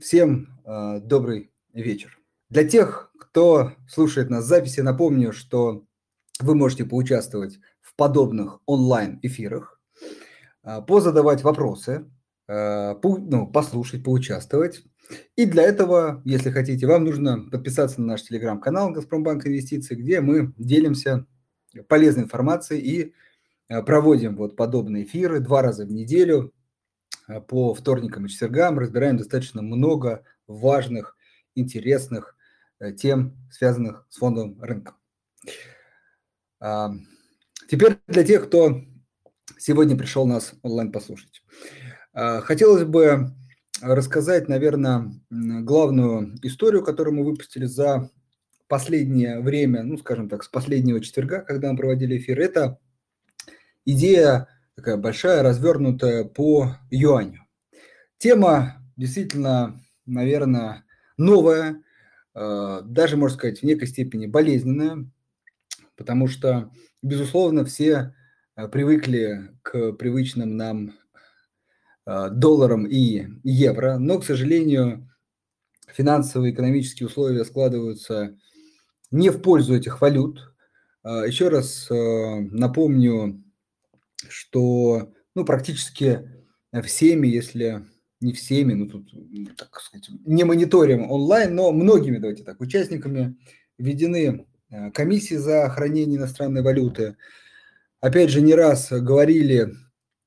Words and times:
Всем 0.00 0.48
э, 0.64 1.00
добрый 1.04 1.52
вечер. 1.74 2.18
Для 2.48 2.66
тех, 2.66 3.12
кто 3.18 3.72
слушает 3.86 4.30
нас 4.30 4.44
в 4.44 4.48
записи, 4.48 4.80
напомню, 4.80 5.30
что 5.34 5.84
вы 6.40 6.54
можете 6.54 6.86
поучаствовать 6.86 7.58
в 7.82 7.94
подобных 7.96 8.60
онлайн-эфирах, 8.64 9.78
э, 10.64 10.80
позадавать 10.88 11.42
вопросы, 11.42 12.10
э, 12.48 12.94
по, 12.94 13.18
ну, 13.18 13.46
послушать, 13.46 14.02
поучаствовать. 14.02 14.82
И 15.36 15.44
для 15.44 15.64
этого, 15.64 16.22
если 16.24 16.50
хотите, 16.50 16.86
вам 16.86 17.04
нужно 17.04 17.50
подписаться 17.50 18.00
на 18.00 18.06
наш 18.06 18.22
телеграм-канал 18.22 18.92
«Газпромбанк 18.92 19.46
Инвестиции», 19.46 19.96
где 19.96 20.22
мы 20.22 20.54
делимся 20.56 21.26
полезной 21.88 22.24
информацией 22.24 22.80
и 22.80 23.14
э, 23.68 23.82
проводим 23.82 24.36
вот 24.36 24.56
подобные 24.56 25.04
эфиры 25.04 25.40
два 25.40 25.60
раза 25.60 25.84
в 25.84 25.92
неделю 25.92 26.54
по 27.38 27.74
вторникам 27.74 28.26
и 28.26 28.28
четвергам 28.28 28.78
разбираем 28.78 29.16
достаточно 29.16 29.62
много 29.62 30.24
важных, 30.46 31.16
интересных 31.54 32.36
э, 32.80 32.92
тем, 32.92 33.36
связанных 33.50 34.06
с 34.10 34.16
фондовым 34.16 34.60
рынком. 34.62 34.96
А, 36.60 36.92
теперь 37.68 37.98
для 38.06 38.24
тех, 38.24 38.46
кто 38.46 38.82
сегодня 39.58 39.96
пришел 39.96 40.26
нас 40.26 40.54
онлайн 40.62 40.92
послушать. 40.92 41.42
А, 42.12 42.40
хотелось 42.40 42.84
бы 42.84 43.32
рассказать, 43.80 44.48
наверное, 44.48 45.12
главную 45.30 46.36
историю, 46.42 46.84
которую 46.84 47.14
мы 47.14 47.24
выпустили 47.24 47.64
за 47.64 48.10
последнее 48.68 49.40
время, 49.40 49.82
ну, 49.82 49.96
скажем 49.98 50.28
так, 50.28 50.44
с 50.44 50.48
последнего 50.48 51.00
четверга, 51.00 51.40
когда 51.40 51.72
мы 51.72 51.78
проводили 51.78 52.18
эфир. 52.18 52.40
Это 52.40 52.78
идея 53.84 54.48
такая 54.80 54.96
большая, 54.96 55.42
развернутая 55.42 56.24
по 56.24 56.74
юаню. 56.90 57.46
Тема 58.16 58.82
действительно, 58.96 59.78
наверное, 60.06 60.84
новая, 61.18 61.82
э, 62.34 62.80
даже, 62.84 63.18
можно 63.18 63.36
сказать, 63.36 63.60
в 63.60 63.62
некой 63.62 63.88
степени 63.88 64.26
болезненная, 64.26 65.06
потому 65.96 66.28
что, 66.28 66.70
безусловно, 67.02 67.66
все 67.66 68.14
э, 68.56 68.68
привыкли 68.68 69.50
к 69.60 69.92
привычным 69.92 70.56
нам 70.56 70.94
э, 72.06 72.30
долларам 72.30 72.86
и 72.86 73.26
евро, 73.44 73.98
но, 73.98 74.18
к 74.18 74.24
сожалению, 74.24 75.10
финансовые 75.88 76.54
экономические 76.54 77.08
условия 77.08 77.44
складываются 77.44 78.34
не 79.10 79.28
в 79.28 79.42
пользу 79.42 79.74
этих 79.74 80.00
валют. 80.00 80.54
Еще 81.02 81.48
раз 81.48 81.88
напомню 81.90 83.42
что 84.28 85.12
ну, 85.34 85.44
практически 85.44 86.20
всеми, 86.82 87.26
если 87.26 87.84
не 88.20 88.32
всеми, 88.32 88.74
ну 88.74 88.86
тут, 88.86 89.10
так 89.56 89.80
сказать, 89.80 90.08
не 90.26 90.44
мониторим 90.44 91.10
онлайн, 91.10 91.54
но 91.54 91.72
многими, 91.72 92.18
давайте 92.18 92.44
так, 92.44 92.60
участниками 92.60 93.36
введены 93.78 94.46
э, 94.68 94.90
комиссии 94.90 95.36
за 95.36 95.68
хранение 95.70 96.18
иностранной 96.18 96.62
валюты. 96.62 97.16
Опять 98.00 98.30
же, 98.30 98.42
не 98.42 98.54
раз 98.54 98.90
говорили, 98.90 99.72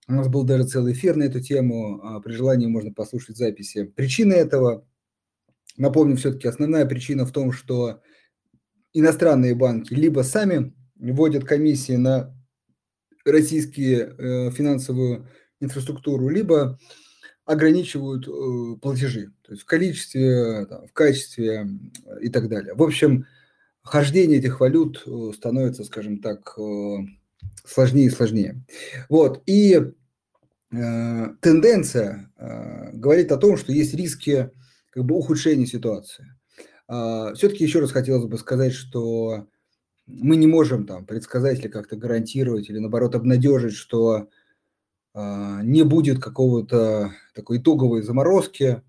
у 0.08 0.14
нас 0.14 0.28
был 0.28 0.44
даже 0.44 0.66
целый 0.66 0.94
эфир 0.94 1.16
на 1.16 1.24
эту 1.24 1.40
тему, 1.40 2.02
а 2.04 2.20
при 2.20 2.34
желании 2.34 2.68
можно 2.68 2.92
послушать 2.92 3.38
записи. 3.38 3.84
Причина 3.84 4.34
этого, 4.34 4.88
напомню, 5.78 6.18
все-таки 6.18 6.48
основная 6.48 6.86
причина 6.86 7.26
в 7.26 7.32
том, 7.32 7.52
что 7.52 8.02
иностранные 8.92 9.56
банки 9.56 9.94
либо 9.94 10.22
сами 10.22 10.74
вводят 10.96 11.46
комиссии 11.46 11.96
на 11.96 12.36
российские 13.26 14.16
э, 14.18 14.52
финансовую 14.52 15.28
инфраструктуру, 15.60 16.30
либо 16.30 16.80
ограничивают 17.46 18.28
э, 18.28 18.80
платежи, 18.82 19.32
то 19.42 19.52
есть 19.52 19.64
в 19.64 19.66
количестве, 19.66 20.66
там, 20.66 20.88
в 20.88 20.94
качестве 20.94 21.68
и 22.22 22.30
так 22.30 22.48
далее. 22.48 22.74
В 22.74 22.84
общем, 22.84 23.26
хождение 23.82 24.40
этих 24.40 24.60
валют 24.60 25.04
э, 25.06 25.32
становится, 25.36 25.84
скажем 25.84 26.20
так, 26.20 26.58
э, 26.58 26.98
сложнее 27.66 28.08
и 28.08 28.10
сложнее. 28.10 28.64
Вот, 29.10 29.42
и 29.46 29.76
э, 29.76 31.28
тенденция 31.42 32.32
э, 32.38 32.92
говорит 32.94 33.32
о 33.32 33.38
том, 33.38 33.58
что 33.58 33.72
есть 33.72 33.94
риски 33.94 34.50
как 34.90 35.06
бы 35.06 35.16
ухудшения 35.16 35.66
ситуации. 35.66 36.34
Э, 36.88 37.34
все-таки 37.36 37.64
еще 37.64 37.80
раз 37.80 37.92
хотелось 37.92 38.26
бы 38.26 38.38
сказать, 38.38 38.74
что 38.74 39.48
мы 40.06 40.36
не 40.36 40.48
можем 40.48 40.86
там 40.86 41.06
предсказать 41.06 41.60
или 41.60 41.68
как-то 41.68 41.96
гарантировать, 41.96 42.70
или 42.70 42.80
наоборот 42.80 43.16
обнадежить, 43.16 43.74
что 43.74 44.28
э, 45.14 45.60
не 45.64 45.84
будет 45.84 46.22
какого-то 46.22 47.12
такой 47.34 47.60
итоговой 47.60 48.02
заморозки. 48.02 48.82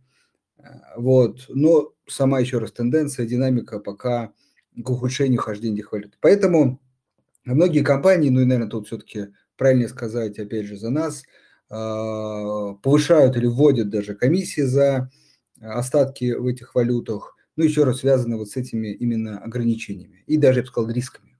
Вот. 0.97 1.45
Но 1.49 1.93
сама 2.07 2.41
еще 2.41 2.59
раз 2.59 2.73
тенденция, 2.73 3.27
динамика 3.27 3.79
пока 3.79 4.33
к 4.83 4.91
ухудшению 4.91 5.41
хождения 5.41 5.77
этих 5.77 5.93
валют. 5.93 6.17
Поэтому 6.21 6.81
многие 7.45 7.85
компании, 7.85 8.31
ну 8.31 8.41
и, 8.41 8.45
наверное, 8.45 8.71
тут 8.71 8.87
все-таки 8.87 9.29
правильнее 9.57 9.89
сказать, 9.89 10.39
опять 10.39 10.67
же, 10.67 10.77
за 10.77 10.91
нас, 10.91 11.23
э, 11.71 12.75
повышают 12.83 13.37
или 13.37 13.47
вводят 13.47 13.89
даже 13.89 14.15
комиссии 14.15 14.63
за 14.63 15.11
остатки 15.61 16.33
в 16.33 16.47
этих 16.47 16.75
валютах 16.75 17.37
ну, 17.57 17.65
еще 17.65 17.85
раз 17.85 18.01
связано 18.01 18.37
вот 18.37 18.51
с 18.51 18.57
этими 18.57 18.89
именно 18.89 19.39
ограничениями 19.39 20.25
и 20.27 20.37
даже, 20.37 20.61
я 20.61 20.63
бы 20.63 20.69
сказал, 20.69 20.91
рисками. 20.91 21.37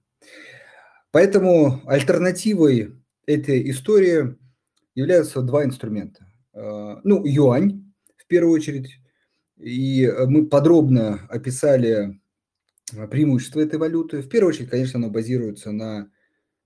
Поэтому 1.11 1.81
альтернативой 1.87 2.93
этой 3.25 3.69
истории 3.69 4.35
являются 4.95 5.41
два 5.41 5.63
инструмента. 5.63 6.31
А, 6.53 6.99
ну, 7.03 7.25
юань, 7.25 7.93
в 8.17 8.27
первую 8.27 8.53
очередь, 8.53 8.99
и 9.57 10.11
мы 10.27 10.47
подробно 10.47 11.25
описали 11.29 12.19
преимущества 13.09 13.61
этой 13.61 13.79
валюты. 13.79 14.21
В 14.21 14.29
первую 14.29 14.49
очередь, 14.49 14.69
конечно, 14.69 14.97
оно 14.99 15.09
базируется 15.09 15.71
на 15.71 16.09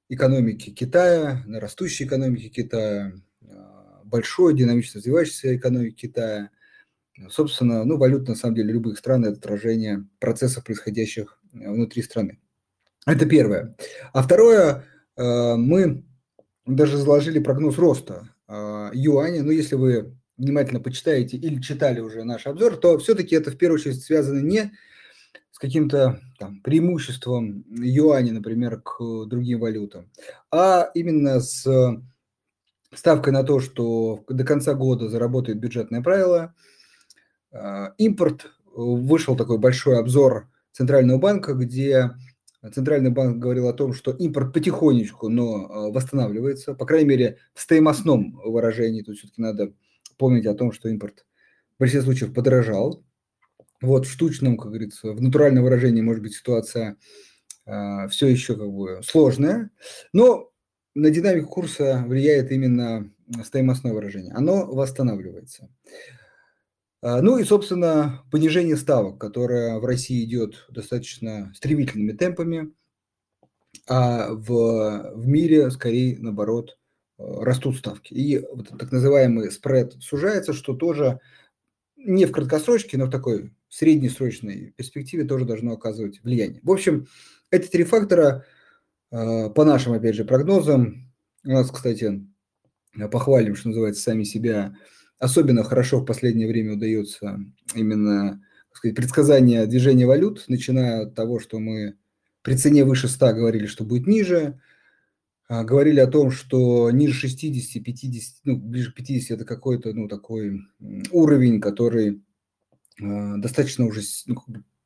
экономике 0.09 0.71
Китая, 0.71 1.43
на 1.45 1.59
растущей 1.59 2.05
экономике 2.05 2.49
Китая, 2.49 3.13
а, 3.47 4.01
большой 4.03 4.55
динамично 4.55 4.99
развивающейся 4.99 5.55
экономике 5.55 6.07
Китая, 6.07 6.49
Собственно, 7.27 7.83
ну, 7.83 7.97
валюта, 7.97 8.31
на 8.31 8.35
самом 8.35 8.55
деле, 8.55 8.73
любых 8.73 8.97
стран– 8.97 9.25
это 9.25 9.37
отражение 9.37 10.05
процессов, 10.19 10.63
происходящих 10.63 11.37
э, 11.53 11.69
внутри 11.69 12.01
страны. 12.01 12.39
Это 13.05 13.25
первое. 13.25 13.75
А 14.13 14.23
второе, 14.23 14.85
э, 15.17 15.55
мы 15.55 16.05
даже 16.65 16.97
заложили 16.97 17.39
прогноз 17.39 17.77
роста 17.77 18.29
э, 18.47 18.91
юаня. 18.93 19.43
Ну, 19.43 19.51
если 19.51 19.75
вы 19.75 20.15
внимательно 20.37 20.79
почитаете 20.79 21.35
или 21.35 21.59
читали 21.61 21.99
уже 21.99 22.23
наш 22.23 22.47
обзор, 22.47 22.77
то 22.77 22.97
все-таки 22.99 23.35
это 23.35 23.51
в 23.51 23.57
первую 23.57 23.79
очередь 23.79 24.01
связано 24.01 24.39
не 24.39 24.71
с 25.51 25.59
каким-то 25.59 26.21
там, 26.37 26.61
преимуществом 26.61 27.65
юаня, 27.69 28.31
например, 28.31 28.81
к 28.81 29.25
другим 29.25 29.59
валютам, 29.59 30.09
а 30.51 30.89
именно 30.93 31.41
с 31.41 31.67
ставкой 32.93 33.33
на 33.33 33.43
то, 33.43 33.59
что 33.59 34.23
до 34.29 34.45
конца 34.45 34.73
года 34.73 35.09
заработает 35.09 35.59
бюджетное 35.59 36.01
правило– 36.01 36.55
импорт. 37.97 38.51
Вышел 38.75 39.35
такой 39.35 39.57
большой 39.57 39.99
обзор 39.99 40.49
Центрального 40.71 41.17
банка, 41.17 41.53
где 41.53 42.11
Центральный 42.73 43.09
банк 43.09 43.37
говорил 43.37 43.69
о 43.69 43.73
том, 43.73 43.93
что 43.93 44.11
импорт 44.11 44.53
потихонечку, 44.53 45.29
но 45.29 45.65
а, 45.65 45.91
восстанавливается, 45.91 46.73
по 46.73 46.85
крайней 46.85 47.07
мере, 47.07 47.37
в 47.53 47.61
стоимостном 47.61 48.39
выражении. 48.43 49.01
Тут 49.01 49.17
все-таки 49.17 49.41
надо 49.41 49.73
помнить 50.17 50.45
о 50.45 50.53
том, 50.53 50.73
что 50.73 50.89
импорт 50.89 51.25
в 51.77 51.79
большинстве 51.79 52.01
случаев 52.01 52.33
подорожал. 52.33 53.03
Вот 53.81 54.05
в 54.05 54.11
штучном, 54.11 54.57
как 54.57 54.69
говорится, 54.69 55.13
в 55.13 55.21
натуральном 55.21 55.63
выражении, 55.63 56.01
может 56.01 56.21
быть, 56.21 56.35
ситуация 56.35 56.97
э, 57.65 58.07
все 58.09 58.27
еще 58.27 58.57
как 58.57 58.69
бы 58.69 58.99
сложная, 59.03 59.71
но 60.11 60.51
на 60.95 61.09
динамику 61.11 61.47
курса 61.47 62.03
влияет 62.05 62.51
именно 62.51 63.09
стоимостное 63.45 63.93
выражение. 63.93 64.33
Оно 64.33 64.65
восстанавливается. 64.65 65.69
А, 67.01 67.21
ну 67.21 67.37
и, 67.37 67.43
собственно, 67.43 68.23
понижение 68.31 68.75
ставок, 68.75 69.19
которое 69.19 69.79
в 69.79 69.85
России 69.85 70.23
идет 70.23 70.65
достаточно 70.69 71.51
стремительными 71.55 72.11
темпами, 72.11 72.73
а 73.87 74.33
в, 74.33 75.13
в 75.15 75.27
мире, 75.27 75.71
скорее, 75.71 76.17
наоборот, 76.19 76.77
э, 77.17 77.23
растут 77.23 77.77
ставки. 77.77 78.13
И 78.13 78.39
вот 78.39 78.69
так 78.77 78.91
называемый 78.91 79.51
спред 79.51 79.95
сужается, 80.01 80.51
что 80.53 80.73
тоже 80.73 81.21
не 81.95 82.25
в 82.25 82.31
краткосрочке, 82.31 82.97
но 82.97 83.05
в 83.05 83.11
такой 83.11 83.53
среднесрочной 83.69 84.73
перспективе 84.75 85.23
тоже 85.23 85.45
должно 85.45 85.73
оказывать 85.73 86.21
влияние. 86.23 86.59
В 86.63 86.71
общем, 86.71 87.07
эти 87.49 87.67
три 87.67 87.85
фактора, 87.85 88.45
э, 89.11 89.49
по 89.49 89.63
нашим, 89.63 89.93
опять 89.93 90.15
же, 90.15 90.25
прогнозам, 90.25 91.13
у 91.45 91.49
нас, 91.51 91.71
кстати, 91.71 92.27
похвалим, 93.09 93.55
что 93.55 93.69
называется, 93.69 94.01
сами 94.01 94.23
себя– 94.23 94.75
особенно 95.19 95.63
хорошо 95.63 95.99
в 95.99 96.05
последнее 96.05 96.47
время 96.47 96.73
удается 96.73 97.39
именно 97.75 98.41
сказать, 98.71 98.95
предсказание 98.95 99.65
движения 99.67 100.05
валют, 100.05 100.45
начиная 100.47 101.03
от 101.03 101.15
того, 101.15 101.39
что 101.39 101.59
мы 101.59 101.95
при 102.41 102.55
цене 102.55 102.85
выше 102.85 103.07
100 103.07 103.33
говорили, 103.33 103.65
что 103.65 103.83
будет 103.83 104.07
ниже, 104.07 104.59
а, 105.47 105.63
говорили 105.63 105.99
о 105.99 106.07
том, 106.07 106.31
что 106.31 106.89
ниже 106.91 107.13
60, 107.13 107.83
50, 107.83 108.35
ну, 108.45 108.57
ближе 108.57 108.91
к 108.91 108.95
50 108.95 109.31
это 109.31 109.45
какой-то, 109.45 109.93
ну, 109.93 110.07
такой 110.07 110.61
уровень, 111.11 111.59
который 111.59 112.23
достаточно 112.97 113.85
уже 113.85 114.01
ну, 114.27 114.35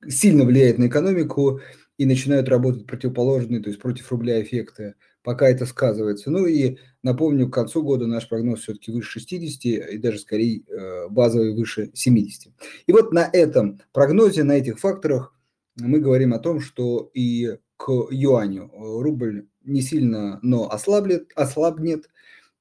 сильно 0.08 0.44
влияет 0.46 0.78
на 0.78 0.88
экономику 0.88 1.62
и 1.98 2.06
начинают 2.06 2.48
работать 2.48 2.86
противоположные, 2.86 3.62
то 3.62 3.70
есть 3.70 3.82
против 3.82 4.12
рубля 4.12 4.42
эффекты, 4.42 4.96
пока 5.24 5.50
это 5.50 5.66
сказывается. 5.66 6.30
Ну 6.30 6.46
и 6.46 6.78
напомню, 7.02 7.50
к 7.50 7.54
концу 7.54 7.82
года 7.82 8.06
наш 8.06 8.28
прогноз 8.28 8.62
все-таки 8.62 8.92
выше 8.92 9.20
60 9.20 9.66
и 9.66 9.98
даже 9.98 10.20
скорее 10.20 10.64
э, 10.68 11.08
базовый 11.10 11.56
выше 11.56 11.92
70. 11.94 12.52
И 12.86 12.92
вот 12.92 13.14
на 13.14 13.30
этом 13.32 13.80
прогнозе, 13.92 14.44
на 14.44 14.54
этих 14.54 14.80
факторах 14.80 15.34
мы 15.76 16.00
говорим 16.00 16.34
о 16.34 16.40
том, 16.40 16.60
что 16.60 17.10
и 17.14 17.58
к 17.78 17.90
юаню 18.12 18.70
рубль 18.74 19.48
не 19.64 19.82
сильно, 19.82 20.40
но 20.42 20.70
ослаблет, 20.70 21.32
ослабнет, 21.36 22.10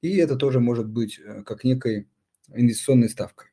и 0.01 0.17
это 0.17 0.35
тоже 0.35 0.59
может 0.59 0.87
быть 0.87 1.19
э, 1.19 1.43
как 1.43 1.63
некой 1.63 2.07
инвестиционной 2.53 3.09
ставкой. 3.09 3.49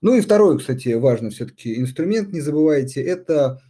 Ну 0.00 0.14
и 0.14 0.20
второй, 0.20 0.58
кстати, 0.58 0.94
важный 0.94 1.30
все-таки 1.30 1.78
инструмент, 1.78 2.32
не 2.32 2.40
забывайте, 2.40 3.02
это 3.02 3.60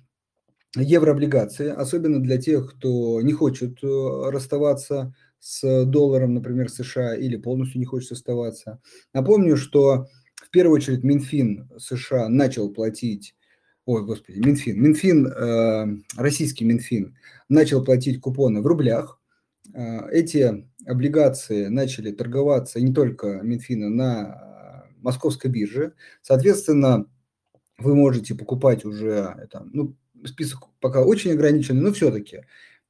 еврооблигации, 0.77 1.69
особенно 1.69 2.21
для 2.21 2.39
тех, 2.39 2.75
кто 2.75 3.21
не 3.21 3.33
хочет 3.33 3.83
э, 3.83 4.31
расставаться 4.31 5.15
с 5.39 5.85
долларом, 5.85 6.35
например, 6.35 6.71
США, 6.71 7.15
или 7.15 7.37
полностью 7.37 7.81
не 7.81 7.85
хочет 7.85 8.13
оставаться. 8.13 8.81
Напомню, 9.13 9.57
что 9.57 10.07
в 10.37 10.51
первую 10.51 10.77
очередь 10.77 11.03
Минфин 11.03 11.69
США 11.79 12.29
начал 12.29 12.73
платить, 12.73 13.35
ой, 13.85 14.05
господи, 14.05 14.39
Минфин, 14.39 14.81
Минфин, 14.81 15.27
э, 15.27 15.87
российский 16.17 16.65
Минфин 16.65 17.17
начал 17.49 17.85
платить 17.85 18.21
купоны 18.21 18.63
в 18.63 18.67
рублях. 18.67 19.21
Э, 19.75 20.09
эти 20.11 20.67
облигации 20.87 21.67
начали 21.67 22.13
торговаться 22.13 22.81
не 22.81 22.95
только 22.95 23.41
Минфина 23.43 23.91
на 23.91 24.87
московской 25.03 25.51
бирже. 25.51 25.95
Соответственно, 26.23 27.07
вы 27.79 27.95
можете 27.95 28.35
покупать 28.35 28.85
уже, 28.85 29.49
там, 29.51 29.71
ну, 29.73 29.97
список 30.27 30.69
пока 30.81 31.03
очень 31.03 31.33
ограниченный, 31.33 31.83
но 31.83 31.93
все-таки 31.93 32.43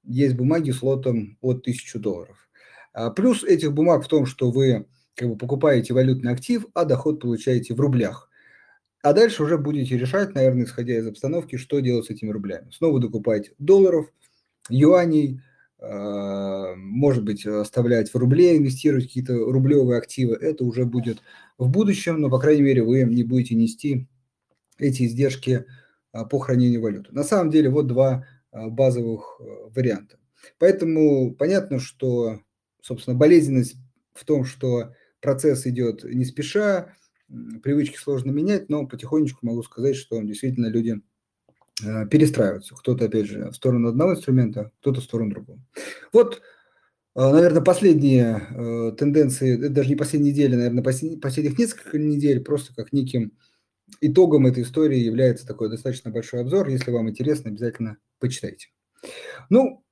есть 0.05 0.35
бумаги 0.35 0.71
с 0.71 0.83
лотом 0.83 1.39
от 1.41 1.61
1000 1.61 1.99
долларов. 1.99 2.49
А 2.93 3.11
плюс 3.11 3.45
этих 3.45 3.73
бумаг 3.73 4.05
в 4.05 4.09
том, 4.09 4.27
что 4.27 4.51
вы 4.51 4.87
как 5.15 5.29
бы 5.29 5.37
покупаете 5.37 5.95
валютный 5.95 6.33
актив, 6.33 6.67
а 6.75 6.85
доход 6.85 7.21
получаете 7.21 7.75
в 7.75 7.81
рублях. 7.81 8.29
А 9.03 9.13
дальше 9.13 9.43
уже 9.43 9.59
будете 9.59 9.99
решать, 9.99 10.35
наверное, 10.35 10.65
исходя 10.65 10.97
из 10.97 11.07
обстановки, 11.07 11.57
что 11.57 11.81
делать 11.81 12.07
с 12.07 12.11
этими 12.11 12.31
рублями. 12.31 12.71
Снова 12.71 13.01
докупать 13.01 13.51
долларов, 13.59 14.07
юаней, 14.69 15.41
а, 15.81 16.75
может 16.77 17.25
быть, 17.25 17.45
оставлять 17.45 18.11
в 18.11 18.17
рубле, 18.17 18.57
инвестировать 18.57 19.07
какие-то 19.07 19.35
рублевые 19.35 19.99
активы. 19.99 20.37
Это 20.37 20.65
уже 20.65 20.85
будет 20.85 21.19
в 21.59 21.69
будущем, 21.69 22.21
но, 22.21 22.31
по 22.31 22.39
крайней 22.39 22.63
мере, 22.63 22.85
вы 22.85 23.03
не 23.03 23.25
будете 23.25 23.57
нести 23.57 24.07
эти 24.79 25.05
издержки 25.05 25.67
по 26.31 26.39
хранению 26.39 26.83
валюты. 26.83 27.13
На 27.13 27.25
самом 27.25 27.51
деле 27.51 27.71
вот 27.71 27.87
два 27.87 28.25
а, 28.53 28.69
базовых 28.69 29.41
э, 29.41 29.45
варианта. 29.75 30.19
Поэтому 30.59 31.35
понятно, 31.35 31.81
что, 31.81 32.41
собственно, 32.83 33.17
болезненность 33.17 33.77
в 34.13 34.25
том, 34.27 34.45
что 34.45 34.93
процесс 35.21 35.67
идет 35.67 36.05
не 36.05 36.25
спеша, 36.27 36.95
привычки 37.63 37.97
сложно 37.97 38.31
менять, 38.31 38.69
но 38.69 38.87
потихонечку 38.87 39.47
могу 39.47 39.63
сказать, 39.63 39.97
что 39.97 40.21
действительно 40.21 40.67
люди 40.67 41.01
э, 41.83 42.07
перестраиваются. 42.09 42.75
Кто-то, 42.75 43.07
опять 43.07 43.27
же, 43.27 43.51
в 43.51 43.55
сторону 43.55 43.89
одного 43.89 44.13
инструмента, 44.13 44.71
кто-то 44.81 45.01
в 45.01 45.05
сторону 45.05 45.31
другого. 45.31 45.59
Вот, 46.13 46.43
э, 47.15 47.21
наверное, 47.21 47.63
последние 47.63 48.93
тенденции, 48.99 49.57
даже 49.69 49.89
не 49.89 49.97
последние 49.97 50.35
недели, 50.35 50.57
наверное, 50.57 50.83
последних 50.83 51.59
несколько 51.59 51.99
недель, 51.99 52.41
просто 52.45 52.75
как 52.75 52.93
неким 52.93 53.33
итогом 54.01 54.47
этой 54.47 54.63
истории 54.63 54.99
является 54.99 55.47
такой 55.47 55.71
достаточно 55.71 56.11
большой 56.11 56.41
обзор. 56.41 56.69
Если 56.69 56.91
вам 56.91 57.11
интересно, 57.11 57.51
обязательно 57.51 57.99
почитайте. 58.19 58.69
Ну, 59.51 59.85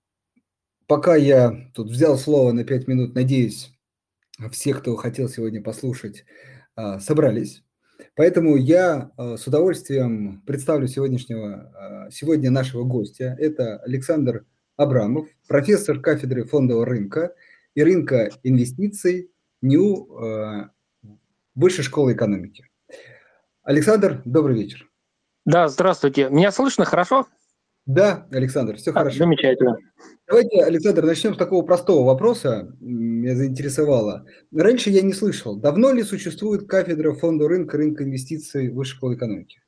пока 0.86 1.16
я 1.16 1.70
тут 1.74 1.90
взял 1.90 2.18
слово 2.18 2.52
на 2.52 2.64
5 2.64 2.88
минут, 2.88 3.14
надеюсь, 3.14 3.72
все, 4.50 4.74
кто 4.74 4.96
хотел 4.96 5.28
сегодня 5.28 5.62
послушать, 5.62 6.24
а, 6.74 6.98
собрались. 7.00 7.62
Поэтому 8.14 8.56
я 8.56 9.10
а, 9.16 9.36
с 9.36 9.46
удовольствием 9.46 10.42
представлю 10.46 10.88
сегодняшнего, 10.88 12.06
а, 12.06 12.10
сегодня 12.10 12.50
нашего 12.50 12.84
гостя. 12.84 13.36
Это 13.38 13.78
Александр 13.78 14.46
Абрамов, 14.76 15.28
профессор 15.46 16.00
кафедры 16.00 16.44
фондового 16.44 16.86
рынка 16.86 17.34
и 17.74 17.82
рынка 17.82 18.30
инвестиций 18.42 19.30
НИУ 19.62 20.70
Высшей 21.54 21.84
школы 21.84 22.14
экономики. 22.14 22.69
Александр, 23.62 24.22
добрый 24.24 24.56
вечер. 24.56 24.88
Да, 25.44 25.68
здравствуйте. 25.68 26.28
Меня 26.30 26.50
слышно 26.50 26.84
хорошо? 26.84 27.26
Да, 27.86 28.26
Александр, 28.30 28.76
все 28.76 28.90
а, 28.90 28.94
хорошо. 28.94 29.18
Замечательно. 29.18 29.76
Давайте, 30.26 30.62
Александр, 30.62 31.04
начнем 31.04 31.34
с 31.34 31.38
такого 31.38 31.64
простого 31.64 32.06
вопроса. 32.06 32.74
Меня 32.80 33.34
заинтересовало. 33.34 34.24
Раньше 34.54 34.90
я 34.90 35.02
не 35.02 35.12
слышал, 35.12 35.56
давно 35.56 35.92
ли 35.92 36.02
существует 36.02 36.68
кафедра 36.68 37.14
фонда 37.14 37.48
рынка, 37.48 37.76
рынка 37.76 38.04
инвестиций 38.04 38.70
Высшей 38.70 38.96
школы 38.96 39.14
экономики? 39.16 39.60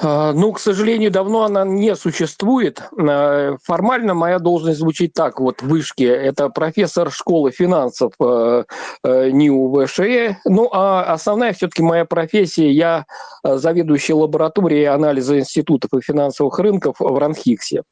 А, 0.00 0.32
ну, 0.32 0.52
к 0.52 0.60
сожалению, 0.60 1.10
давно 1.10 1.44
она 1.44 1.64
не 1.64 1.94
существует. 1.96 2.82
А, 2.96 3.56
формально 3.62 4.14
моя 4.14 4.38
должность 4.38 4.78
звучит 4.78 5.12
так, 5.12 5.40
вот 5.40 5.60
в 5.62 5.68
вышке. 5.68 6.06
Это 6.06 6.48
профессор 6.48 7.10
школы 7.10 7.50
финансов 7.50 8.12
э, 8.20 8.64
э, 9.04 9.30
НИУ 9.30 9.86
ВШЭ. 9.86 10.38
Ну, 10.44 10.68
а 10.72 11.12
основная 11.12 11.52
все-таки 11.52 11.82
моя 11.82 12.04
профессия, 12.04 12.70
я 12.70 13.06
э, 13.44 13.56
заведующий 13.56 14.12
лабораторией 14.12 14.86
анализа 14.86 15.38
институтов 15.38 15.92
и 15.94 16.00
финансовых 16.00 16.58
рынков 16.58 16.96
в 17.00 17.18
Ранхиксе. 17.18 17.82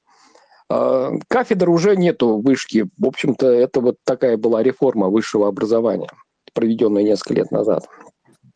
А, 0.69 1.13
кафедр 1.29 1.71
уже 1.71 1.97
нету 1.97 2.39
в 2.39 2.43
вышке. 2.43 2.87
В 2.99 3.07
общем-то, 3.07 3.49
это 3.49 3.81
вот 3.81 3.97
такая 4.05 4.37
была 4.37 4.63
реформа 4.63 5.09
высшего 5.09 5.49
образования, 5.49 6.11
проведенная 6.55 7.03
несколько 7.03 7.35
лет 7.35 7.51
назад. 7.51 7.89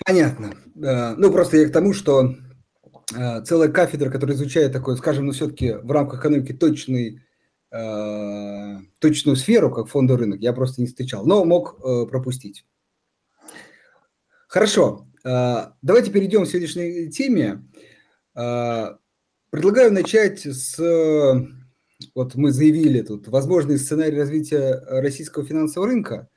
Понятно. 0.06 0.52
Ну, 0.74 1.30
просто 1.30 1.58
я 1.58 1.68
к 1.68 1.72
тому, 1.72 1.92
что 1.92 2.30
Э, 2.30 2.49
целая 3.10 3.68
кафедра, 3.68 4.10
которая 4.10 4.36
изучает 4.36 4.72
такой, 4.72 4.96
скажем, 4.96 5.26
ну 5.26 5.32
все-таки 5.32 5.72
в 5.72 5.90
рамках 5.90 6.20
экономики 6.20 6.52
точный, 6.52 7.22
э, 7.72 8.76
точную 8.98 9.36
сферу, 9.36 9.70
как 9.70 9.88
фондовый 9.88 10.24
рынок, 10.24 10.40
я 10.40 10.52
просто 10.52 10.80
не 10.80 10.86
встречал, 10.86 11.26
но 11.26 11.44
мог 11.44 11.78
э, 11.82 12.06
пропустить. 12.06 12.64
Хорошо, 14.48 15.06
давайте 15.22 16.10
перейдем 16.10 16.44
к 16.44 16.48
сегодняшней 16.48 17.08
теме. 17.08 17.62
Предлагаю 18.34 19.92
начать 19.92 20.40
с, 20.44 20.76
вот 22.16 22.34
мы 22.34 22.50
заявили 22.50 23.02
тут, 23.02 23.28
возможный 23.28 23.78
сценарий 23.78 24.18
развития 24.18 24.82
российского 24.88 25.46
финансового 25.46 25.88
рынка. 25.88 26.28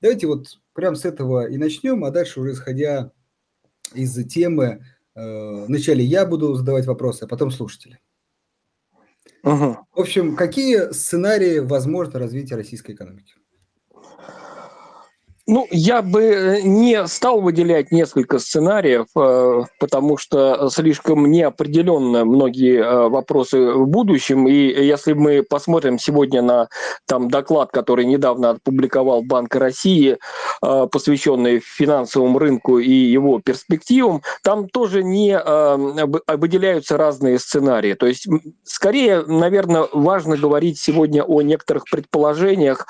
Давайте 0.00 0.28
вот 0.28 0.60
прямо 0.74 0.94
с 0.94 1.04
этого 1.04 1.48
и 1.48 1.56
начнем, 1.56 2.04
а 2.04 2.12
дальше 2.12 2.38
уже 2.38 2.52
исходя 2.52 3.10
из 3.94 4.14
темы, 4.28 4.84
Э, 4.84 4.95
вначале 5.16 6.04
я 6.04 6.26
буду 6.26 6.54
задавать 6.54 6.86
вопросы, 6.86 7.24
а 7.24 7.26
потом 7.26 7.50
слушатели. 7.50 7.98
Угу. 9.42 9.76
В 9.92 10.00
общем, 10.00 10.36
какие 10.36 10.92
сценарии 10.92 11.60
возможно 11.60 12.18
развития 12.18 12.56
российской 12.56 12.92
экономики? 12.92 13.34
Ну, 15.48 15.68
я 15.70 16.02
бы 16.02 16.22
э, 16.22 16.60
не 16.62 17.06
стал 17.06 17.40
выделять 17.40 17.92
несколько 17.92 18.40
сценариев, 18.40 19.06
э, 19.14 19.62
потому 19.78 20.16
что 20.16 20.68
слишком 20.70 21.30
неопределенно 21.30 22.24
многие 22.24 22.80
э, 22.80 23.08
вопросы 23.08 23.72
в 23.72 23.86
будущем. 23.86 24.48
И 24.48 24.54
если 24.54 25.12
мы 25.12 25.44
посмотрим 25.44 26.00
сегодня 26.00 26.42
на 26.42 26.68
там, 27.06 27.28
доклад, 27.28 27.70
который 27.70 28.06
недавно 28.06 28.50
опубликовал 28.50 29.22
Банк 29.22 29.54
России, 29.54 30.18
посвященный 30.60 31.60
финансовому 31.60 32.38
рынку 32.38 32.78
и 32.78 32.90
его 32.90 33.40
перспективам, 33.40 34.22
там 34.42 34.68
тоже 34.68 35.04
не 35.04 35.38
выделяются 36.26 36.96
разные 36.96 37.38
сценарии. 37.38 37.94
То 37.94 38.06
есть, 38.06 38.26
скорее, 38.64 39.22
наверное, 39.26 39.86
важно 39.92 40.36
говорить 40.36 40.78
сегодня 40.78 41.22
о 41.22 41.42
некоторых 41.42 41.84
предположениях 41.90 42.86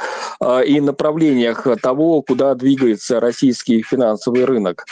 и 0.67 0.81
направлениях 0.81 1.67
того, 1.83 2.23
куда 2.23 2.46
куда 2.47 2.55
двигается 2.55 3.19
российский 3.19 3.83
финансовый 3.83 4.45
рынок. 4.45 4.85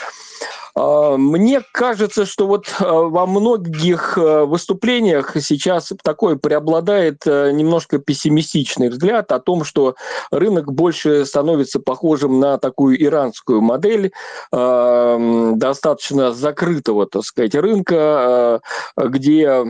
А, 0.75 1.15
мне 1.17 1.61
кажется, 1.71 2.25
что 2.25 2.47
вот 2.47 2.65
а, 2.79 2.91
во 2.91 3.25
многих 3.25 4.17
а, 4.17 4.45
выступлениях 4.45 5.35
сейчас 5.39 5.93
такой 6.03 6.37
преобладает 6.37 7.25
немножко 7.25 7.97
пессимистичный 7.99 8.89
взгляд 8.89 9.31
о 9.31 9.39
том, 9.39 9.63
что 9.63 9.95
рынок 10.31 10.71
больше 10.73 11.25
становится 11.25 11.79
похожим 11.79 12.39
на 12.39 12.57
такую 12.57 13.01
иранскую 13.01 13.61
модель 13.61 14.11
достаточно 14.51 16.33
закрытого, 16.33 17.05
так 17.07 17.23
сказать, 17.23 17.55
рынка, 17.55 18.61
где 18.97 19.65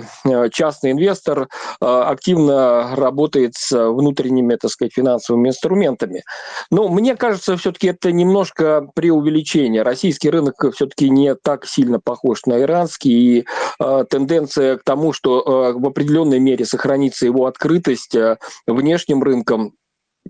частный 0.52 0.92
инвестор 0.92 1.48
активно 1.80 2.96
работает 2.96 3.56
с 3.56 3.72
внутренними, 3.72 4.56
так 4.56 4.72
сказать, 4.72 4.94
финансовыми 4.94 5.50
инструментами. 5.50 6.24
Но 6.72 6.88
мне 6.88 7.16
кажется, 7.16 7.58
все-таки 7.58 7.88
это 7.88 8.12
немножко 8.12 8.88
преувеличение. 8.96 9.84
Российский 9.84 10.30
рынок 10.30 10.56
все-таки 10.74 10.95
все-таки 10.96 11.10
не 11.10 11.36
так 11.36 11.66
сильно 11.66 12.00
похож 12.00 12.46
на 12.46 12.60
иранский, 12.62 13.12
и 13.40 13.46
тенденция 14.10 14.78
к 14.78 14.84
тому, 14.84 15.14
что 15.14 15.74
в 15.76 15.86
определенной 15.86 16.40
мере 16.40 16.66
сохранится 16.66 17.26
его 17.26 17.46
открытость 17.46 18.16
внешним 18.66 19.24
рынкам, 19.24 19.74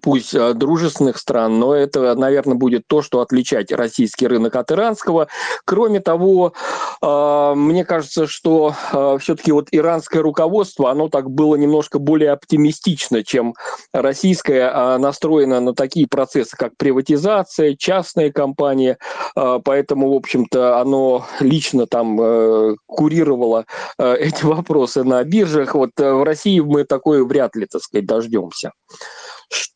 пусть 0.01 0.33
э, 0.33 0.53
дружественных 0.53 1.17
стран, 1.17 1.59
но 1.59 1.73
это, 1.73 2.15
наверное, 2.15 2.55
будет 2.55 2.83
то, 2.87 3.01
что 3.01 3.21
отличать 3.21 3.71
российский 3.71 4.27
рынок 4.27 4.55
от 4.55 4.71
иранского. 4.71 5.27
Кроме 5.65 5.99
того, 5.99 6.53
э, 7.01 7.53
мне 7.55 7.85
кажется, 7.85 8.27
что 8.27 8.75
э, 8.91 9.17
все-таки 9.21 9.51
вот 9.51 9.67
иранское 9.71 10.21
руководство, 10.21 10.91
оно 10.91 11.09
так 11.09 11.29
было 11.29 11.55
немножко 11.55 11.99
более 11.99 12.31
оптимистично, 12.31 13.23
чем 13.23 13.55
российское, 13.93 14.69
а 14.73 14.97
настроено 14.97 15.59
на 15.59 15.73
такие 15.73 16.07
процессы, 16.07 16.55
как 16.57 16.75
приватизация, 16.77 17.75
частные 17.75 18.31
компании, 18.31 18.97
поэтому, 19.35 20.13
в 20.13 20.15
общем-то, 20.15 20.79
оно 20.79 21.25
лично 21.39 21.87
там 21.87 22.75
курировало 22.85 23.65
эти 23.97 24.43
вопросы 24.43 25.03
на 25.03 25.23
биржах. 25.23 25.75
Вот 25.75 25.91
в 25.97 26.23
России 26.23 26.59
мы 26.59 26.83
такое 26.83 27.23
вряд 27.23 27.55
ли, 27.55 27.65
так 27.65 27.81
сказать, 27.81 28.05
дождемся 28.05 28.71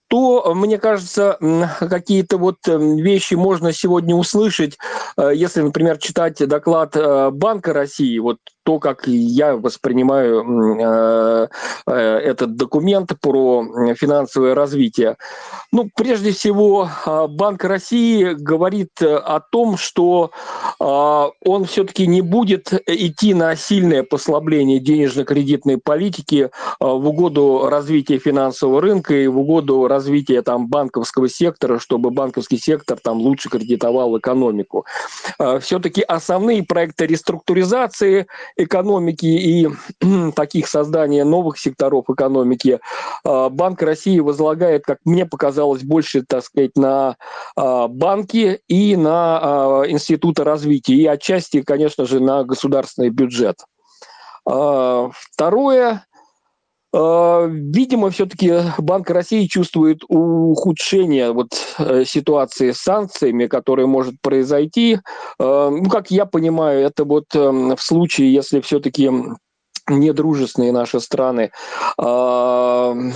то, 0.09 0.53
мне 0.55 0.79
кажется, 0.79 1.37
какие-то 1.79 2.37
вот 2.37 2.67
эм, 2.67 2.97
вещи 2.97 3.35
можно 3.35 3.71
сегодня 3.71 4.15
услышать, 4.15 4.77
э, 5.17 5.31
если, 5.35 5.61
например, 5.61 5.99
читать 5.99 6.35
доклад 6.47 6.95
э, 6.95 7.29
Банка 7.29 7.73
России, 7.73 8.17
вот 8.17 8.37
то, 8.63 8.79
как 8.79 9.07
я 9.07 9.55
воспринимаю 9.55 10.43
э, 10.79 11.47
этот 11.87 12.55
документ 12.55 13.11
про 13.21 13.65
финансовое 13.95 14.53
развитие. 14.53 15.15
Ну, 15.71 15.89
прежде 15.95 16.31
всего, 16.31 16.87
Банк 17.29 17.63
России 17.63 18.33
говорит 18.33 19.01
о 19.01 19.39
том, 19.39 19.75
что 19.77 20.31
он 20.79 21.65
все-таки 21.65 22.05
не 22.05 22.21
будет 22.21 22.71
идти 22.85 23.33
на 23.33 23.55
сильное 23.55 24.03
послабление 24.03 24.79
денежно-кредитной 24.79 25.79
политики 25.79 26.51
в 26.79 27.07
угоду 27.07 27.67
развития 27.69 28.19
финансового 28.19 28.81
рынка 28.81 29.15
и 29.15 29.25
в 29.27 29.39
угоду 29.39 29.87
развития 29.87 29.98
там, 30.41 30.67
банковского 30.67 31.29
сектора, 31.29 31.79
чтобы 31.79 32.11
банковский 32.11 32.57
сектор 32.57 32.97
там, 33.01 33.17
лучше 33.17 33.49
кредитовал 33.49 34.17
экономику. 34.17 34.85
Все-таки 35.61 36.01
основные 36.01 36.63
проекты 36.63 37.05
реструктуризации 37.05 38.27
экономики 38.57 39.25
и 39.25 39.69
таких 40.35 40.67
создания 40.67 41.23
новых 41.23 41.57
секторов 41.57 42.09
экономики 42.09 42.79
а, 43.23 43.49
Банк 43.49 43.81
России 43.81 44.19
возлагает, 44.19 44.83
как 44.85 44.99
мне 45.05 45.25
показалось, 45.25 45.83
больше, 45.83 46.23
так 46.23 46.43
сказать, 46.43 46.75
на 46.75 47.17
а, 47.55 47.87
банки 47.87 48.61
и 48.67 48.95
на 48.95 49.39
а, 49.41 49.83
институты 49.87 50.43
развития, 50.43 50.95
и 50.95 51.05
отчасти, 51.05 51.61
конечно 51.61 52.05
же, 52.05 52.19
на 52.19 52.43
государственный 52.43 53.09
бюджет. 53.09 53.57
Второе, 54.45 56.07
Видимо, 56.91 58.10
все-таки 58.10 58.51
Банк 58.79 59.10
России 59.12 59.46
чувствует 59.46 60.00
ухудшение 60.08 61.31
вот 61.31 61.50
э, 61.77 62.03
ситуации 62.03 62.72
с 62.72 62.77
санкциями, 62.79 63.46
которые 63.46 63.86
может 63.86 64.15
произойти. 64.22 65.00
Ну, 65.38 65.89
как 65.89 66.10
я 66.10 66.25
понимаю, 66.25 66.81
это 66.81 67.05
вот 67.05 67.25
эм, 67.36 67.75
в 67.75 67.81
случае, 67.81 68.34
если 68.34 68.60
все-таки 68.62 69.12
недружественные 69.89 70.72
наши 70.72 71.00
страны 71.00 71.51
э, 72.01 73.12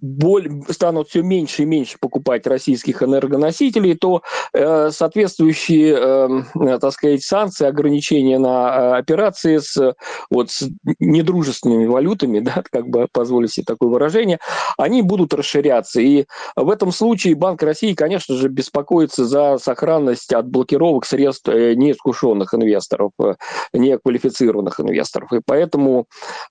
боль, 0.00 0.50
станут 0.68 1.08
все 1.08 1.22
меньше 1.22 1.62
и 1.62 1.66
меньше 1.66 1.96
покупать 2.00 2.46
российских 2.46 3.02
энергоносителей, 3.02 3.94
то 3.96 4.22
э, 4.52 4.90
соответствующие, 4.90 6.42
э, 6.54 6.78
так 6.78 6.92
сказать, 6.92 7.22
санкции, 7.22 7.66
ограничения 7.66 8.38
на 8.38 8.94
э, 8.94 8.98
операции 8.98 9.58
с, 9.58 9.94
вот, 10.30 10.50
с 10.50 10.68
недружественными 10.98 11.86
валютами, 11.86 12.40
да, 12.40 12.62
как 12.70 12.88
бы 12.88 13.08
позволить 13.12 13.52
себе 13.52 13.64
такое 13.64 13.90
выражение, 13.90 14.38
они 14.76 15.02
будут 15.02 15.34
расширяться. 15.34 16.00
И 16.00 16.26
в 16.56 16.70
этом 16.70 16.92
случае 16.92 17.34
Банк 17.34 17.62
России, 17.62 17.94
конечно 17.94 18.36
же, 18.36 18.48
беспокоится 18.48 19.24
за 19.24 19.58
сохранность 19.58 20.32
от 20.32 20.48
блокировок 20.48 21.04
средств 21.04 21.48
э, 21.48 21.74
неискушенных 21.74 22.54
инвесторов, 22.54 23.12
э, 23.20 23.34
неквалифицированных 23.72 24.80
инвесторов. 24.80 25.32
И 25.32 25.40
поэтому 25.44 25.99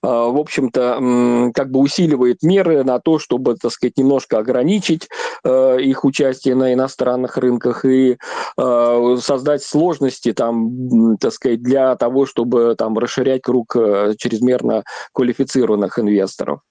а, 0.02 0.30
в 0.30 0.38
общем-то, 0.38 1.52
как 1.54 1.72
бы 1.72 1.80
усиливает 1.80 2.44
меры 2.44 2.84
на 2.84 3.00
то, 3.00 3.20
чтобы, 3.20 3.56
так 3.56 3.72
сказать, 3.72 3.98
немножко 3.98 4.40
ограничить 4.40 5.08
а, 5.44 5.76
их 5.78 6.06
участие 6.06 6.56
на 6.56 6.74
иностранных 6.74 7.38
рынках 7.38 7.86
и 7.86 8.18
а, 8.58 9.18
создать 9.20 9.64
сложности 9.64 10.34
там, 10.34 11.18
так 11.18 11.34
сказать, 11.34 11.62
для 11.62 11.96
того, 11.96 12.26
чтобы 12.26 12.76
там 12.78 12.98
расширять 12.98 13.42
круг 13.42 13.76
чрезмерно 14.18 14.84
квалифицированных 15.14 16.00
инвесторов. 16.00 16.62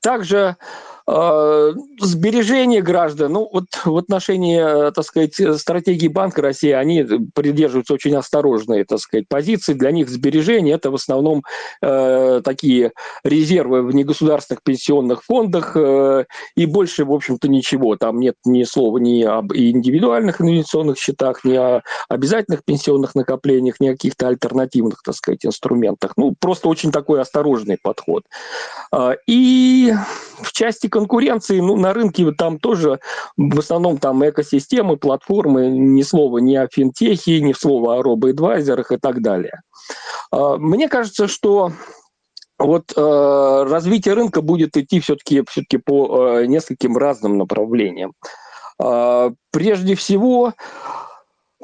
Также 0.00 0.56
сбережения 1.06 2.80
граждан, 2.80 3.32
ну 3.32 3.48
вот 3.52 3.66
в 3.84 3.96
отношении, 3.96 4.88
э, 4.88 4.90
так 4.90 5.04
сказать, 5.04 5.34
стратегии 5.60 6.08
Банка 6.08 6.40
России, 6.40 6.70
они 6.70 7.04
придерживаются 7.34 7.92
очень 7.92 8.16
осторожной, 8.16 8.84
так 8.84 9.00
сказать, 9.00 9.28
позиции. 9.28 9.74
Для 9.74 9.90
них 9.90 10.08
сбережения 10.08 10.72
это 10.72 10.90
в 10.90 10.94
основном 10.94 11.42
э, 11.82 12.40
такие 12.42 12.92
резервы 13.22 13.82
в 13.82 13.94
негосударственных 13.94 14.62
пенсионных 14.62 15.22
фондах 15.24 15.76
э, 15.76 16.24
и 16.56 16.64
больше, 16.64 17.04
в 17.04 17.12
общем-то, 17.12 17.48
ничего. 17.48 17.96
Там 17.96 18.18
нет 18.18 18.36
ни 18.46 18.64
слова 18.64 18.96
ни 18.96 19.22
об 19.24 19.52
индивидуальных 19.52 20.40
инвестиционных 20.40 20.98
счетах, 20.98 21.44
ни 21.44 21.54
о 21.54 21.82
обязательных 22.08 22.64
пенсионных 22.64 23.14
накоплениях, 23.14 23.78
ни 23.78 23.88
о 23.88 23.92
каких-то 23.92 24.28
альтернативных, 24.28 25.02
так 25.04 25.14
сказать, 25.14 25.44
инструментах. 25.44 26.14
Ну, 26.16 26.34
просто 26.40 26.68
очень 26.68 26.92
такой 26.92 27.20
осторожный 27.20 27.76
подход. 27.82 28.24
Э, 28.90 29.16
и 29.26 29.92
в 30.40 30.52
части 30.52 30.88
конкуренции, 30.94 31.58
ну, 31.58 31.76
на 31.76 31.92
рынке 31.92 32.30
там 32.30 32.60
тоже 32.60 33.00
в 33.36 33.58
основном 33.58 33.98
там 33.98 34.24
экосистемы, 34.24 34.96
платформы, 34.96 35.66
ни 35.66 36.02
слова 36.02 36.38
ни 36.38 36.54
о 36.54 36.68
финтехе, 36.72 37.40
ни 37.40 37.52
слова 37.52 37.96
о 37.96 38.02
робоэдвайзерах 38.02 38.92
и 38.92 38.96
так 38.96 39.20
далее. 39.20 39.60
А, 40.30 40.56
мне 40.56 40.88
кажется, 40.88 41.26
что 41.26 41.72
вот 42.60 42.92
э, 42.96 43.64
развитие 43.68 44.14
рынка 44.14 44.40
будет 44.40 44.76
идти 44.76 45.00
все-таки 45.00 45.42
все 45.48 45.64
по 45.84 46.38
э, 46.38 46.46
нескольким 46.46 46.96
разным 46.96 47.38
направлениям. 47.38 48.12
Э, 48.80 49.32
прежде 49.50 49.96
всего, 49.96 50.52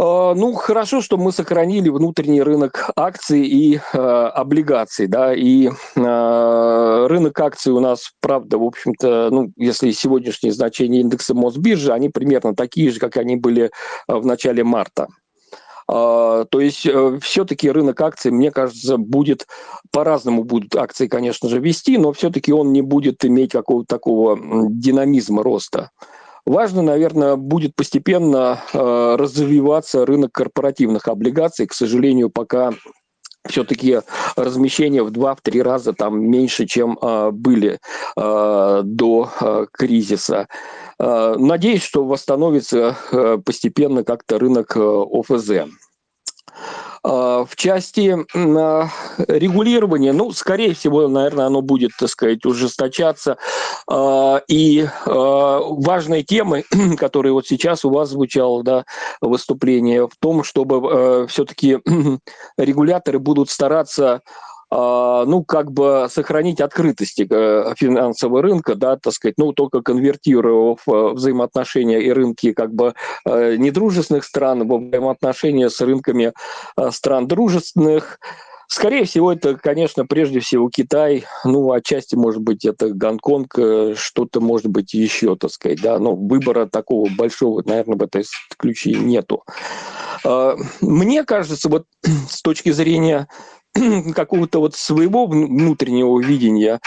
ну, 0.03 0.55
хорошо, 0.55 1.03
что 1.03 1.19
мы 1.19 1.31
сохранили 1.31 1.91
внутренний 1.91 2.41
рынок 2.41 2.91
акций 2.97 3.45
и 3.45 3.77
э, 3.77 3.99
облигаций, 3.99 5.07
да, 5.07 5.35
и 5.35 5.69
э, 5.69 7.07
рынок 7.07 7.39
акций 7.39 7.71
у 7.71 7.81
нас, 7.81 8.11
правда, 8.23 8.57
в 8.57 8.65
общем-то, 8.65 9.29
ну, 9.31 9.53
если 9.57 9.91
сегодняшние 9.91 10.55
значения 10.55 11.01
индекса 11.01 11.35
Мосбиржи, 11.35 11.93
они 11.93 12.09
примерно 12.09 12.55
такие 12.55 12.91
же, 12.91 12.99
как 12.99 13.19
они 13.19 13.37
были 13.37 13.73
в 14.09 14.25
начале 14.25 14.65
марта. 14.65 15.09
Uh, 15.91 16.47
то 16.49 16.61
есть 16.61 16.87
все-таки 17.21 17.69
рынок 17.69 18.01
акций, 18.01 18.31
мне 18.31 18.53
кажется, 18.53 18.97
будет 18.97 19.49
по-разному 19.91 20.45
будут 20.45 20.77
акции, 20.77 21.09
конечно 21.09 21.49
же, 21.49 21.59
вести, 21.59 21.99
но 21.99 22.13
все-таки 22.13 22.53
он 22.53 22.73
не 22.73 22.81
будет 22.81 23.25
иметь 23.25 23.51
какого-то 23.51 23.87
такого 23.97 24.39
динамизма 24.71 25.43
роста. 25.43 25.91
Важно, 26.51 26.83
наверное, 26.83 27.37
будет 27.37 27.77
постепенно 27.77 28.61
э, 28.75 29.15
развиваться 29.17 30.05
рынок 30.05 30.33
корпоративных 30.33 31.07
облигаций. 31.07 31.69
К 31.69 31.73
сожалению, 31.73 32.29
пока 32.29 32.73
все-таки 33.49 34.01
размещения 34.35 35.05
в 35.05 35.13
два-три 35.13 35.63
раза 35.63 35.93
там 35.93 36.21
меньше, 36.21 36.67
чем 36.67 36.99
э, 37.01 37.31
были 37.31 37.79
э, 38.17 38.81
до 38.83 39.31
э, 39.41 39.67
кризиса. 39.71 40.49
Э, 40.99 41.37
надеюсь, 41.39 41.85
что 41.85 42.05
восстановится 42.05 42.97
э, 43.13 43.39
постепенно 43.45 44.03
как-то 44.03 44.41
рынок 44.41 44.77
э, 44.77 44.81
ОФЗ. 44.81 45.71
А, 47.03 47.45
в 47.45 47.57
части 47.57 48.17
а, 48.35 48.89
регулирования, 49.27 50.13
ну, 50.13 50.33
скорее 50.33 50.75
всего, 50.75 51.09
наверное, 51.09 51.47
оно 51.47 51.63
будет, 51.63 51.93
так 51.99 52.09
сказать, 52.09 52.45
ужесточаться. 52.45 53.39
А, 53.89 54.43
и 54.49 54.87
важной 55.07 56.23
темой, 56.23 56.65
которая 56.99 57.33
вот 57.33 57.47
сейчас 57.47 57.85
у 57.85 57.91
вас 57.91 58.11
звучало, 58.11 58.63
да, 58.63 58.85
выступление, 59.21 60.07
в 60.07 60.17
том, 60.21 60.45
чтобы 60.45 61.27
все-таки 61.29 61.79
регуляторы 62.59 63.19
будут 63.19 63.51
стараться 63.51 64.21
ну, 64.71 65.45
как 65.45 65.73
бы 65.73 66.07
сохранить 66.09 66.61
открытость 66.61 67.21
э, 67.21 67.75
финансового 67.77 68.43
рынка, 68.43 68.77
да, 68.77 68.97
так 68.97 69.13
сказать, 69.13 69.35
ну, 69.37 69.53
только 69.53 69.83
конвертировав 69.83 70.81
э, 70.87 71.09
взаимоотношения 71.13 71.99
и 71.99 72.11
рынки 72.11 72.53
как 72.53 72.73
бы 72.73 72.95
э, 73.25 73.57
недружественных 73.57 74.25
стран 74.25 74.69
во 74.69 74.79
взаимоотношения 74.79 75.71
с 75.71 75.81
рынками 75.81 76.33
стран 76.91 77.27
дружественных, 77.27 78.19
Скорее 78.73 79.05
всего, 79.05 79.33
это, 79.33 79.57
конечно, 79.57 80.07
прежде 80.07 80.39
всего 80.39 80.71
Китай, 80.71 81.25
ну, 81.45 81.73
отчасти, 81.73 82.15
может 82.15 82.41
быть, 82.41 82.65
это 82.65 82.91
Гонконг, 82.91 83.53
что-то, 83.97 84.41
может 84.41 84.69
быть, 84.69 84.95
еще, 84.95 85.35
так 85.35 85.51
сказать, 85.51 85.83
да, 85.83 85.99
но 85.99 86.15
выбора 86.15 86.67
такого 86.67 87.09
большого, 87.11 87.65
наверное, 87.67 87.99
в 87.99 88.03
этой 88.05 88.25
ключе 88.57 88.93
нету. 88.93 89.43
А, 90.25 90.55
мне 90.81 91.25
кажется, 91.25 91.69
вот 91.69 91.87
с 92.31 92.43
точки 92.43 92.71
зрения 92.71 93.27
какого-то 94.15 94.61
вот 94.61 94.75
своего 94.75 95.27
внутреннего 95.27 96.21
видения, 96.21 96.81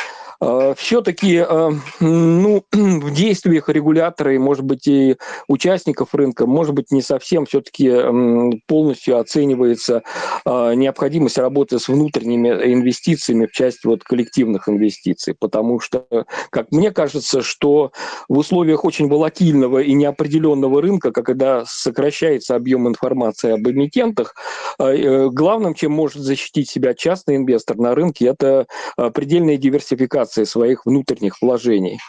а, 0.43 0.73
все-таки 0.75 1.37
а, 1.37 1.71
ну, 1.99 2.63
в 2.71 3.13
действиях 3.13 3.69
регулятора 3.69 4.35
и, 4.35 4.37
может 4.37 4.65
быть, 4.65 4.87
и 4.87 5.15
участников 5.47 6.13
рынка, 6.13 6.45
может 6.45 6.73
быть, 6.73 6.91
не 6.91 7.01
совсем 7.01 7.45
все-таки 7.45 7.89
полностью 8.67 9.19
оценивается 9.19 10.03
а, 10.45 10.73
необходимость 10.73 11.37
работы 11.37 11.79
с 11.79 11.87
внутренними 11.87 12.49
инвестициями 12.73 13.45
в 13.45 13.51
части 13.51 13.87
вот 13.87 14.03
коллективных 14.03 14.67
инвестиций, 14.67 15.35
потому 15.39 15.79
что, 15.79 16.05
как 16.49 16.71
мне 16.71 16.91
кажется, 16.91 17.41
что 17.41 17.91
в 18.27 18.37
условиях 18.37 18.83
очень 18.83 19.07
волатильного 19.07 19.79
и 19.79 19.93
неопределенного 19.93 20.81
рынка, 20.81 21.11
когда 21.11 21.63
сокращается 21.65 22.55
объем 22.55 22.87
информации 22.87 23.51
об 23.51 23.67
эмитентах, 23.67 24.35
э, 24.79 25.29
главным, 25.29 25.73
чем 25.73 25.93
может 25.93 26.21
защитить 26.21 26.69
себя 26.69 26.82
частный 26.93 27.37
инвестор 27.37 27.77
на 27.77 27.95
рынке, 27.95 28.27
это 28.27 28.67
предельная 29.13 29.55
диверсификация 29.55 30.43
своих 30.43 30.85
внутренних 30.85 31.41
вложений. 31.41 31.99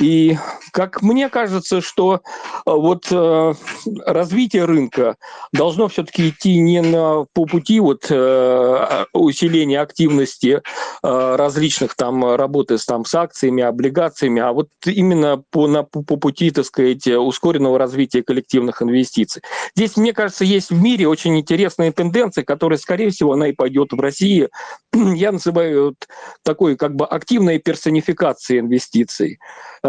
И 0.00 0.36
как 0.72 1.02
мне 1.02 1.28
кажется, 1.28 1.80
что 1.82 2.14
э, 2.14 2.18
вот 2.64 3.08
э, 3.10 3.54
развитие 4.06 4.64
рынка 4.64 5.16
должно 5.52 5.88
все-таки 5.88 6.30
идти 6.30 6.58
не 6.58 6.80
на, 6.80 7.26
по 7.34 7.44
пути 7.44 7.80
вот, 7.80 8.06
э, 8.08 9.04
усиления 9.12 9.80
активности 9.80 10.62
э, 11.02 11.36
различных 11.36 11.94
там 11.96 12.34
работы 12.34 12.78
с, 12.78 12.86
там, 12.86 13.04
с 13.04 13.14
акциями, 13.14 13.62
облигациями, 13.62 14.40
а 14.40 14.52
вот 14.52 14.68
именно 14.86 15.42
по, 15.50 15.66
на, 15.66 15.82
по, 15.82 16.16
пути, 16.16 16.50
так 16.50 16.64
сказать, 16.64 17.06
ускоренного 17.06 17.78
развития 17.78 18.22
коллективных 18.22 18.82
инвестиций. 18.82 19.42
Здесь, 19.76 19.96
мне 19.96 20.12
кажется, 20.12 20.44
есть 20.44 20.70
в 20.70 20.80
мире 20.80 21.08
очень 21.08 21.38
интересные 21.38 21.92
тенденции, 21.92 22.42
которые, 22.42 22.78
скорее 22.78 23.10
всего, 23.10 23.34
она 23.34 23.48
и 23.48 23.52
пойдет 23.52 23.92
в 23.92 24.00
России. 24.00 24.48
Я 24.94 25.32
называю 25.32 25.86
вот 25.86 26.08
такой 26.42 26.76
как 26.76 26.96
бы 26.96 27.04
активной 27.04 27.58
персонификацией 27.58 28.60
инвестиций. 28.60 29.38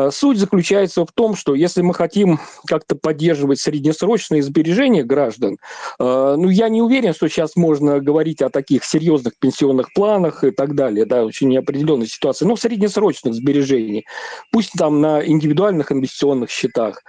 Э, 0.02 0.12
суть 0.12 0.38
заключается 0.38 1.06
в 1.06 1.12
том, 1.12 1.36
что 1.36 1.56
если 1.56 1.82
мы 1.82 1.94
хотим 1.94 2.40
как-то 2.66 2.96
поддерживать 2.96 3.60
среднесрочные 3.60 4.42
сбережения 4.42 5.04
граждан, 5.04 5.58
э, 6.00 6.36
ну, 6.38 6.50
я 6.50 6.70
не 6.70 6.82
уверен, 6.82 7.14
что 7.14 7.28
сейчас 7.28 7.56
можно 7.56 8.00
говорить 8.00 8.42
о 8.42 8.50
таких 8.50 8.84
серьезных 8.84 9.34
пенсионных 9.40 9.94
планах 9.94 10.44
и 10.44 10.52
так 10.52 10.76
далее, 10.76 11.06
да, 11.06 11.24
очень 11.24 11.50
неопределенной 11.50 12.08
ситуации, 12.08 12.46
но 12.46 12.56
среднесрочных 12.56 13.34
сбережений, 13.34 14.06
пусть 14.52 14.72
там 14.78 15.02
на 15.02 15.26
индивидуальных 15.26 15.92
инвестиционных 15.92 16.50
счетах, 16.50 17.04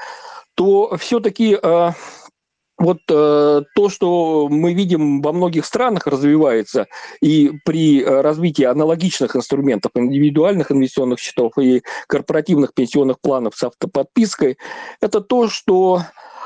то 0.54 0.96
все-таки 0.98 1.58
э, 1.60 1.90
вот 2.82 2.98
э, 3.08 3.62
то, 3.74 3.88
что 3.88 4.48
мы 4.48 4.74
видим 4.74 5.22
во 5.22 5.32
многих 5.32 5.64
странах 5.64 6.06
развивается, 6.06 6.88
и 7.20 7.52
при 7.64 8.02
э, 8.02 8.20
развитии 8.20 8.64
аналогичных 8.64 9.36
инструментов, 9.36 9.92
индивидуальных 9.94 10.72
инвестиционных 10.72 11.20
счетов 11.20 11.52
и 11.58 11.82
корпоративных 12.08 12.74
пенсионных 12.74 13.20
планов 13.20 13.54
с 13.56 13.62
автоподпиской, 13.62 14.58
это 15.00 15.20
то, 15.20 15.48
что 15.48 16.02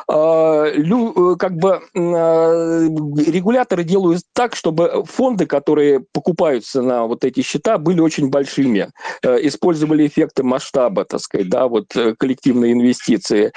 как 0.09 1.57
бы 1.57 1.81
а, 1.97 2.87
регуляторы 3.27 3.83
делают 3.83 4.23
так, 4.33 4.55
чтобы 4.55 5.05
фонды, 5.05 5.47
которые 5.47 6.05
покупаются 6.13 6.81
на 6.81 7.07
вот 7.07 7.25
эти 7.25 7.43
счета, 7.43 7.79
были 7.79 8.01
очень 8.01 8.31
большими, 8.31 8.91
э, 9.23 9.39
использовали 9.47 10.07
эффекты 10.07 10.45
масштаба, 10.45 11.05
так 11.05 11.21
сказать, 11.21 11.49
да, 11.49 11.67
вот 11.67 11.97
э, 11.97 12.15
коллективные 12.17 12.73
инвестиции. 12.73 13.53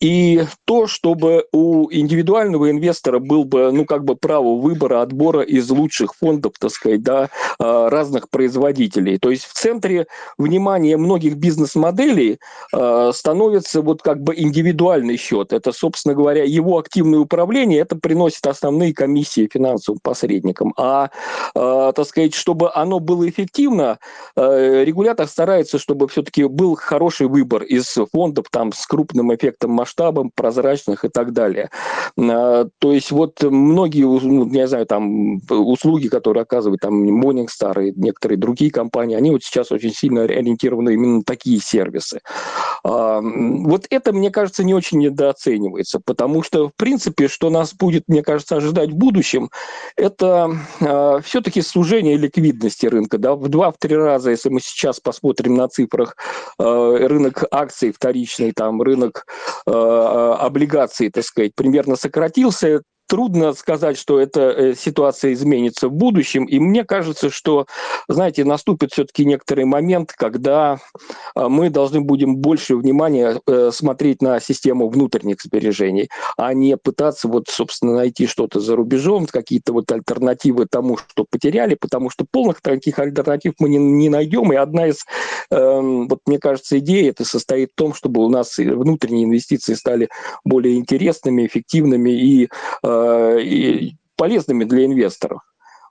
И 0.00 0.44
то, 0.66 0.86
чтобы 0.86 1.46
у 1.50 1.88
индивидуального 1.90 2.70
инвестора 2.70 3.20
был 3.20 3.44
бы, 3.44 3.72
ну, 3.72 3.86
как 3.86 4.04
бы 4.04 4.16
право 4.16 4.56
выбора, 4.56 5.00
отбора 5.00 5.40
из 5.40 5.70
лучших 5.70 6.14
фондов, 6.14 6.52
так 6.58 6.70
сказать, 6.70 7.02
да, 7.02 7.30
а, 7.58 7.88
разных 7.88 8.28
производителей. 8.28 9.18
То 9.18 9.30
есть 9.30 9.46
в 9.46 9.54
центре 9.54 10.06
внимания 10.36 10.98
многих 10.98 11.36
бизнес-моделей 11.36 12.38
становится 13.12 13.80
вот 13.80 14.02
как 14.02 14.22
бы 14.22 14.34
индивидуальный 14.36 15.16
счет 15.16 15.54
это, 15.62 15.72
собственно 15.72 16.14
говоря, 16.14 16.42
его 16.44 16.78
активное 16.78 17.20
управление, 17.20 17.80
это 17.80 17.96
приносит 17.96 18.46
основные 18.46 18.92
комиссии 18.92 19.48
финансовым 19.52 20.00
посредникам. 20.02 20.74
А, 20.76 21.10
э, 21.54 21.92
так 21.94 22.06
сказать, 22.06 22.34
чтобы 22.34 22.72
оно 22.74 22.98
было 22.98 23.28
эффективно, 23.28 23.98
э, 24.36 24.84
регулятор 24.84 25.28
старается, 25.28 25.78
чтобы 25.78 26.08
все-таки 26.08 26.44
был 26.44 26.74
хороший 26.74 27.28
выбор 27.28 27.62
из 27.62 27.96
фондов 28.12 28.46
там 28.50 28.72
с 28.72 28.86
крупным 28.86 29.34
эффектом 29.34 29.70
масштабом, 29.70 30.30
прозрачных 30.34 31.04
и 31.04 31.08
так 31.08 31.32
далее. 31.32 31.70
Э, 32.18 32.66
то 32.78 32.92
есть 32.92 33.12
вот 33.12 33.42
многие, 33.42 34.04
ну, 34.04 34.44
не 34.44 34.66
знаю, 34.66 34.86
там 34.86 35.40
услуги, 35.48 36.08
которые 36.08 36.42
оказывают 36.42 36.80
там 36.80 37.22
Morningstar 37.22 37.84
и 37.84 37.92
некоторые 37.94 38.38
другие 38.38 38.70
компании, 38.70 39.16
они 39.16 39.30
вот 39.30 39.44
сейчас 39.44 39.70
очень 39.70 39.92
сильно 39.92 40.22
ориентированы 40.22 40.94
именно 40.94 41.18
на 41.18 41.22
такие 41.22 41.60
сервисы. 41.60 42.20
Э, 42.84 43.20
вот 43.22 43.86
это, 43.90 44.12
мне 44.12 44.30
кажется, 44.30 44.64
не 44.64 44.74
очень 44.74 44.98
недооценивается 44.98 45.51
оценивается, 45.52 46.00
потому 46.04 46.42
что, 46.42 46.68
в 46.68 46.74
принципе, 46.76 47.28
что 47.28 47.50
нас 47.50 47.74
будет, 47.74 48.04
мне 48.08 48.22
кажется, 48.22 48.56
ожидать 48.56 48.90
в 48.90 48.94
будущем, 48.94 49.50
это 49.96 50.56
э, 50.80 51.20
все-таки 51.24 51.62
сужение 51.62 52.16
ликвидности 52.16 52.86
рынка. 52.86 53.18
Да? 53.18 53.34
В 53.34 53.48
два-три 53.48 53.96
раза, 53.96 54.30
если 54.30 54.48
мы 54.48 54.60
сейчас 54.60 55.00
посмотрим 55.00 55.54
на 55.54 55.68
цифрах, 55.68 56.16
э, 56.58 57.06
рынок 57.06 57.44
акций 57.50 57.92
вторичный, 57.92 58.52
там, 58.52 58.82
рынок 58.82 59.26
э, 59.66 59.70
облигаций, 59.70 61.10
так 61.10 61.24
сказать, 61.24 61.54
примерно 61.54 61.96
сократился, 61.96 62.82
трудно 63.12 63.52
сказать, 63.52 63.98
что 63.98 64.18
эта 64.18 64.40
э, 64.40 64.74
ситуация 64.74 65.34
изменится 65.34 65.88
в 65.88 65.92
будущем. 65.92 66.46
И 66.46 66.58
мне 66.58 66.82
кажется, 66.82 67.28
что, 67.28 67.66
знаете, 68.08 68.42
наступит 68.42 68.92
все-таки 68.92 69.26
некоторый 69.26 69.66
момент, 69.66 70.14
когда 70.16 70.78
а, 71.34 71.50
мы 71.50 71.68
должны 71.68 72.00
будем 72.00 72.36
больше 72.36 72.74
внимания 72.74 73.38
э, 73.46 73.70
смотреть 73.70 74.22
на 74.22 74.40
систему 74.40 74.88
внутренних 74.88 75.42
сбережений, 75.42 76.08
а 76.38 76.54
не 76.54 76.78
пытаться 76.78 77.28
вот, 77.28 77.48
собственно, 77.48 77.96
найти 77.96 78.26
что-то 78.26 78.60
за 78.60 78.76
рубежом, 78.76 79.26
какие-то 79.26 79.74
вот 79.74 79.92
альтернативы 79.92 80.64
тому, 80.64 80.96
что 80.96 81.26
потеряли, 81.28 81.74
потому 81.74 82.08
что 82.08 82.24
полных 82.24 82.62
таких 82.62 82.98
альтернатив 82.98 83.52
мы 83.58 83.68
не, 83.68 83.76
не 83.76 84.08
найдем. 84.08 84.54
И 84.54 84.56
одна 84.56 84.86
из, 84.86 85.04
э, 85.50 85.80
вот 86.08 86.20
мне 86.24 86.38
кажется, 86.38 86.78
идей 86.78 87.10
это 87.10 87.26
состоит 87.26 87.72
в 87.72 87.74
том, 87.74 87.92
чтобы 87.92 88.24
у 88.24 88.30
нас 88.30 88.56
внутренние 88.56 89.24
инвестиции 89.26 89.74
стали 89.74 90.08
более 90.46 90.76
интересными, 90.76 91.44
эффективными 91.44 92.10
и 92.10 92.48
Э, 92.82 93.01
и 93.38 93.94
полезными 94.16 94.64
для 94.64 94.84
инвесторов. 94.84 95.40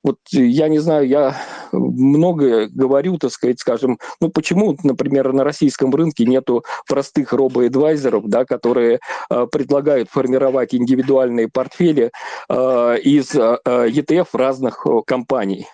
Вот 0.03 0.17
я 0.31 0.67
не 0.67 0.79
знаю, 0.79 1.07
я 1.07 1.35
много 1.71 2.67
говорю, 2.67 3.17
так 3.17 3.31
сказать, 3.31 3.59
скажем, 3.59 3.99
ну 4.19 4.29
почему, 4.29 4.75
например, 4.83 5.31
на 5.31 5.43
российском 5.43 5.93
рынке 5.93 6.25
нету 6.25 6.63
простых 6.87 7.33
робо-эдвайзеров, 7.33 8.27
да, 8.27 8.45
которые 8.45 8.99
э, 9.29 9.47
предлагают 9.51 10.09
формировать 10.09 10.73
индивидуальные 10.73 11.49
портфели 11.49 12.11
э, 12.49 12.97
из 13.03 13.35
э, 13.35 13.57
ETF 13.65 14.29
разных 14.33 14.87
э, 14.87 15.01
компаний. 15.05 15.67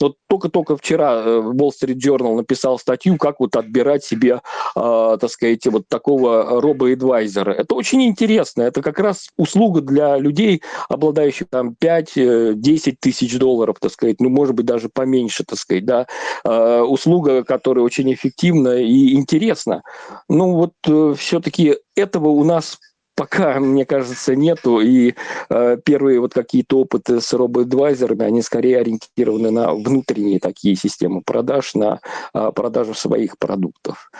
Вот 0.00 0.16
только-только 0.28 0.76
вчера 0.76 1.22
э, 1.24 1.40
Wall 1.40 1.70
Street 1.70 1.96
Journal 1.96 2.36
написал 2.36 2.78
статью, 2.78 3.16
как 3.16 3.40
вот 3.40 3.56
отбирать 3.56 4.04
себе, 4.04 4.40
э, 4.76 5.18
так 5.20 5.30
сказать, 5.30 5.66
вот 5.66 5.88
такого 5.88 6.60
робо-эдвайзера. 6.60 7.52
Это 7.52 7.74
очень 7.74 8.02
интересно. 8.04 8.62
Это 8.62 8.82
как 8.82 8.98
раз 8.98 9.28
услуга 9.36 9.80
для 9.80 10.16
людей, 10.18 10.62
обладающих 10.88 11.48
там 11.50 11.74
5-10 11.80 12.56
э, 12.56 12.94
тысяч 13.00 13.38
долларов, 13.38 13.76
так 13.80 13.92
сказать, 13.92 14.20
ну, 14.20 14.28
может 14.28 14.54
быть, 14.54 14.66
даже 14.66 14.88
поменьше, 14.88 15.44
так 15.44 15.58
сказать, 15.58 15.84
да. 15.84 16.06
Э, 16.44 16.80
услуга, 16.80 17.44
которая 17.44 17.84
очень 17.84 18.12
эффективна 18.12 18.80
и 18.80 19.14
интересна. 19.14 19.82
Ну, 20.28 20.54
вот 20.54 20.72
э, 20.86 21.14
все-таки 21.16 21.76
этого 21.96 22.28
у 22.28 22.44
нас 22.44 22.78
пока, 23.14 23.60
мне 23.60 23.84
кажется, 23.84 24.34
нету. 24.36 24.80
И 24.80 25.14
э, 25.50 25.76
первые 25.84 26.20
вот 26.20 26.34
какие-то 26.34 26.80
опыты 26.80 27.20
с 27.20 27.32
робо-адвайзерами, 27.32 28.24
они 28.24 28.42
скорее 28.42 28.78
ориентированы 28.78 29.50
на 29.50 29.72
внутренние 29.72 30.40
такие 30.40 30.76
системы 30.76 31.22
продаж, 31.22 31.74
на 31.74 32.00
э, 32.34 32.52
продажу 32.54 32.94
своих 32.94 33.38
продуктов. 33.38 34.10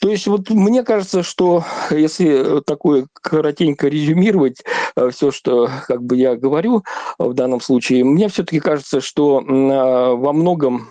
То 0.00 0.08
есть 0.08 0.26
вот 0.26 0.48
мне 0.48 0.82
кажется, 0.82 1.22
что 1.22 1.62
если 1.90 2.62
такое 2.62 3.06
коротенько 3.12 3.86
резюмировать 3.88 4.62
э, 4.96 5.10
все, 5.10 5.30
что 5.30 5.68
как 5.86 6.02
бы 6.02 6.16
я 6.16 6.36
говорю 6.36 6.84
в 7.18 7.34
данном 7.34 7.60
случае, 7.60 8.04
мне 8.04 8.28
все-таки 8.28 8.60
кажется, 8.60 9.02
что 9.02 9.40
э, 9.40 9.44
во 9.44 10.32
многом 10.32 10.88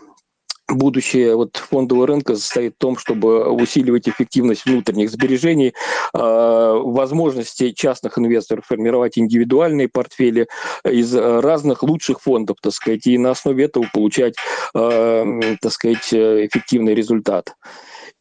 будущее 0.75 1.35
вот 1.35 1.57
фондового 1.57 2.07
рынка 2.07 2.35
состоит 2.35 2.75
в 2.75 2.77
том, 2.77 2.97
чтобы 2.97 3.49
усиливать 3.49 4.07
эффективность 4.07 4.65
внутренних 4.65 5.09
сбережений, 5.09 5.73
а, 6.13 6.73
возможности 6.75 7.71
частных 7.71 8.17
инвесторов 8.17 8.65
формировать 8.67 9.17
индивидуальные 9.17 9.89
портфели 9.89 10.47
из 10.83 11.15
разных 11.15 11.83
лучших 11.83 12.21
фондов, 12.21 12.57
так 12.61 12.73
сказать, 12.73 13.07
и 13.07 13.17
на 13.17 13.31
основе 13.31 13.65
этого 13.65 13.85
получать, 13.93 14.35
а, 14.73 15.25
так 15.61 15.71
сказать, 15.71 16.13
эффективный 16.13 16.93
результат. 16.93 17.53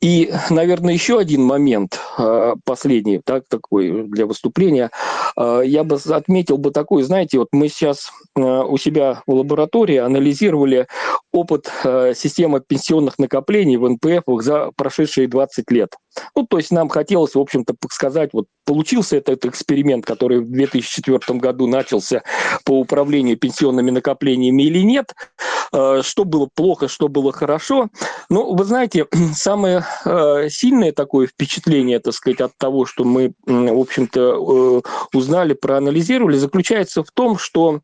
И, 0.00 0.32
наверное, 0.50 0.94
еще 0.94 1.18
один 1.18 1.42
момент, 1.42 1.98
а, 2.18 2.54
последний, 2.64 3.20
так, 3.24 3.44
такой 3.48 4.04
для 4.04 4.26
выступления, 4.26 4.90
а, 5.34 5.60
я 5.60 5.82
бы 5.82 5.96
отметил 5.96 6.56
бы 6.56 6.70
такой, 6.70 7.02
знаете, 7.02 7.38
вот 7.38 7.48
мы 7.50 7.68
сейчас 7.68 8.10
а, 8.36 8.62
у 8.62 8.78
себя 8.78 9.22
в 9.26 9.32
лаборатории 9.32 9.96
анализировали 9.96 10.86
опыт 11.32 11.70
системы 12.16 12.62
пенсионных 12.66 13.18
накоплений 13.18 13.76
в 13.76 13.88
НПФ 13.88 14.22
за 14.42 14.70
прошедшие 14.76 15.28
20 15.28 15.70
лет. 15.70 15.94
Ну, 16.34 16.46
то 16.46 16.58
есть 16.58 16.70
нам 16.70 16.88
хотелось, 16.88 17.34
в 17.34 17.40
общем-то, 17.40 17.74
сказать, 17.90 18.30
вот 18.32 18.46
получился 18.64 19.16
этот 19.16 19.44
эксперимент, 19.46 20.04
который 20.04 20.40
в 20.40 20.50
2004 20.50 21.38
году 21.38 21.66
начался 21.66 22.22
по 22.64 22.78
управлению 22.78 23.36
пенсионными 23.38 23.90
накоплениями 23.90 24.62
или 24.64 24.80
нет, 24.80 25.14
что 25.70 26.24
было 26.24 26.48
плохо, 26.54 26.88
что 26.88 27.08
было 27.08 27.32
хорошо. 27.32 27.88
Ну, 28.28 28.54
вы 28.54 28.64
знаете, 28.64 29.06
самое 29.34 29.84
Э, 30.04 30.48
сильное 30.50 30.92
такое 30.92 31.26
впечатление, 31.26 31.98
так 32.00 32.14
сказать, 32.14 32.40
от 32.40 32.56
того, 32.56 32.86
что 32.86 33.04
мы, 33.04 33.32
в 33.46 33.78
общем-то, 33.78 34.20
э, 34.20 35.16
узнали, 35.16 35.52
проанализировали, 35.54 36.36
заключается 36.36 37.02
в 37.02 37.10
том, 37.10 37.38
что 37.38 37.80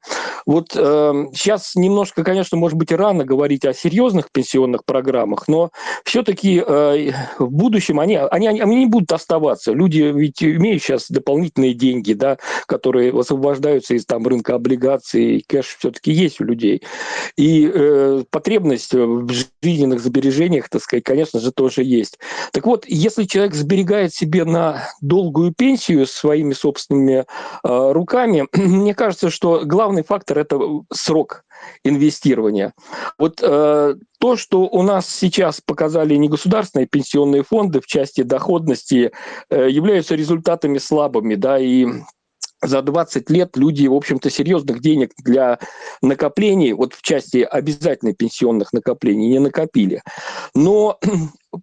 вот 0.46 0.70
сейчас 0.72 1.76
э, 1.76 1.80
немножко, 1.80 2.24
конечно, 2.24 2.56
может 2.56 2.76
быть, 2.78 2.92
рано 2.92 3.24
говорить 3.24 3.64
о 3.64 3.74
серьезных 3.74 4.30
пенсионных 4.30 4.84
программах, 4.84 5.48
но 5.48 5.70
все-таки 6.04 6.60
в 6.60 7.50
будущем 7.50 8.00
они, 8.00 8.16
они, 8.28 8.48
они 8.48 8.76
не 8.76 8.86
будут 8.86 9.12
оставаться. 9.12 9.72
Люди 9.72 10.12
ведь 10.14 10.42
имеют 10.42 10.82
сейчас 10.82 11.10
дополнительные 11.10 11.74
деньги, 11.74 12.12
да, 12.12 12.38
которые 12.66 13.18
освобождаются 13.18 13.94
из 13.94 14.06
там, 14.06 14.26
рынка 14.26 14.54
облигаций, 14.54 15.44
кэш 15.46 15.76
все-таки 15.78 16.12
есть 16.12 16.40
у 16.40 16.44
людей. 16.44 16.82
И 17.36 17.70
э, 17.72 18.24
потребность 18.30 18.92
в 18.92 19.28
жизненных 19.62 20.00
сбережениях, 20.00 20.68
так 20.68 20.82
сказать, 20.82 21.04
конечно 21.04 21.40
же, 21.40 21.52
тоже 21.52 21.82
есть. 21.82 22.18
Так 22.52 22.66
вот, 22.66 22.84
если 22.86 23.24
человек 23.24 23.54
сберегает 23.54 24.14
себе 24.14 24.44
на 24.44 24.88
долгую 25.00 25.52
пенсию 25.52 26.06
своими 26.06 26.52
собственными 26.52 27.24
э, 27.64 27.92
руками, 27.92 28.46
мне 28.54 28.94
кажется, 28.94 29.30
что 29.30 29.62
главный 29.64 30.02
фактор 30.02 30.38
это 30.38 30.58
срок 30.92 31.43
инвестирования. 31.84 32.72
Вот 33.18 33.40
э, 33.42 33.94
то, 34.18 34.36
что 34.36 34.62
у 34.62 34.82
нас 34.82 35.08
сейчас 35.08 35.60
показали 35.60 36.14
негосударственные 36.16 36.86
пенсионные 36.86 37.42
фонды 37.42 37.80
в 37.80 37.86
части 37.86 38.22
доходности, 38.22 39.12
э, 39.50 39.68
являются 39.70 40.14
результатами 40.14 40.78
слабыми, 40.78 41.34
да, 41.34 41.58
и 41.58 41.86
за 42.66 42.82
20 42.82 43.30
лет 43.30 43.56
люди, 43.56 43.86
в 43.86 43.94
общем-то, 43.94 44.30
серьезных 44.30 44.80
денег 44.80 45.12
для 45.18 45.58
накоплений, 46.02 46.72
вот 46.72 46.94
в 46.94 47.02
части 47.02 47.38
обязательных 47.38 48.16
пенсионных 48.16 48.72
накоплений, 48.72 49.28
не 49.28 49.38
накопили. 49.38 50.02
Но 50.54 50.98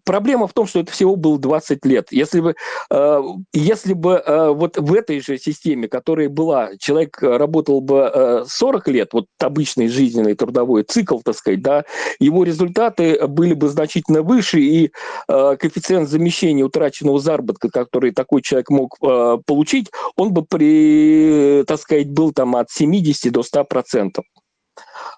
проблема 0.03 0.47
в 0.47 0.53
том, 0.53 0.67
что 0.67 0.79
это 0.79 0.91
всего 0.91 1.15
было 1.15 1.39
20 1.39 1.85
лет. 1.85 2.07
Если 2.11 2.39
бы, 2.39 2.55
э, 2.89 3.21
если 3.53 3.93
бы 3.93 4.13
э, 4.25 4.49
вот 4.49 4.77
в 4.77 4.93
этой 4.93 5.21
же 5.21 5.37
системе, 5.37 5.87
которая 5.87 6.29
была, 6.29 6.71
человек 6.79 7.21
работал 7.21 7.81
бы 7.81 8.43
40 8.47 8.87
э, 8.87 8.91
лет, 8.91 9.09
вот 9.13 9.25
обычный 9.39 9.87
жизненный 9.87 10.35
трудовой 10.35 10.83
цикл, 10.83 11.19
так 11.19 11.35
сказать, 11.35 11.61
да, 11.61 11.85
его 12.19 12.43
результаты 12.43 13.27
были 13.27 13.53
бы 13.53 13.69
значительно 13.69 14.21
выше, 14.21 14.59
и 14.59 14.91
коэффициент 15.27 16.09
замещения 16.09 16.63
утраченного 16.63 17.19
заработка, 17.19 17.69
который 17.69 18.11
такой 18.11 18.41
человек 18.41 18.69
мог 18.69 18.97
получить, 19.45 19.89
он 20.15 20.33
бы 20.33 20.43
при, 20.43 21.63
так 21.67 21.79
сказать, 21.79 22.09
был 22.09 22.31
там 22.31 22.55
от 22.55 22.69
70 22.69 23.31
до 23.31 23.43
100 23.43 23.65
процентов. 23.65 24.25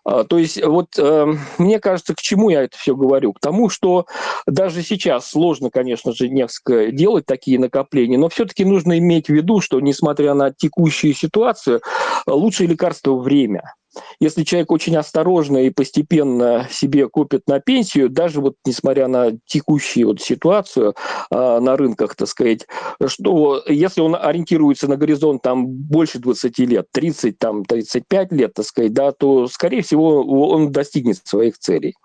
А, 0.05 0.23
то 0.23 0.37
есть 0.37 0.63
вот 0.63 0.97
э, 0.97 1.33
мне 1.57 1.79
кажется, 1.79 2.13
к 2.13 2.21
чему 2.21 2.49
я 2.49 2.63
это 2.63 2.77
все 2.77 2.95
говорю? 2.95 3.33
К 3.33 3.39
тому, 3.39 3.69
что 3.69 4.05
даже 4.45 4.83
сейчас 4.83 5.29
сложно, 5.29 5.69
конечно 5.69 6.13
же, 6.13 6.29
несколько 6.29 6.91
делать 6.91 7.25
такие 7.25 7.59
накопления, 7.59 8.17
но 8.17 8.29
все-таки 8.29 8.65
нужно 8.65 8.97
иметь 8.99 9.27
в 9.27 9.33
виду, 9.33 9.61
что 9.61 9.79
несмотря 9.79 10.33
на 10.33 10.51
текущую 10.51 11.13
ситуацию, 11.13 11.81
лучшее 12.25 12.67
лекарство– 12.67 13.15
время. 13.23 13.73
Если 14.19 14.43
человек 14.43 14.71
очень 14.71 14.95
осторожно 14.95 15.57
и 15.57 15.69
постепенно 15.69 16.67
себе 16.69 17.07
копит 17.07 17.47
на 17.47 17.59
пенсию, 17.59 18.09
даже 18.09 18.41
вот 18.41 18.55
несмотря 18.65 19.07
на 19.07 19.31
текущую 19.45 20.07
вот 20.07 20.21
ситуацию 20.21 20.95
э, 21.29 21.59
на 21.59 21.77
рынках, 21.77 22.15
так 22.15 22.27
сказать, 22.27 22.67
что 23.05 23.63
если 23.67 24.01
он 24.01 24.15
ориентируется 24.15 24.87
на 24.87 24.97
горизонт 24.97 25.41
там 25.41 25.67
больше 25.67 26.19
20 26.19 26.59
лет, 26.59 26.87
30, 26.91 27.37
там 27.37 27.65
35 27.65 28.31
лет, 28.31 28.53
так 28.53 28.65
сказать, 28.65 28.93
да, 28.93 29.11
то, 29.11 29.47
скорее 29.47 29.81
всего, 29.81 30.23
он 30.49 30.71
достигнет 30.71 31.25
своих 31.25 31.57
целей. 31.57 31.95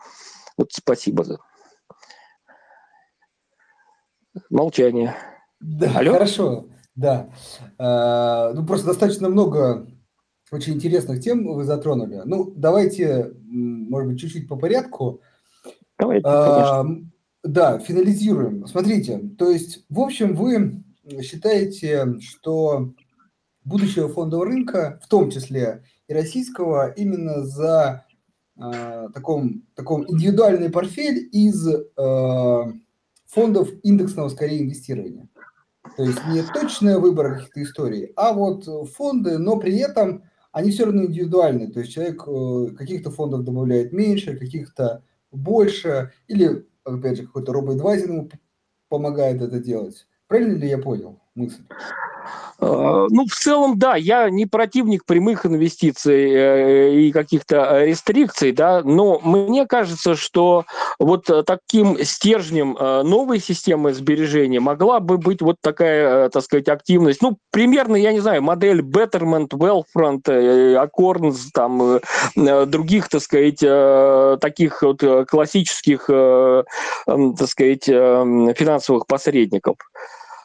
Вот 0.57 0.73
спасибо 0.73 1.25
за 1.25 1.39
молчание. 4.51 5.17
Да, 5.61 5.93
Алло? 5.97 6.13
хорошо, 6.13 6.67
да. 6.95 7.31
А, 7.79 8.53
ну, 8.53 8.65
просто 8.67 8.87
достаточно 8.89 9.29
много 9.29 9.87
очень 10.51 10.75
интересных 10.75 11.21
тем 11.21 11.47
вы 11.47 11.65
затронули. 11.65 12.23
Ну, 12.25 12.53
давайте, 12.57 13.33
может 13.45 14.11
быть, 14.11 14.21
чуть-чуть 14.21 14.49
по 14.49 14.57
порядку. 14.57 15.21
Давайте, 15.99 16.27
а, 16.27 16.87
да, 17.43 17.79
финализируем. 17.79 18.67
Смотрите, 18.67 19.19
то 19.39 19.51
есть, 19.51 19.85
в 19.89 20.01
общем, 20.01 20.35
вы 20.35 20.83
считаете, 21.23 22.19
что 22.21 22.93
будущего 23.65 24.09
фондового 24.09 24.47
рынка, 24.47 25.01
в 25.05 25.09
том 25.09 25.31
числе 25.31 25.83
и 26.09 26.15
российского, 26.15 26.91
именно 26.91 27.45
за 27.45 28.07
э, 28.57 29.09
таком, 29.13 29.65
таком 29.75 30.11
индивидуальный 30.11 30.71
портфель 30.71 31.29
из 31.31 31.67
э, 31.67 32.73
фондов 33.27 33.71
индексного 33.83 34.29
скорее 34.31 34.63
инвестирования. 34.63 35.29
То 35.97 36.05
есть 36.05 36.19
не 36.29 36.43
точная 36.43 36.99
выбор 36.99 37.35
каких-то 37.35 37.63
историй, 37.63 38.13
а 38.17 38.33
вот 38.33 38.65
фонды, 38.95 39.39
но 39.39 39.59
при 39.59 39.77
этом 39.79 40.25
они 40.53 40.71
все 40.71 40.87
равно 40.87 41.05
индивидуальны. 41.05 41.71
То 41.71 41.81
есть 41.81 41.93
человек 41.93 42.23
э, 42.27 42.75
каких-то 42.77 43.11
фондов 43.11 43.45
добавляет 43.45 43.93
меньше, 43.93 44.37
каких-то 44.37 45.03
больше, 45.31 46.13
или, 46.27 46.67
опять 46.85 47.19
же, 47.19 47.27
какой-то 47.27 47.53
робоэдвайзер 47.53 48.11
ему 48.11 48.31
помогает 48.89 49.43
это 49.43 49.61
делать. 49.61 50.07
Правильно 50.27 50.57
ли 50.57 50.69
я 50.69 50.79
понял 50.79 51.21
мысль? 51.35 51.63
Э, 52.61 53.07
ну, 53.11 53.27
в 53.27 53.35
целом, 53.35 53.79
да, 53.79 53.95
я 53.95 54.29
не 54.31 54.45
противник 54.47 55.05
прямых 55.05 55.47
инвестиций 55.47 56.33
э, 56.33 56.95
и 56.95 57.13
каких-то 57.13 57.85
рестрикций, 57.85 58.51
да, 58.51 58.83
но 58.83 59.21
мне 59.23 59.65
кажется, 59.67 60.17
что 60.17 60.65
вот 60.99 61.31
таким 61.47 62.03
стержнем 62.05 62.77
э, 62.77 63.03
новой 63.05 63.39
системы 63.39 63.95
сбережения 63.95 64.59
могла 64.59 64.99
бы 64.99 65.19
быть 65.19 65.41
вот 65.41 65.57
такая, 65.61 66.31
так 66.31 66.43
сказать, 66.43 66.69
активность. 66.69 67.23
Ну, 67.23 67.39
примерно, 67.53 67.95
я 67.95 68.13
не 68.13 68.21
знаю, 68.21 68.43
модель 68.43 68.81
Betterment, 68.81 69.51
Wealthfront, 69.51 70.25
Acorns, 70.25 71.51
там, 71.55 72.01
других, 72.35 73.09
так 73.09 73.23
сказать, 73.23 73.61
таких 74.41 74.83
вот 74.83 75.03
классических, 75.29 76.07
так 76.07 77.49
сказать, 77.49 77.85
финансовых 77.85 79.07
посредников. 79.07 79.77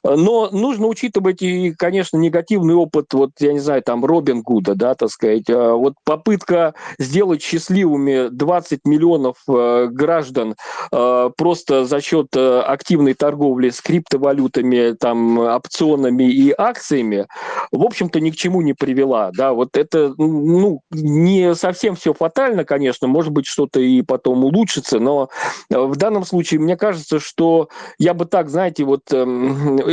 Но 0.03 0.49
нужно 0.51 0.87
учитывать 0.87 1.41
и, 1.41 1.71
конечно, 1.71 2.17
негативный 2.17 2.75
опыт, 2.75 3.13
вот, 3.13 3.31
я 3.39 3.53
не 3.53 3.59
знаю, 3.59 3.81
там, 3.83 4.03
Робин 4.03 4.41
Гуда, 4.41 4.75
да, 4.75 4.95
так 4.95 5.09
сказать. 5.09 5.49
А 5.49 5.73
вот 5.75 5.93
попытка 6.03 6.73
сделать 6.99 7.41
счастливыми 7.41 8.29
20 8.29 8.81
миллионов 8.85 9.37
э, 9.47 9.87
граждан 9.89 10.55
э, 10.91 11.29
просто 11.37 11.85
за 11.85 12.01
счет 12.01 12.27
э, 12.35 12.59
активной 12.59 13.13
торговли 13.13 13.69
с 13.69 13.79
криптовалютами, 13.81 14.93
там, 14.99 15.39
опционами 15.39 16.23
и 16.23 16.53
акциями, 16.57 17.27
в 17.71 17.83
общем-то, 17.83 18.19
ни 18.19 18.31
к 18.31 18.35
чему 18.35 18.61
не 18.61 18.73
привела, 18.73 19.31
да. 19.33 19.53
Вот 19.53 19.77
это, 19.77 20.13
ну, 20.17 20.81
не 20.91 21.55
совсем 21.55 21.95
все 21.95 22.13
фатально, 22.13 22.65
конечно, 22.65 23.07
может 23.07 23.31
быть, 23.31 23.45
что-то 23.45 23.79
и 23.79 24.01
потом 24.01 24.43
улучшится, 24.43 24.99
но 24.99 25.29
в 25.69 25.95
данном 25.95 26.25
случае 26.25 26.59
мне 26.59 26.75
кажется, 26.75 27.19
что 27.19 27.69
я 27.97 28.13
бы 28.13 28.25
так, 28.25 28.49
знаете, 28.49 28.83
вот 28.83 29.03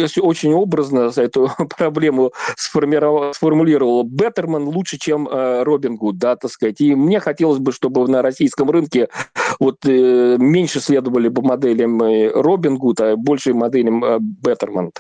эм, 0.03 0.25
очень 0.25 0.53
образно 0.53 1.11
эту 1.17 1.51
проблему 1.79 2.33
сформулировал 2.57 4.05
Беттерман 4.05 4.65
лучше, 4.65 4.99
чем 4.99 5.29
э, 5.29 5.63
Робин 5.63 5.97
Гуд, 5.97 6.19
да, 6.19 6.37
так 6.37 6.51
сказать. 6.51 6.81
И 6.81 6.95
мне 6.95 7.21
хотелось 7.21 7.59
бы, 7.59 7.73
чтобы 7.73 8.07
на 8.09 8.23
российском 8.23 8.71
рынке 8.71 9.09
вот 9.59 9.85
э, 9.85 10.37
меньше 10.39 10.81
следовали 10.81 11.29
бы 11.29 11.43
моделям 11.43 12.03
э, 12.03 12.31
Робин 12.33 12.79
Гуд, 12.79 13.01
а 13.01 13.17
больше 13.17 13.55
моделям 13.55 14.05
э, 14.05 14.19
Беттерман. 14.21 14.91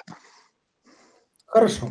Хорошо. 1.46 1.88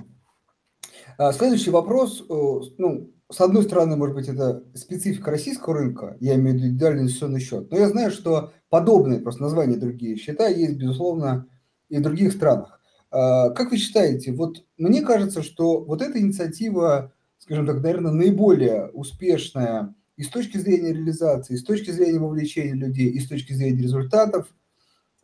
А, 1.17 1.33
следующий 1.33 1.71
вопрос, 1.71 2.23
ну, 2.29 3.11
с 3.31 3.41
одной 3.41 3.63
стороны, 3.63 3.95
может 3.95 4.15
быть, 4.15 4.27
это 4.27 4.63
специфика 4.73 5.31
российского 5.31 5.75
рынка, 5.75 6.17
я 6.19 6.35
имею 6.35 6.53
в 6.53 6.57
виду 6.57 6.67
индивидуальный 6.67 7.01
инвестиционный 7.03 7.39
счет, 7.39 7.69
но 7.69 7.77
я 7.77 7.87
знаю, 7.89 8.09
что 8.09 8.53
подобные 8.69 9.19
просто 9.19 9.43
названия 9.43 9.75
другие 9.75 10.15
счета 10.15 10.47
есть, 10.47 10.77
безусловно, 10.77 11.47
и 11.89 11.97
в 11.97 12.01
других 12.01 12.31
странах. 12.31 12.78
А, 13.11 13.49
как 13.49 13.71
вы 13.71 13.77
считаете, 13.77 14.31
вот 14.31 14.63
мне 14.77 15.01
кажется, 15.01 15.41
что 15.41 15.83
вот 15.83 16.01
эта 16.01 16.19
инициатива, 16.19 17.13
скажем 17.39 17.65
так, 17.65 17.77
наверное, 17.77 18.11
наиболее 18.11 18.87
успешная 18.89 19.93
и 20.15 20.23
с 20.23 20.29
точки 20.29 20.57
зрения 20.57 20.93
реализации, 20.93 21.53
и 21.53 21.57
с 21.57 21.63
точки 21.63 21.91
зрения 21.91 22.19
вовлечения 22.19 22.73
людей, 22.73 23.09
и 23.09 23.19
с 23.19 23.27
точки 23.27 23.53
зрения 23.53 23.81
результатов. 23.81 24.53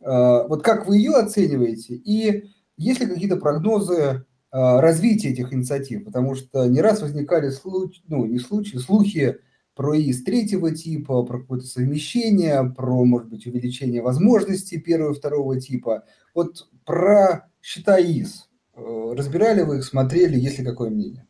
А, 0.02 0.46
вот 0.48 0.62
как 0.62 0.86
вы 0.86 0.98
ее 0.98 1.12
оцениваете? 1.12 1.94
И 1.94 2.48
есть 2.76 3.00
ли 3.00 3.06
какие-то 3.06 3.36
прогнозы 3.36 4.24
а, 4.50 4.80
развития 4.80 5.30
этих 5.30 5.52
инициатив? 5.52 6.04
Потому 6.04 6.34
что 6.34 6.66
не 6.66 6.80
раз 6.80 7.02
возникали 7.02 7.50
случаи, 7.50 8.02
ну, 8.08 8.24
не 8.24 8.38
случаи, 8.38 8.78
слухи 8.78 9.38
про 9.76 9.94
ИИС 9.96 10.24
третьего 10.24 10.74
типа, 10.74 11.22
про 11.22 11.40
какое-то 11.40 11.66
совмещение, 11.66 12.64
про, 12.74 13.04
может 13.04 13.28
быть, 13.28 13.46
увеличение 13.46 14.00
возможностей 14.02 14.80
первого 14.80 15.12
и 15.12 15.14
второго 15.14 15.60
типа. 15.60 16.04
Вот 16.34 16.68
про 16.86 17.50
счета 17.66 18.00
ИИС. 18.00 18.48
Э, 18.76 19.14
разбирали 19.16 19.62
вы 19.62 19.78
их, 19.78 19.84
смотрели, 19.84 20.38
есть 20.38 20.58
ли 20.58 20.64
какое 20.64 20.88
мнение? 20.88 21.26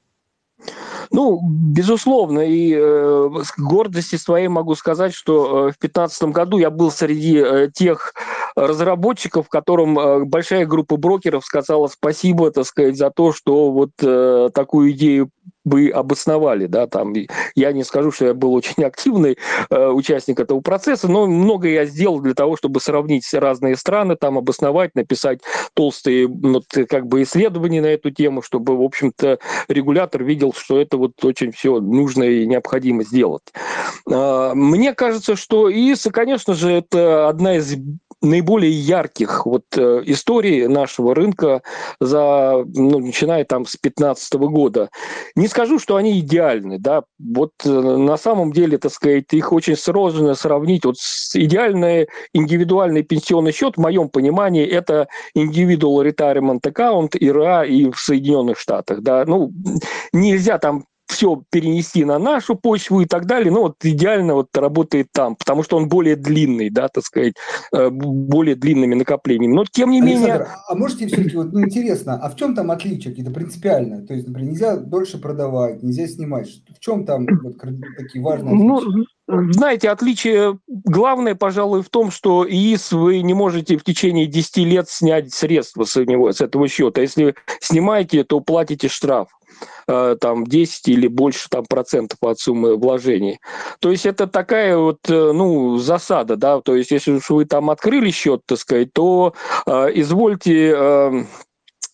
Ну, 1.11 1.41
безусловно, 1.43 2.41
и 2.41 2.75
э, 2.77 3.31
с 3.43 3.55
гордости 3.59 4.17
своей 4.17 4.49
могу 4.49 4.75
сказать, 4.75 5.15
что 5.15 5.69
э, 5.69 5.73
в 5.73 5.79
2015 5.81 6.25
году 6.25 6.59
я 6.59 6.71
был 6.71 6.91
среди 6.91 7.39
э, 7.39 7.71
тех 7.73 8.13
разработчиков, 8.55 9.49
которым 9.49 9.99
э, 9.99 10.25
большая 10.25 10.67
группа 10.67 10.99
брокеров 10.99 11.45
сказала 11.45 11.87
спасибо, 11.87 12.51
так 12.51 12.67
сказать, 12.67 12.99
за 12.99 13.11
то, 13.11 13.33
что 13.33 13.71
вот 13.71 13.93
э, 14.03 14.51
такую 14.53 14.93
идею 14.93 15.31
бы 15.67 15.91
обосновали, 15.91 16.67
да, 16.67 16.87
там, 16.87 17.13
я 17.55 17.73
не 17.73 17.83
скажу, 17.83 18.13
что 18.13 18.27
я 18.27 18.35
был 18.35 18.55
очень 18.55 18.85
активный 18.85 19.37
э, 19.69 19.89
участник 19.89 20.41
этого 20.41 20.61
процесса, 20.61 21.09
но 21.09 21.27
много 21.27 21.69
я 21.69 21.85
сделал 21.85 22.21
для 22.21 22.35
того, 22.35 22.57
чтобы 22.57 22.81
сравнить 22.81 23.29
разные 23.35 23.77
страны, 23.77 24.17
там, 24.17 24.39
обосновать, 24.39 24.95
написать 24.95 25.41
толстые, 25.75 26.29
ну, 26.29 26.63
как 26.89 27.09
бы, 27.09 27.23
исследования 27.23 27.83
на 27.83 27.87
эту 27.87 28.11
тему, 28.11 28.43
чтобы, 28.43 28.79
в 28.79 28.83
общем-то, 28.83 29.39
регулятор 29.69 30.23
видел, 30.23 30.55
что 30.57 30.81
это 30.81 30.97
вот 30.97 31.13
очень 31.25 31.51
все 31.51 31.81
нужно 31.81 32.23
и 32.23 32.47
необходимо 32.47 33.03
сделать. 33.03 33.43
Э, 34.09 34.53
мне 34.55 34.95
кажется, 34.95 35.35
что 35.35 35.71
ИИС, 35.71 36.09
конечно 36.13 36.55
же, 36.55 36.71
это 36.71 37.29
одна 37.29 37.57
из 37.57 37.77
наиболее 38.23 38.73
ярких 38.73 39.47
вот 39.47 39.65
э, 39.77 40.03
историй 40.07 40.67
нашего 40.67 41.15
рынка 41.15 41.63
за, 42.01 42.65
ну, 42.75 42.99
начиная 42.99 43.45
там 43.45 43.67
с 43.67 43.73
2015 43.73 44.35
года. 44.35 44.89
Не 45.35 45.49
скажу, 45.57 45.79
что 45.79 45.97
они 45.97 46.21
идеальны, 46.21 46.79
да, 46.79 47.05
вот 47.19 47.53
э, 47.65 47.71
на 47.71 48.19
самом 48.19 48.53
деле, 48.53 48.77
так 48.77 48.93
сказать, 48.93 49.33
их 49.33 49.53
очень 49.53 49.75
сложно 49.75 50.35
сравнить. 50.35 50.85
Вот 50.85 50.97
идеальный 51.33 52.09
индивидуальный 52.35 53.03
пенсионный 53.03 53.53
счет, 53.53 53.77
в 53.77 53.81
моем 53.81 54.11
понимании, 54.11 54.67
это 54.67 55.09
Individual 55.35 56.07
Retirement 56.07 56.61
Account, 56.61 57.17
ИРА 57.19 57.65
и 57.65 57.91
в 57.91 57.99
Соединенных 57.99 58.59
Штатах, 58.59 59.01
да, 59.01 59.25
ну, 59.27 59.51
нельзя 60.13 60.59
там 60.59 60.85
все 61.07 61.43
перенести 61.51 62.05
на 62.05 62.19
нашу 62.19 62.57
почву 62.57 63.01
и 63.01 63.07
так 63.07 63.27
далее, 63.27 63.53
ну 63.53 63.63
вот 63.63 63.77
идеально 63.83 64.35
вот 64.35 64.57
работает 64.57 65.09
там, 65.13 65.37
потому 65.37 65.63
что 65.63 65.77
он 65.77 65.89
более 65.89 66.17
длинный, 66.17 66.71
да, 66.71 66.89
так 66.89 67.05
сказать, 67.05 67.35
э, 67.73 67.89
более 67.91 68.57
длинными 68.57 68.95
накоплениями. 68.95 69.55
Но 69.55 69.65
тем 69.65 69.91
не 69.91 70.01
Александр, 70.01 70.29
менее... 70.29 70.49
а 70.69 70.75
можете 70.75 71.07
все-таки, 71.07 71.37
вот, 71.37 71.53
ну 71.53 71.65
интересно, 71.65 72.19
а 72.21 72.31
в 72.31 72.37
чем 72.37 72.55
там 72.55 72.71
отличие 72.71 73.13
какие-то 73.13 73.33
принципиальные? 73.33 74.07
То 74.07 74.15
есть, 74.15 74.27
например, 74.27 74.51
нельзя 74.51 74.77
дольше 74.77 75.19
продавать, 75.19 75.83
нельзя 75.83 76.07
снимать. 76.07 76.49
В 76.75 76.81
чем 76.81 77.05
там 77.05 77.27
вот 77.43 77.57
такие 77.59 78.23
важные 78.23 78.55
ну, 78.55 78.77
отличия? 78.77 78.97
Ну, 78.99 79.05
знаете, 79.29 79.91
отличие 79.91 80.59
главное, 80.67 81.35
пожалуй, 81.35 81.83
в 81.83 81.89
том, 81.91 82.11
что 82.11 82.47
ИИС 82.49 82.93
вы 82.93 83.23
не 83.23 83.35
можете 83.35 83.77
в 83.77 83.85
течение 83.85 84.27
10 84.27 84.59
лет 84.59 84.89
снять 84.89 85.33
средства 85.33 85.85
с 85.85 85.97
него, 85.97 86.33
с 86.33 86.41
этого 86.41 86.69
счета. 86.69 87.01
Если 87.01 87.35
снимаете, 87.61 88.25
то 88.25 88.41
платите 88.41 88.89
штраф. 88.89 89.29
Э, 89.89 90.17
там 90.21 90.45
10 90.47 90.89
или 90.89 91.07
больше 91.07 91.49
там 91.49 91.65
процентов 91.65 92.19
от 92.21 92.39
суммы 92.39 92.77
вложений. 92.77 93.41
То 93.81 93.91
есть 93.91 94.05
это 94.05 94.27
такая 94.27 94.77
вот, 94.77 94.99
э, 95.09 95.33
ну, 95.33 95.77
засада, 95.79 96.37
да, 96.37 96.61
то 96.61 96.75
есть 96.75 96.91
если 96.91 97.21
вы 97.29 97.45
там 97.45 97.71
открыли 97.71 98.11
счет, 98.11 98.43
так 98.47 98.59
сказать, 98.59 98.93
то 98.93 99.35
э, 99.67 99.91
извольте 99.95 100.75
э, 100.77 101.25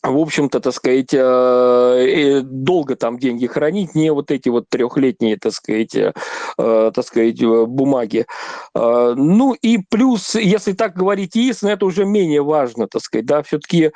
в 0.03 0.19
общем-то, 0.19 0.61
так 0.61 0.75
сказать, 0.75 1.12
э, 1.12 2.41
долго 2.45 2.97
там 2.97 3.19
деньги 3.19 3.47
хранить, 3.47 3.95
не 3.95 4.12
вот 4.12 4.31
эти 4.31 4.49
вот 4.49 4.69
трехлетние, 4.69 5.37
так 5.37 5.53
сказать, 5.53 5.95
э, 5.95 6.12
так 6.57 7.05
сказать, 7.05 7.43
бумаги. 7.45 8.27
Ну 8.75 9.55
и 9.61 9.79
плюс, 9.79 10.35
если 10.35 10.73
так 10.73 10.97
говорить 10.97 11.37
ИИС, 11.37 11.62
это 11.62 11.87
уже 11.87 12.05
менее 12.05 12.43
важно, 12.43 12.88
так 12.88 13.03
сказать, 13.03 13.27
да, 13.27 13.43
все-таки 13.43 13.93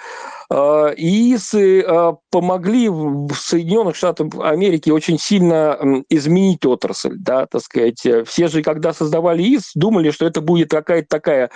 ИИСы 0.50 1.84
помогли 2.30 2.88
в 2.88 3.34
Соединенных 3.34 3.96
Штатах 3.96 4.28
Америки 4.40 4.90
очень 4.90 5.18
сильно 5.18 5.78
изменить 6.08 6.64
отрасль, 6.64 7.16
да, 7.16 7.46
так 7.46 7.62
сказать. 7.62 8.06
Все 8.26 8.48
же, 8.48 8.62
когда 8.62 8.92
создавали 8.92 9.42
ИИС, 9.42 9.72
думали, 9.74 10.10
что 10.10 10.26
это 10.26 10.40
будет 10.40 10.70
какая-то 10.70 11.08
такая 11.08 11.50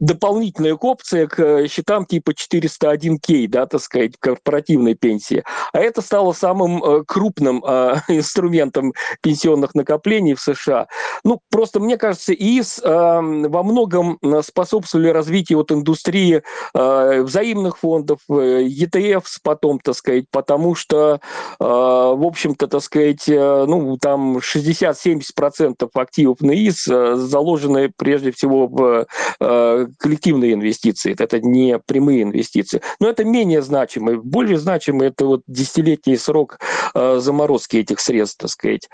дополнительная 0.00 0.74
опция 0.74 1.26
к 1.26 1.66
счетам 1.68 2.04
типа 2.06 2.34
401 2.34 3.16
1К, 3.16 3.48
да, 3.48 3.66
так 3.66 3.80
сказать, 3.80 4.12
корпоративной 4.18 4.94
пенсии. 4.94 5.44
А 5.72 5.78
это 5.78 6.00
стало 6.00 6.32
самым 6.32 6.82
э, 6.82 7.04
крупным 7.06 7.62
э, 7.66 7.96
инструментом 8.08 8.92
пенсионных 9.22 9.74
накоплений 9.74 10.34
в 10.34 10.40
США. 10.40 10.86
Ну, 11.24 11.40
просто 11.50 11.80
мне 11.80 11.96
кажется, 11.96 12.32
ИИС 12.32 12.80
э, 12.82 12.88
во 12.88 13.62
многом 13.62 14.18
способствовали 14.42 15.08
развитию 15.08 15.58
вот 15.58 15.72
индустрии 15.72 16.42
взаимных 17.46 17.78
фондов, 17.78 18.18
ETF 18.28 19.24
потом, 19.42 19.78
так 19.78 19.94
сказать, 19.94 20.24
потому 20.30 20.74
что, 20.74 21.20
в 21.58 22.26
общем-то, 22.26 22.66
так 22.66 22.82
сказать, 22.82 23.24
ну, 23.26 23.96
там 24.00 24.38
60-70% 24.38 25.88
активов 25.94 26.40
на 26.40 26.52
ИИС 26.52 26.84
заложены 26.84 27.92
прежде 27.96 28.32
всего 28.32 28.66
в 28.66 29.06
коллективные 29.38 30.54
инвестиции. 30.54 31.14
Это 31.18 31.40
не 31.40 31.78
прямые 31.78 32.22
инвестиции. 32.22 32.80
Но 33.00 33.08
это 33.08 33.24
менее 33.24 33.62
значимый. 33.62 34.16
Более 34.16 34.58
значимый 34.58 35.08
это 35.08 35.26
вот 35.26 35.42
десятилетний 35.46 36.18
срок 36.18 36.58
э, 36.94 37.18
заморозки 37.18 37.76
этих 37.76 38.00
средств, 38.00 38.38
так 38.38 38.50
сказать. 38.50 38.88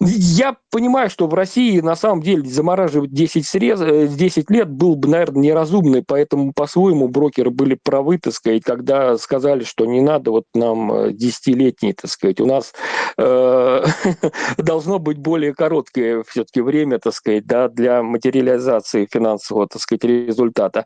Я 0.00 0.56
понимаю, 0.70 1.08
что 1.08 1.28
в 1.28 1.34
России 1.34 1.80
на 1.80 1.94
самом 1.94 2.20
деле 2.20 2.48
замораживать 2.48 3.12
10, 3.12 3.46
срез, 3.46 3.80
10 3.80 4.38
э, 4.50 4.52
лет 4.52 4.68
был 4.68 4.96
бы, 4.96 5.08
наверное, 5.08 5.42
неразумный, 5.42 6.02
поэтому 6.06 6.52
по-своему 6.52 7.08
брокеры 7.08 7.50
были 7.50 7.78
правы, 7.80 8.18
так 8.18 8.34
сказать, 8.34 8.64
когда 8.64 9.16
сказали, 9.18 9.62
что 9.62 9.86
не 9.86 10.00
надо 10.00 10.32
вот 10.32 10.44
нам 10.52 11.14
десятилетний, 11.14 11.92
так 11.92 12.10
сказать, 12.10 12.40
у 12.40 12.46
нас 12.46 12.72
э, 13.16 13.84
должно 14.58 14.98
быть 14.98 15.18
более 15.18 15.54
короткое 15.54 16.24
все-таки 16.26 16.60
время, 16.60 16.98
так 16.98 17.14
сказать, 17.14 17.46
да, 17.46 17.68
для 17.68 18.02
материализации 18.02 19.06
финансового, 19.10 19.68
так 19.68 19.80
сказать, 19.80 20.04
результата. 20.04 20.84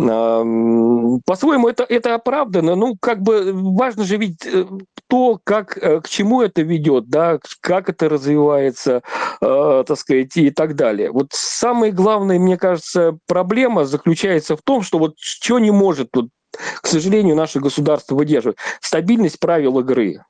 Э, 0.00 0.44
по-своему 1.26 1.68
это, 1.68 1.84
это 1.88 2.14
оправдано, 2.14 2.76
ну, 2.76 2.96
как 3.00 3.20
бы 3.20 3.50
важно 3.52 4.04
же 4.04 4.16
ведь 4.16 4.46
э, 4.46 4.64
то, 5.08 5.40
как, 5.42 5.76
э, 5.76 6.00
к 6.00 6.08
чему 6.08 6.40
это 6.40 6.62
ведет, 6.62 7.08
да, 7.08 7.40
как 7.60 7.88
это 7.88 8.08
развивается, 8.08 8.27
э, 9.40 9.84
так 9.86 9.98
сказать, 9.98 10.36
и 10.36 10.50
так 10.50 10.74
далее. 10.74 11.10
Вот 11.10 11.28
самая 11.32 11.92
главная, 11.92 12.38
мне 12.38 12.56
кажется, 12.56 13.18
проблема 13.26 13.84
заключается 13.84 14.56
в 14.56 14.62
том, 14.62 14.82
что 14.82 14.98
вот 14.98 15.14
что 15.18 15.58
не 15.58 15.70
может 15.70 16.10
тут 16.10 16.30
к 16.80 16.86
сожалению, 16.86 17.36
наше 17.36 17.60
государство 17.60 18.14
выдерживать. 18.14 18.56
Стабильность 18.80 19.38
правил 19.38 19.78
игры. 19.80 20.24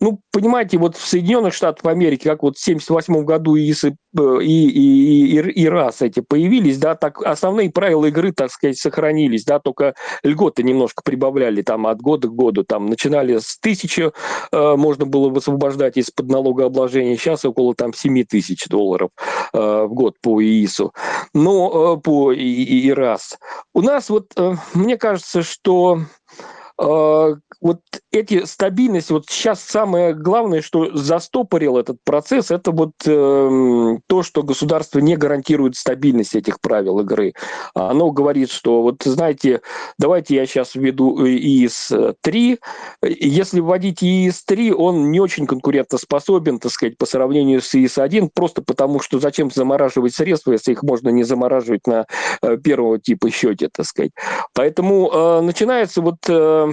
Ну, 0.00 0.20
понимаете, 0.32 0.78
вот 0.78 0.96
в 0.96 1.04
Соединенных 1.04 1.54
Штатах 1.54 1.84
Америки, 1.90 2.24
как 2.24 2.44
вот 2.44 2.56
в 2.56 2.62
1978 2.62 3.24
году 3.24 3.56
ИИС 3.56 3.84
и, 3.84 3.96
и, 4.14 4.68
и, 4.68 5.40
и, 5.40 5.62
и 5.62 5.68
РАС 5.68 6.02
эти 6.02 6.20
появились, 6.20 6.78
да, 6.78 6.94
так 6.94 7.20
основные 7.22 7.70
правила 7.70 8.06
игры, 8.06 8.32
так 8.32 8.52
сказать, 8.52 8.78
сохранились, 8.78 9.44
да, 9.44 9.58
только 9.58 9.94
льготы 10.22 10.62
немножко 10.62 11.02
прибавляли 11.04 11.62
там 11.62 11.88
от 11.88 12.00
года 12.00 12.28
к 12.28 12.32
году, 12.32 12.62
там 12.62 12.86
начинали 12.86 13.38
с 13.38 13.58
тысячи, 13.58 14.12
э, 14.52 14.76
можно 14.76 15.04
было 15.04 15.30
высвобождать 15.30 15.96
из-под 15.96 16.28
налогообложения, 16.28 17.16
сейчас 17.16 17.44
около 17.44 17.74
там 17.74 17.92
7 17.92 18.22
тысяч 18.24 18.68
долларов 18.68 19.10
э, 19.52 19.58
в 19.58 19.92
год 19.92 20.14
по 20.22 20.40
ИИСу, 20.40 20.92
но 21.34 21.96
э, 21.96 22.00
по 22.00 22.32
и, 22.32 22.38
и, 22.38 22.86
и 22.86 22.92
РАС. 22.92 23.36
У 23.74 23.82
нас 23.82 24.10
вот, 24.10 24.26
э, 24.36 24.54
мне 24.74 24.96
кажется, 24.96 25.42
что 25.42 25.98
э, 25.98 26.57
вот 26.78 27.80
эти 28.12 28.44
стабильность, 28.44 29.10
вот 29.10 29.26
сейчас 29.28 29.60
самое 29.60 30.14
главное, 30.14 30.62
что 30.62 30.96
застопорил 30.96 31.76
этот 31.76 31.98
процесс, 32.04 32.50
это 32.50 32.70
вот 32.70 32.92
э, 33.04 33.98
то, 34.06 34.22
что 34.22 34.42
государство 34.42 35.00
не 35.00 35.16
гарантирует 35.16 35.74
стабильность 35.74 36.36
этих 36.36 36.60
правил 36.60 37.00
игры. 37.00 37.34
Оно 37.74 38.10
говорит, 38.10 38.50
что 38.50 38.82
вот 38.82 39.02
знаете, 39.04 39.60
давайте 39.98 40.36
я 40.36 40.46
сейчас 40.46 40.74
введу 40.74 41.26
ИИС-3. 41.26 42.58
Если 43.02 43.60
вводить 43.60 44.02
ИИС-3, 44.02 44.72
он 44.72 45.10
не 45.10 45.20
очень 45.20 45.46
конкурентоспособен, 45.46 46.60
так 46.60 46.70
сказать, 46.70 46.96
по 46.96 47.06
сравнению 47.06 47.60
с 47.60 47.74
ИИС-1, 47.74 48.30
просто 48.32 48.62
потому 48.62 49.00
что 49.00 49.18
зачем 49.18 49.50
замораживать 49.50 50.14
средства, 50.14 50.52
если 50.52 50.72
их 50.72 50.82
можно 50.82 51.08
не 51.08 51.24
замораживать 51.24 51.86
на 51.86 52.06
э, 52.42 52.56
первого 52.58 53.00
типа 53.00 53.30
счете, 53.30 53.68
так 53.72 53.86
сказать. 53.86 54.12
Поэтому 54.54 55.10
э, 55.12 55.40
начинается 55.40 56.02
вот 56.02 56.18
э, 56.28 56.67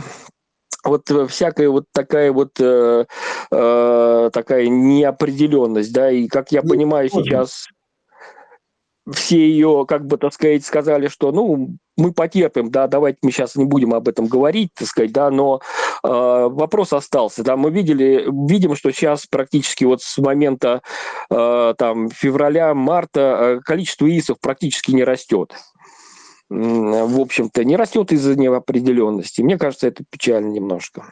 вот 0.84 1.10
всякая 1.30 1.70
вот 1.70 1.86
такая 1.92 2.32
вот 2.32 2.52
э, 2.60 3.06
э, 3.52 4.30
такая 4.32 4.68
неопределенность, 4.68 5.94
да, 5.94 6.12
и 6.12 6.28
как 6.28 6.52
я 6.52 6.62
ну, 6.62 6.70
понимаю 6.70 7.10
сейчас 7.10 7.66
все 9.12 9.38
ее, 9.38 9.86
как 9.88 10.06
бы, 10.08 10.18
так 10.18 10.34
сказать, 10.34 10.66
сказали, 10.66 11.08
что, 11.08 11.32
ну, 11.32 11.78
мы 11.96 12.12
потерпим, 12.12 12.72
да, 12.72 12.88
давайте 12.88 13.20
мы 13.22 13.32
сейчас 13.32 13.56
не 13.56 13.66
будем 13.66 13.94
об 13.94 14.08
этом 14.08 14.26
говорить, 14.26 14.72
так 14.74 14.88
сказать, 14.88 15.12
да, 15.12 15.30
но 15.30 15.62
э, 16.04 16.08
вопрос 16.08 16.92
остался, 16.92 17.44
да, 17.44 17.56
мы 17.56 17.70
видели, 17.70 18.26
видим, 18.50 18.76
что 18.76 18.92
сейчас 18.92 19.28
практически 19.28 19.84
вот 19.84 20.02
с 20.02 20.18
момента 20.18 20.82
э, 21.30 21.74
там 21.78 22.10
февраля, 22.10 22.74
марта 22.74 23.20
э, 23.22 23.60
количество 23.64 24.08
ИСов 24.08 24.40
практически 24.42 24.92
не 24.92 25.04
растет 25.04 25.54
в 26.50 27.20
общем-то, 27.20 27.64
не 27.64 27.76
растет 27.76 28.12
из-за 28.12 28.36
неопределенности. 28.36 29.42
Мне 29.42 29.58
кажется, 29.58 29.88
это 29.88 30.04
печально 30.10 30.52
немножко. 30.52 31.12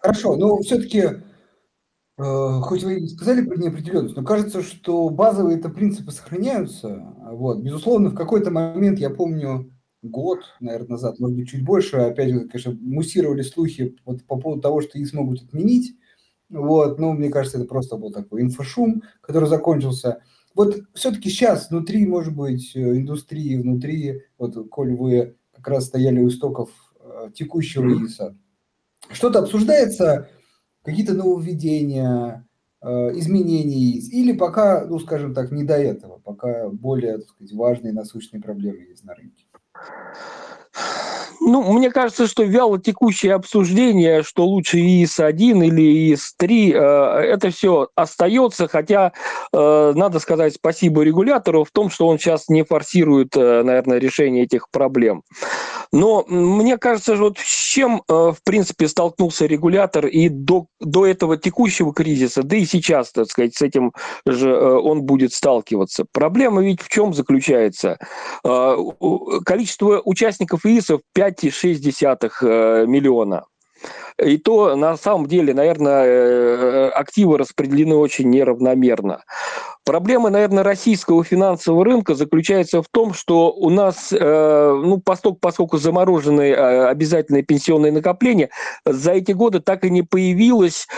Хорошо, 0.00 0.36
но 0.36 0.58
все-таки, 0.58 0.98
э, 2.18 2.60
хоть 2.62 2.82
вы 2.82 3.00
и 3.00 3.08
сказали 3.08 3.46
про 3.46 3.56
неопределенность, 3.56 4.16
но 4.16 4.24
кажется, 4.24 4.62
что 4.62 5.08
базовые 5.10 5.58
это 5.58 5.68
принципы 5.68 6.12
сохраняются. 6.12 7.14
Вот. 7.30 7.58
Безусловно, 7.60 8.10
в 8.10 8.14
какой-то 8.14 8.50
момент, 8.50 8.98
я 8.98 9.10
помню, 9.10 9.72
год, 10.02 10.40
наверное, 10.60 10.90
назад, 10.90 11.18
может 11.18 11.36
быть, 11.36 11.48
чуть 11.48 11.64
больше, 11.64 11.96
опять 11.96 12.30
же, 12.30 12.40
конечно, 12.48 12.76
муссировали 12.80 13.42
слухи 13.42 13.96
вот 14.04 14.24
по 14.24 14.36
поводу 14.36 14.62
того, 14.62 14.80
что 14.80 14.98
их 14.98 15.08
смогут 15.08 15.42
отменить. 15.42 15.94
Вот, 16.48 16.98
но 16.98 17.12
мне 17.12 17.28
кажется, 17.28 17.58
это 17.58 17.66
просто 17.66 17.96
был 17.96 18.10
такой 18.10 18.42
инфошум, 18.42 19.02
который 19.20 19.48
закончился. 19.48 20.22
Вот 20.58 20.74
все-таки 20.92 21.30
сейчас 21.30 21.70
внутри, 21.70 22.04
может 22.04 22.34
быть, 22.34 22.74
э, 22.74 22.80
индустрии, 22.80 23.54
внутри, 23.54 24.24
вот, 24.38 24.68
коль 24.70 24.92
вы 24.96 25.36
как 25.52 25.68
раз 25.68 25.84
стояли 25.84 26.18
у 26.18 26.26
истоков 26.26 26.70
э, 26.98 27.30
текущего 27.32 27.88
ИИСа, 27.88 28.36
что-то 29.12 29.38
обсуждается, 29.38 30.28
какие-то 30.82 31.14
нововведения, 31.14 32.44
э, 32.80 32.88
изменения 33.20 33.78
ИИС, 33.78 34.08
или 34.12 34.32
пока, 34.32 34.84
ну, 34.84 34.98
скажем 34.98 35.32
так, 35.32 35.52
не 35.52 35.62
до 35.62 35.74
этого, 35.76 36.18
пока 36.18 36.68
более, 36.70 37.18
так 37.18 37.28
сказать, 37.28 37.52
важные 37.52 37.92
насущные 37.92 38.42
проблемы 38.42 38.78
есть 38.78 39.04
на 39.04 39.14
рынке? 39.14 39.44
Ну, 41.48 41.62
мне 41.72 41.90
кажется, 41.90 42.26
что 42.26 42.42
вяло 42.42 42.78
текущее 42.78 43.32
обсуждение, 43.32 44.22
что 44.22 44.44
лучше 44.44 44.76
ИИС-1 44.80 45.64
или 45.64 46.12
ИИС-3, 46.12 46.72
э, 46.74 46.78
это 47.22 47.48
все 47.48 47.88
остается, 47.94 48.68
хотя 48.68 49.12
э, 49.54 49.92
надо 49.96 50.18
сказать 50.18 50.56
спасибо 50.56 51.00
регулятору 51.02 51.64
в 51.64 51.70
том, 51.70 51.88
что 51.88 52.06
он 52.06 52.18
сейчас 52.18 52.50
не 52.50 52.64
форсирует, 52.64 53.34
э, 53.34 53.62
наверное, 53.62 53.96
решение 53.96 54.44
этих 54.44 54.68
проблем. 54.70 55.22
Но 55.92 56.24
мне 56.28 56.76
кажется, 56.76 57.16
вот 57.16 57.38
с 57.38 57.68
чем, 57.68 58.02
в 58.08 58.36
принципе, 58.44 58.88
столкнулся 58.88 59.46
регулятор 59.46 60.06
и 60.06 60.28
до, 60.28 60.66
до 60.80 61.06
этого 61.06 61.36
текущего 61.36 61.94
кризиса, 61.94 62.42
да 62.42 62.56
и 62.56 62.64
сейчас, 62.64 63.12
так 63.12 63.30
сказать, 63.30 63.54
с 63.54 63.62
этим 63.62 63.92
же 64.26 64.54
он 64.54 65.02
будет 65.02 65.32
сталкиваться. 65.32 66.04
Проблема 66.12 66.62
ведь 66.62 66.82
в 66.82 66.88
чем 66.88 67.14
заключается? 67.14 67.98
Количество 68.42 70.02
участников 70.04 70.66
ИИСов 70.66 71.00
5 71.14 71.38
5,6 71.44 72.30
э, 72.42 72.86
миллиона. 72.86 73.44
И 74.22 74.36
то, 74.38 74.74
на 74.74 74.96
самом 74.96 75.26
деле, 75.26 75.54
наверное, 75.54 76.04
э, 76.04 76.88
активы 76.88 77.38
распределены 77.38 77.94
очень 77.96 78.30
неравномерно. 78.30 79.22
Проблема, 79.84 80.30
наверное, 80.30 80.64
российского 80.64 81.22
финансового 81.24 81.84
рынка 81.84 82.14
заключается 82.14 82.82
в 82.82 82.88
том, 82.90 83.14
что 83.14 83.52
у 83.52 83.70
нас, 83.70 84.12
э, 84.12 84.82
ну, 84.84 85.00
поскольку, 85.00 85.78
заморожены 85.78 86.52
обязательные 86.54 87.42
пенсионные 87.42 87.92
накопления, 87.92 88.50
за 88.84 89.12
эти 89.12 89.32
годы 89.32 89.60
так 89.60 89.84
и 89.84 89.90
не 89.90 90.02
появилось 90.02 90.88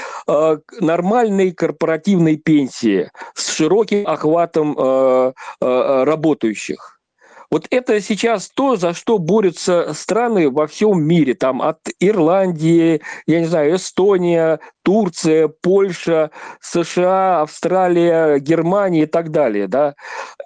нормальной 0.80 1.52
корпоративной 1.52 2.36
пенсии 2.36 3.10
с 3.34 3.52
широким 3.54 4.06
охватом 4.06 4.76
работающих. 5.60 6.99
Вот 7.50 7.66
это 7.70 8.00
сейчас 8.00 8.48
то, 8.48 8.76
за 8.76 8.94
что 8.94 9.18
борются 9.18 9.92
страны 9.92 10.48
во 10.50 10.68
всем 10.68 11.02
мире. 11.02 11.34
Там 11.34 11.60
от 11.60 11.78
Ирландии, 11.98 13.02
я 13.26 13.40
не 13.40 13.46
знаю, 13.46 13.74
Эстония, 13.74 14.60
Турция, 14.84 15.48
Польша, 15.48 16.30
США, 16.60 17.42
Австралия, 17.42 18.38
Германия 18.38 19.02
и 19.02 19.06
так 19.06 19.30
далее. 19.32 19.66
Да? 19.66 19.94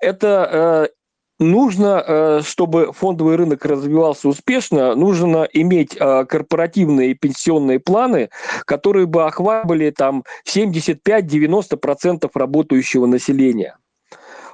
Это 0.01 0.89
э, 0.91 0.95
нужно, 1.39 2.03
э, 2.07 2.41
чтобы 2.43 2.93
фондовый 2.93 3.37
рынок 3.37 3.67
развивался 3.67 4.29
успешно, 4.29 4.95
нужно 4.95 5.47
иметь 5.53 5.97
э, 5.99 6.25
корпоративные 6.25 7.15
пенсионные 7.15 7.81
планы, 7.81 8.31
которые 8.65 9.07
бы 9.07 9.27
охватывали 9.27 9.91
там 9.91 10.25
75-90% 10.49 12.31
работающего 12.35 13.05
населения. 13.05 13.77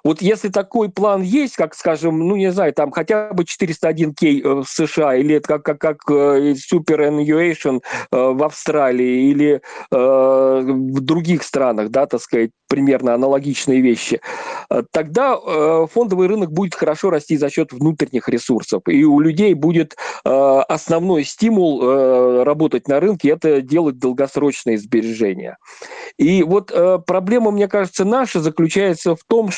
Вот 0.04 0.22
если 0.22 0.48
такой 0.48 0.88
план 0.88 1.22
есть, 1.22 1.56
как, 1.56 1.74
скажем, 1.74 2.18
ну, 2.18 2.36
не 2.36 2.50
знаю, 2.52 2.72
там 2.72 2.90
хотя 2.90 3.32
бы 3.32 3.44
401k 3.44 4.40
э, 4.42 4.62
в 4.62 4.66
США, 4.66 5.16
или 5.16 5.36
это 5.36 5.48
как, 5.48 5.62
как, 5.62 5.78
как 5.78 5.98
э, 6.10 6.54
superannuation 6.54 7.80
э, 8.10 8.16
в 8.16 8.42
Австралии, 8.42 9.30
или 9.30 9.60
в 9.90 11.00
других 11.00 11.42
странах, 11.42 11.90
да, 11.90 12.06
так 12.06 12.20
сказать, 12.20 12.50
примерно 12.68 13.14
аналогичные 13.14 13.80
вещи, 13.80 14.20
тогда 14.92 15.36
фондовый 15.86 16.28
рынок 16.28 16.52
будет 16.52 16.74
хорошо 16.74 17.10
расти 17.10 17.36
за 17.36 17.50
счет 17.50 17.72
внутренних 17.72 18.28
ресурсов. 18.28 18.82
И 18.86 19.04
у 19.04 19.18
людей 19.20 19.54
будет 19.54 19.96
основной 20.24 21.24
стимул 21.24 22.44
работать 22.44 22.88
на 22.88 23.00
рынке– 23.00 23.30
это 23.30 23.60
делать 23.60 23.98
долгосрочные 23.98 24.78
сбережения. 24.78 25.58
И 26.16 26.42
вот 26.42 26.72
проблема, 27.06 27.50
мне 27.50 27.68
кажется, 27.68 28.04
наша 28.04 28.40
заключается 28.40 29.16
в 29.16 29.24
том, 29.26 29.50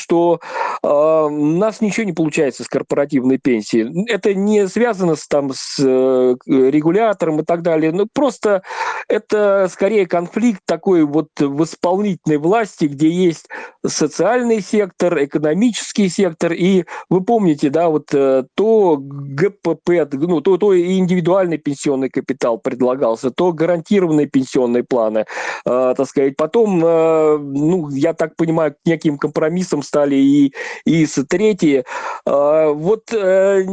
э, 0.83 0.87
у 0.87 1.29
нас 1.29 1.81
ничего 1.81 2.05
не 2.05 2.13
получается 2.13 2.63
с 2.63 2.67
корпоративной 2.67 3.37
пенсией. 3.37 4.05
Это 4.09 4.33
не 4.33 4.67
связано 4.67 5.15
с, 5.15 5.27
там, 5.27 5.51
с 5.53 5.79
э, 5.79 6.35
регулятором 6.45 7.41
и 7.41 7.43
так 7.43 7.61
далее. 7.61 7.91
Ну, 7.91 8.07
просто 8.11 8.63
это 9.07 9.67
скорее 9.71 10.07
конфликт 10.07 10.61
такой 10.65 11.03
вот 11.03 11.29
в 11.39 11.63
исполнительной 11.63 12.37
власти, 12.37 12.85
где 12.85 13.09
есть 13.09 13.47
социальный 13.85 14.61
сектор, 14.61 15.23
экономический 15.23 16.09
сектор. 16.09 16.53
И 16.53 16.85
вы 17.09 17.23
помните, 17.23 17.69
да, 17.69 17.89
вот 17.89 18.13
э, 18.13 18.45
то 18.55 18.97
ГПП, 18.99 19.89
ну, 20.13 20.41
то, 20.41 20.57
то 20.57 20.79
индивидуальный 20.79 21.57
пенсионный 21.57 22.09
капитал 22.09 22.57
предлагался, 22.57 23.31
то 23.31 23.51
гарантированные 23.51 24.27
пенсионные 24.27 24.83
планы, 24.83 25.25
э, 25.65 25.93
так 25.97 26.07
сказать. 26.07 26.35
Потом, 26.37 26.83
э, 26.83 27.37
ну, 27.37 27.89
я 27.89 28.13
так 28.13 28.35
понимаю, 28.35 28.75
неким 28.85 29.17
компромиссом 29.17 29.83
стали 29.83 30.15
и, 30.23 30.53
и 30.85 31.05
третьи. 31.27 31.83
А, 32.25 32.69
вот 32.71 33.13
э, 33.13 33.65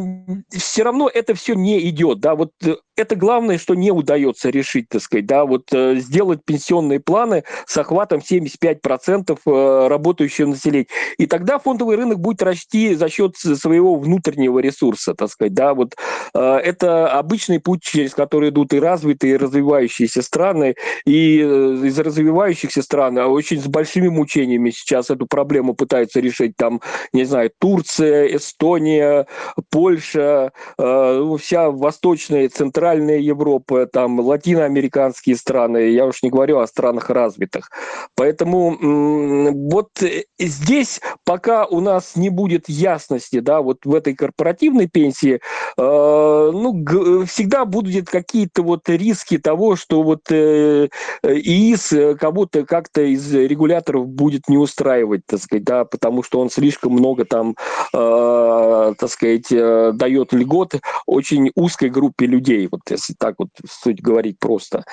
все 0.51 0.83
равно 0.83 1.11
это 1.13 1.35
все 1.35 1.55
не 1.55 1.89
идет, 1.89 2.21
да, 2.21 2.35
вот 2.35 2.51
э, 2.65 2.77
это 2.97 3.17
главное, 3.17 3.59
что 3.59 3.75
не 3.75 3.91
удается 3.91 4.51
решить, 4.51 4.89
так 4.89 5.03
сказать, 5.03 5.27
да, 5.27 5.45
вот 5.45 5.73
э, 5.73 5.97
сделать 5.97 6.41
пенсионные 6.45 7.01
планы 7.01 7.45
с 7.67 7.77
охватом 7.77 8.21
75% 8.21 9.39
э, 9.47 9.89
работающего 9.89 10.49
населения. 10.49 10.87
И 11.19 11.27
тогда 11.27 11.59
фондовый 11.59 11.97
рынок 11.97 12.19
будет 12.19 12.43
расти 12.43 12.95
за 12.95 13.09
счет 13.09 13.37
своего 13.37 13.97
внутреннего 13.97 14.59
ресурса, 14.59 15.15
так 15.15 15.31
сказать, 15.31 15.55
да, 15.55 15.75
вот 15.75 15.95
это 16.33 17.11
обычный 17.13 17.61
путь, 17.61 17.83
через 17.83 18.15
который 18.15 18.51
идут 18.51 18.73
и 18.73 18.81
развитые, 18.81 19.35
и 19.35 19.37
развивающиеся 19.37 20.23
страны, 20.23 20.75
и 21.05 21.39
из 21.41 21.99
развивающихся 21.99 22.83
стран 22.83 23.19
очень 23.19 23.61
с 23.61 23.67
большими 23.67 24.09
мучениями 24.09 24.71
сейчас 24.71 25.11
эту 25.11 25.27
проблему 25.27 25.75
пытаются 25.75 26.21
решить, 26.21 26.40
там, 26.49 26.81
не 27.13 27.25
знаю, 27.25 27.51
Турция, 27.59 28.27
Эстония, 28.37 29.27
Польша, 29.71 30.53
вся 30.77 31.71
восточная 31.71 32.45
и 32.45 32.49
центральная 32.49 33.19
Европа, 33.19 33.87
там 33.87 34.21
латиноамериканские 34.21 35.37
страны, 35.37 35.91
я 35.91 36.07
уж 36.07 36.23
не 36.23 36.31
говорю 36.31 36.59
о 36.59 36.67
странах 36.67 37.11
развитых. 37.11 37.71
Поэтому 38.17 38.77
вот 39.71 39.91
здесь 40.39 41.01
пока 41.25 41.67
у 41.67 41.81
нас 41.81 42.17
не 42.17 42.31
будет 42.31 42.69
ясности, 42.69 43.41
да, 43.41 43.61
вот 43.61 43.85
в 43.85 43.95
этой 43.95 44.15
корпоративной 44.15 44.87
пенсии, 44.89 45.41
ну, 45.77 46.85
всегда 47.27 47.65
будут 47.65 48.09
какие-то 48.09 48.63
вот 48.63 48.89
риски 48.89 49.39
того, 49.39 49.77
что 49.77 50.03
вот 50.03 50.31
ИИС 50.31 51.93
кого-то 52.19 52.65
как-то 52.65 53.03
из 53.03 53.33
регуляторов 53.35 54.07
будет 54.07 54.49
не 54.49 54.57
устраивать, 54.57 55.23
так 55.27 55.41
сказать, 55.41 55.65
да, 55.65 55.85
потому 55.85 56.23
что 56.23 56.30
он 56.39 56.51
слишком 56.51 56.93
много 56.93 57.25
там, 57.25 57.57
так 57.93 59.11
сказать, 59.11 59.49
дает 59.51 60.33
льгот 60.33 60.75
очень 61.07 61.51
узкой 61.55 61.91
группе 61.91 62.27
людей, 62.27 62.69
вот 62.71 62.83
если 62.91 63.15
так 63.15 63.35
вот 63.39 63.49
суть 63.69 64.01
говорить 64.01 64.39
просто. 64.39 64.85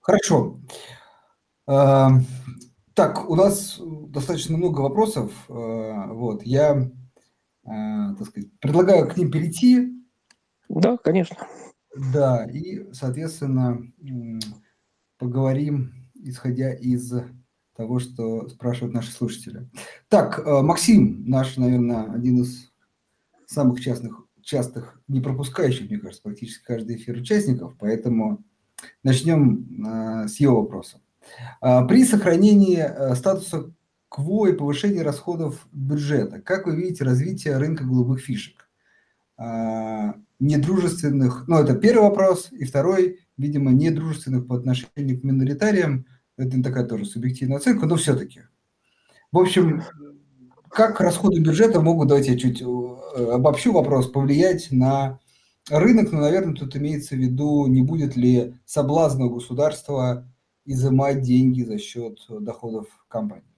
Хорошо. 0.00 0.60
Эм, 1.66 2.24
так, 2.94 3.28
у 3.28 3.34
нас 3.34 3.78
достаточно 3.80 4.56
много 4.56 4.80
вопросов. 4.80 5.32
Э, 5.48 6.12
вот, 6.12 6.44
я, 6.44 6.76
э, 6.76 8.14
так 8.16 8.26
сказать, 8.26 8.48
предлагаю 8.60 9.08
к 9.08 9.16
ним 9.16 9.30
перейти. 9.32 9.92
Да, 10.68 10.96
конечно. 10.96 11.36
Да, 12.12 12.44
и, 12.44 12.90
соответственно, 12.92 13.82
поговорим, 15.18 15.92
исходя 16.14 16.72
из 16.72 17.12
того, 17.76 17.98
что 17.98 18.48
спрашивают 18.48 18.94
наши 18.94 19.12
слушатели. 19.12 19.68
Так, 20.08 20.38
э, 20.38 20.62
Максим, 20.62 21.24
наш, 21.26 21.56
наверное, 21.56 22.12
один 22.12 22.42
из 22.42 22.72
самых 23.46 23.80
частных, 23.80 24.26
частых, 24.42 25.00
не 25.08 25.20
пропускающих, 25.20 25.90
мне 25.90 25.98
кажется, 25.98 26.22
практически 26.22 26.64
каждый 26.64 26.96
эфир 26.96 27.16
участников, 27.16 27.74
поэтому 27.78 28.44
Начнем 29.02 29.84
э, 29.84 30.28
с 30.28 30.36
его 30.36 30.62
вопроса. 30.62 31.00
А, 31.60 31.84
при 31.84 32.04
сохранении 32.04 32.78
э, 32.78 33.14
статуса 33.14 33.72
КВО 34.08 34.46
и 34.46 34.52
повышении 34.52 35.00
расходов 35.00 35.66
бюджета, 35.72 36.40
как 36.40 36.66
вы 36.66 36.76
видите 36.76 37.04
развитие 37.04 37.56
рынка 37.56 37.84
голубых 37.84 38.20
фишек? 38.20 38.68
Недружественных, 40.38 41.46
ну 41.46 41.58
это 41.58 41.74
первый 41.74 42.04
вопрос, 42.04 42.48
и 42.52 42.64
второй, 42.64 43.20
видимо, 43.36 43.70
недружественных 43.70 44.46
по 44.46 44.56
отношению 44.56 45.20
к 45.20 45.24
миноритариям, 45.24 46.06
это 46.36 46.62
такая 46.62 46.84
тоже 46.84 47.04
субъективная 47.04 47.58
оценка, 47.58 47.86
но 47.86 47.96
все-таки. 47.96 48.42
В 49.32 49.38
общем, 49.38 49.82
как 50.70 51.00
расходы 51.00 51.40
бюджета 51.40 51.80
могут, 51.80 52.08
давайте 52.08 52.32
я 52.32 52.38
чуть 52.38 52.62
э, 52.62 52.64
обобщу 53.32 53.72
вопрос, 53.72 54.08
повлиять 54.08 54.68
на 54.70 55.18
рынок, 55.70 56.12
но, 56.12 56.20
наверное, 56.20 56.54
тут 56.54 56.76
имеется 56.76 57.14
в 57.14 57.18
виду, 57.18 57.66
не 57.66 57.82
будет 57.82 58.16
ли 58.16 58.54
соблазна 58.64 59.28
государства 59.28 60.26
изымать 60.64 61.22
деньги 61.22 61.62
за 61.62 61.78
счет 61.78 62.18
доходов 62.28 62.86
компании. 63.08 63.55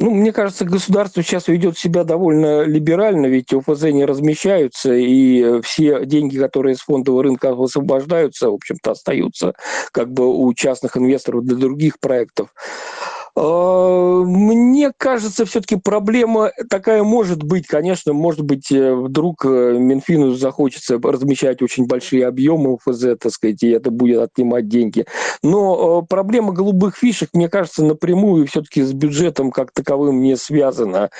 Ну, 0.00 0.12
мне 0.12 0.32
кажется, 0.32 0.64
государство 0.64 1.24
сейчас 1.24 1.48
ведет 1.48 1.76
себя 1.76 2.04
довольно 2.04 2.62
либерально, 2.62 3.26
ведь 3.26 3.52
ОФЗ 3.52 3.82
не 3.84 4.04
размещаются, 4.04 4.94
и 4.94 5.60
все 5.62 6.04
деньги, 6.06 6.38
которые 6.38 6.74
из 6.74 6.80
фондового 6.80 7.24
рынка 7.24 7.50
освобождаются, 7.50 8.48
в 8.48 8.54
общем-то, 8.54 8.92
остаются 8.92 9.54
как 9.90 10.12
бы 10.12 10.32
у 10.32 10.54
частных 10.54 10.96
инвесторов 10.96 11.44
для 11.44 11.56
других 11.56 11.98
проектов. 11.98 12.50
А, 13.34 14.22
мне 14.24 14.92
кажется, 14.96 15.44
все-таки 15.44 15.76
проблема 15.76 16.50
такая 16.68 17.02
может 17.02 17.42
быть. 17.42 17.66
Конечно, 17.66 18.12
может 18.12 18.42
быть, 18.42 18.70
э, 18.72 18.94
вдруг 18.94 19.44
э, 19.44 19.76
Минфину 19.78 20.32
захочется 20.34 20.98
размещать 21.02 21.62
очень 21.62 21.86
большие 21.86 22.26
объемы 22.26 22.74
УФЗ, 22.74 23.18
так 23.20 23.32
сказать, 23.32 23.62
и 23.62 23.68
это 23.68 23.90
будет 23.90 24.20
отнимать 24.20 24.68
деньги. 24.68 25.06
Но 25.42 26.02
э, 26.02 26.06
проблема 26.08 26.52
голубых 26.52 26.96
фишек, 26.96 27.30
мне 27.32 27.48
кажется, 27.48 27.84
напрямую 27.84 28.46
все-таки 28.46 28.82
с 28.82 28.92
бюджетом 28.92 29.50
как 29.50 29.72
таковым 29.72 30.20
не 30.20 30.36
связана. 30.36 31.10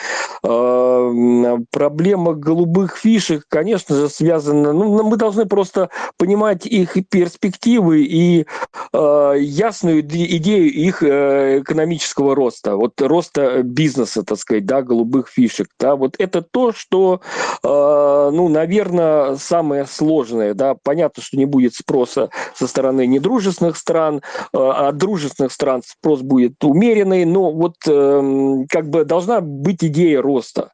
Проблема 0.42 2.34
голубых 2.34 2.96
фишек, 2.96 3.44
конечно 3.48 3.94
же, 3.96 4.09
связана... 4.09 4.72
Ну, 4.72 5.02
мы 5.02 5.16
должны 5.16 5.46
просто 5.46 5.90
понимать 6.16 6.66
их 6.66 6.96
перспективы 7.11 8.02
и 8.02 8.46
ясную 8.92 10.00
идею 10.00 10.72
их 10.72 11.02
экономического 11.02 11.97
экономического 11.99 12.34
роста, 12.34 12.76
вот 12.76 13.01
роста 13.01 13.62
бизнеса, 13.62 14.22
так 14.22 14.38
сказать, 14.38 14.66
да, 14.66 14.82
голубых 14.82 15.28
фишек, 15.28 15.68
да, 15.78 15.96
вот 15.96 16.14
это 16.18 16.42
то, 16.42 16.72
что, 16.72 17.20
э, 17.62 18.30
ну, 18.32 18.49
наверное, 18.49 19.36
самое 19.36 19.86
сложное, 19.86 20.55
да, 20.55 20.74
понятно, 20.74 21.22
что 21.22 21.36
не 21.36 21.44
будет 21.44 21.74
спроса 21.74 22.30
со 22.55 22.66
стороны 22.66 23.07
недружественных 23.07 23.76
стран, 23.76 24.22
э, 24.53 24.59
от 24.59 24.96
дружественных 24.96 25.53
стран 25.53 25.82
спрос 25.84 26.20
будет 26.20 26.62
умеренный, 26.62 27.24
но 27.24 27.53
вот 27.53 27.74
э, 27.86 28.64
как 28.68 28.88
бы 28.88 29.05
должна 29.05 29.40
быть 29.40 29.82
идея 29.84 30.22
роста. 30.22 30.70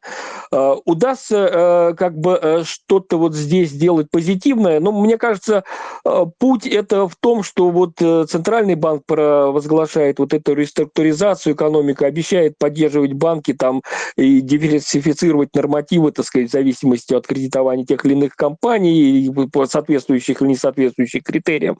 Э, 0.52 0.74
удастся 0.84 1.36
э, 1.36 1.94
как 1.94 2.18
бы 2.18 2.38
э, 2.40 2.62
что-то 2.64 3.18
вот 3.18 3.34
здесь 3.34 3.70
сделать 3.70 4.08
позитивное, 4.10 4.80
но 4.80 4.92
мне 4.92 5.18
кажется, 5.18 5.64
э, 6.04 6.24
путь 6.38 6.66
это 6.66 7.08
в 7.08 7.16
том, 7.16 7.42
что 7.42 7.70
вот 7.70 7.92
э, 8.00 8.26
Центральный 8.28 8.74
банк 8.74 9.02
провозглашает 9.06 10.18
вот 10.18 10.34
эту 10.34 10.54
реструктуризацию 10.54 11.13
стабилизацию 11.14 11.54
экономики, 11.54 12.04
обещает 12.04 12.58
поддерживать 12.58 13.12
банки 13.12 13.52
там 13.52 13.82
и 14.16 14.40
диверсифицировать 14.40 15.54
нормативы, 15.54 16.12
так 16.12 16.26
сказать, 16.26 16.48
в 16.48 16.52
зависимости 16.52 17.14
от 17.14 17.26
кредитования 17.26 17.84
тех 17.84 18.04
или 18.04 18.12
иных 18.12 18.34
компаний 18.34 19.30
по 19.52 19.66
соответствующих 19.66 20.42
или 20.42 20.48
несоответствующих 20.50 21.22
критериям. 21.22 21.78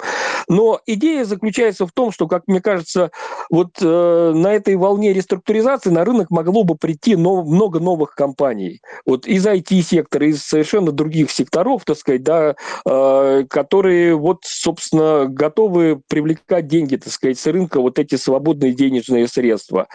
Но 0.49 0.81
идея 0.87 1.25
заключается 1.25 1.87
в 1.87 1.93
том, 1.93 2.13
что, 2.13 2.27
как 2.29 2.45
мне 2.47 2.61
кажется, 2.61 3.11
вот 3.51 3.71
э, 3.81 4.33
на 4.35 4.53
этой 4.53 4.77
волне 4.77 5.13
реструктуризации 5.13 5.91
на 5.91 6.05
рынок 6.05 6.31
могло 6.31 6.65
бы 6.65 6.77
прийти 6.77 7.17
нов, 7.17 7.47
много 7.47 7.81
новых 7.81 8.15
компаний. 8.15 8.81
Вот 9.07 9.27
из 9.27 9.47
IT-сектора, 9.47 10.29
из 10.29 10.43
совершенно 10.43 10.93
других 10.93 11.31
секторов, 11.31 11.85
так 11.85 11.99
сказать, 11.99 12.23
да, 12.23 12.55
э, 12.87 13.45
которые 13.49 14.15
вот, 14.15 14.39
собственно, 14.45 15.27
готовы 15.27 16.01
привлекать 16.09 16.67
деньги, 16.67 16.97
так 16.97 17.13
сказать, 17.13 17.39
с 17.39 17.47
рынка, 17.47 17.81
вот 17.81 17.99
эти 17.99 18.17
свободные 18.17 18.73
денежные 18.73 19.24
средства. 19.27 19.89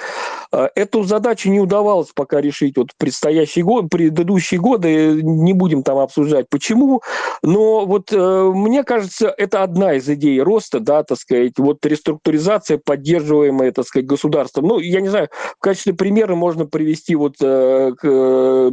А, 0.52 0.70
эту 0.76 1.04
задачу 1.04 1.50
не 1.50 1.60
удавалось 1.60 2.10
пока 2.14 2.42
решить 2.42 2.78
вот 2.78 2.90
предстоящий 2.98 3.62
год, 3.62 3.90
предыдущие 3.90 4.60
годы, 4.60 5.22
не 5.22 5.54
будем 5.54 5.84
там 5.84 5.98
обсуждать 5.98 6.48
почему, 6.50 7.02
но 7.44 7.86
вот 7.86 8.12
э, 8.12 8.52
мне 8.54 8.84
кажется, 8.84 9.34
это 9.38 9.64
одна 9.64 9.94
из 9.94 10.10
идей 10.10 10.42
роста, 10.42 10.80
да, 10.80 11.04
так 11.04 11.18
сказать, 11.18 11.54
вот 11.58 11.86
реструктуризация, 11.86 12.80
поддерживаемая, 12.84 13.72
так 13.72 13.86
сказать, 13.86 14.08
государством. 14.08 14.66
Ну, 14.68 14.80
я 14.80 15.02
не 15.02 15.10
знаю, 15.10 15.30
в 15.58 15.62
качестве 15.62 15.94
примера 15.94 16.36
можно 16.36 16.66
привести 16.66 17.16
вот 17.16 17.36
э, 17.42 17.92
э, 18.02 18.72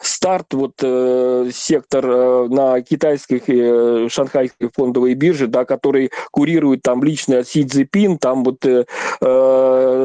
старт, 0.00 0.54
вот 0.54 0.74
сектор 1.52 2.48
на 2.48 2.80
китайских 2.82 3.48
э, 3.48 4.08
шанхайской 4.10 4.70
фондовой 4.74 5.14
бирже, 5.14 5.46
да, 5.46 5.64
который 5.64 6.10
курирует 6.30 6.82
там 6.82 7.02
лично 7.02 7.44
Си 7.44 7.64
Цзипин, 7.64 8.18
там 8.18 8.44
вот 8.44 8.64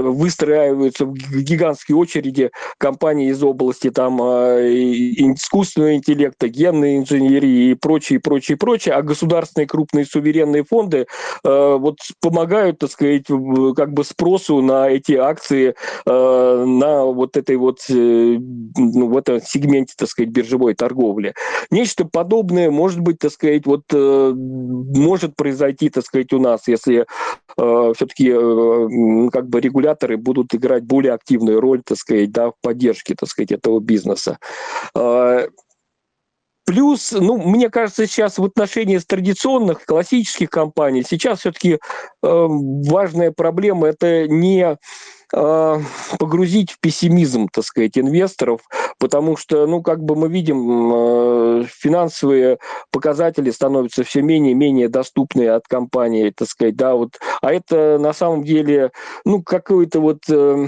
выстраиваются 0.02 1.06
в 1.06 1.14
гигантские 1.14 1.98
очереди 1.98 2.52
компании 2.78 3.30
из 3.30 3.42
области 3.44 3.90
там 3.90 4.20
а, 4.22 4.58
искусственного 4.60 5.96
интеллекта, 5.96 6.48
генной 6.48 6.98
инженерии 6.98 7.72
и 7.72 7.74
прочее, 7.76 8.20
прочее, 8.20 8.58
прочее, 8.58 8.96
а 8.96 9.02
государственные 9.02 9.68
крупные 9.68 10.06
суверенные 10.06 10.64
фонды 10.64 11.08
а, 11.44 11.78
вот 11.78 11.98
помогают, 12.22 12.80
так 12.80 12.92
сказать, 12.92 13.26
как 13.76 13.94
бы 13.94 14.04
спросу 14.04 14.62
на 14.62 14.90
эти 14.90 15.14
акции 15.14 15.76
а, 16.06 16.66
на 16.66 17.06
вот 17.06 17.38
этой 17.38 17.56
вот 17.58 17.80
э, 17.90 17.94
ну, 17.94 19.08
в 19.08 19.18
этом 19.18 19.42
сегменте, 19.42 19.94
так 19.98 20.10
сказать, 20.10 20.30
биржевой 20.30 20.74
торговли. 20.74 21.34
Нечто 21.72 22.06
подобное 22.06 22.70
может 22.72 23.00
быть, 23.00 23.20
так 23.20 23.32
сказать, 23.32 23.66
вот 23.66 23.84
э, 23.94 24.34
может 24.36 25.36
произойти, 25.36 25.90
так 25.90 26.06
сказать, 26.06 26.34
у 26.34 26.40
нас, 26.40 26.68
если 26.68 27.06
все-таки 27.58 28.30
э, 28.30 29.30
как 29.32 29.50
бы 29.50 29.60
регулярно 29.60 29.77
регуляторы 29.78 30.18
будут 30.18 30.54
играть 30.54 30.84
более 30.84 31.14
активную 31.14 31.62
роль, 31.62 31.82
так 31.84 31.98
сказать, 31.98 32.32
да, 32.32 32.50
в 32.50 32.54
поддержке, 32.62 33.16
так 33.16 33.30
сказать, 33.30 33.52
этого 33.52 33.80
бизнеса. 33.80 34.40
А, 34.96 35.48
плюс, 36.66 37.12
ну, 37.12 37.38
мне 37.38 37.70
кажется, 37.70 38.08
сейчас 38.08 38.38
в 38.38 38.44
отношении 38.44 38.98
традиционных 38.98 39.86
классических 39.86 40.50
компаний 40.50 41.04
сейчас 41.08 41.40
все-таки 41.40 41.74
э, 41.74 41.78
важная 42.22 43.32
проблема 43.32 43.88
это 43.88 44.28
не 44.28 44.78
погрузить 45.32 46.72
в 46.72 46.80
пессимизм, 46.80 47.48
так 47.52 47.66
сказать, 47.66 47.98
инвесторов, 47.98 48.62
потому 49.00 49.38
что, 49.38 49.68
ну, 49.68 49.82
как 49.82 50.04
бы 50.04 50.16
мы 50.16 50.30
видим, 50.30 50.92
а, 50.94 51.64
финансовые 51.68 52.58
показатели 52.92 53.52
становятся 53.52 54.04
все 54.04 54.22
менее 54.22 54.52
и 54.52 54.56
менее 54.56 54.90
доступны 54.90 55.48
от 55.48 55.68
компании, 55.68 56.34
так 56.36 56.48
сказать, 56.48 56.76
да, 56.76 56.96
вот, 56.96 57.18
а 57.42 57.54
это 57.54 57.98
на 58.00 58.14
самом 58.14 58.44
деле, 58.44 58.92
ну, 59.26 59.42
какой-то 59.44 60.00
вот 60.00 60.20
э, 60.30 60.68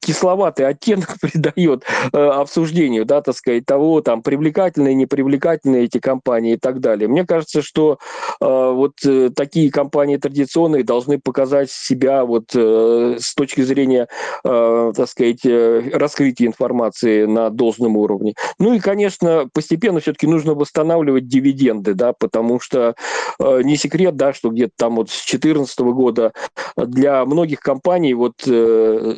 кисловатый 0.00 0.66
оттенок 0.66 1.16
придает 1.20 1.84
э, 2.12 2.18
обсуждению, 2.18 3.04
да, 3.04 3.22
так 3.22 3.36
сказать, 3.36 3.66
того, 3.66 4.00
там, 4.00 4.22
привлекательные, 4.22 4.94
непривлекательные 4.94 5.84
эти 5.84 5.98
компании 5.98 6.54
и 6.54 6.58
так 6.58 6.80
далее. 6.80 7.08
Мне 7.08 7.26
кажется, 7.26 7.62
что 7.62 7.98
э, 8.40 8.44
вот 8.44 8.94
такие 9.34 9.70
компании 9.70 10.16
традиционные 10.16 10.84
должны 10.84 11.18
показать 11.18 11.70
себя 11.70 12.24
вот 12.24 12.54
с 12.54 13.34
точки 13.34 13.62
зрения 13.62 13.95
уровня, 13.96 14.08
э, 14.44 14.92
так 14.94 15.08
сказать, 15.08 15.44
э, 15.44 15.90
раскрытия 15.92 16.46
информации 16.46 17.24
на 17.24 17.50
должном 17.50 17.96
уровне. 17.96 18.34
Ну 18.58 18.74
и, 18.74 18.80
конечно, 18.80 19.48
постепенно 19.52 20.00
все-таки 20.00 20.26
нужно 20.26 20.54
восстанавливать 20.54 21.28
дивиденды, 21.28 21.94
да, 21.94 22.12
потому 22.12 22.60
что 22.60 22.94
э, 23.38 23.62
не 23.62 23.76
секрет, 23.76 24.16
да, 24.16 24.32
что 24.32 24.50
где-то 24.50 24.72
там 24.76 24.96
вот 24.96 25.10
с 25.10 25.26
2014 25.26 25.78
года 25.80 26.32
для 26.76 27.24
многих 27.24 27.60
компаний 27.60 28.14
вот 28.14 28.34
э, 28.46 29.14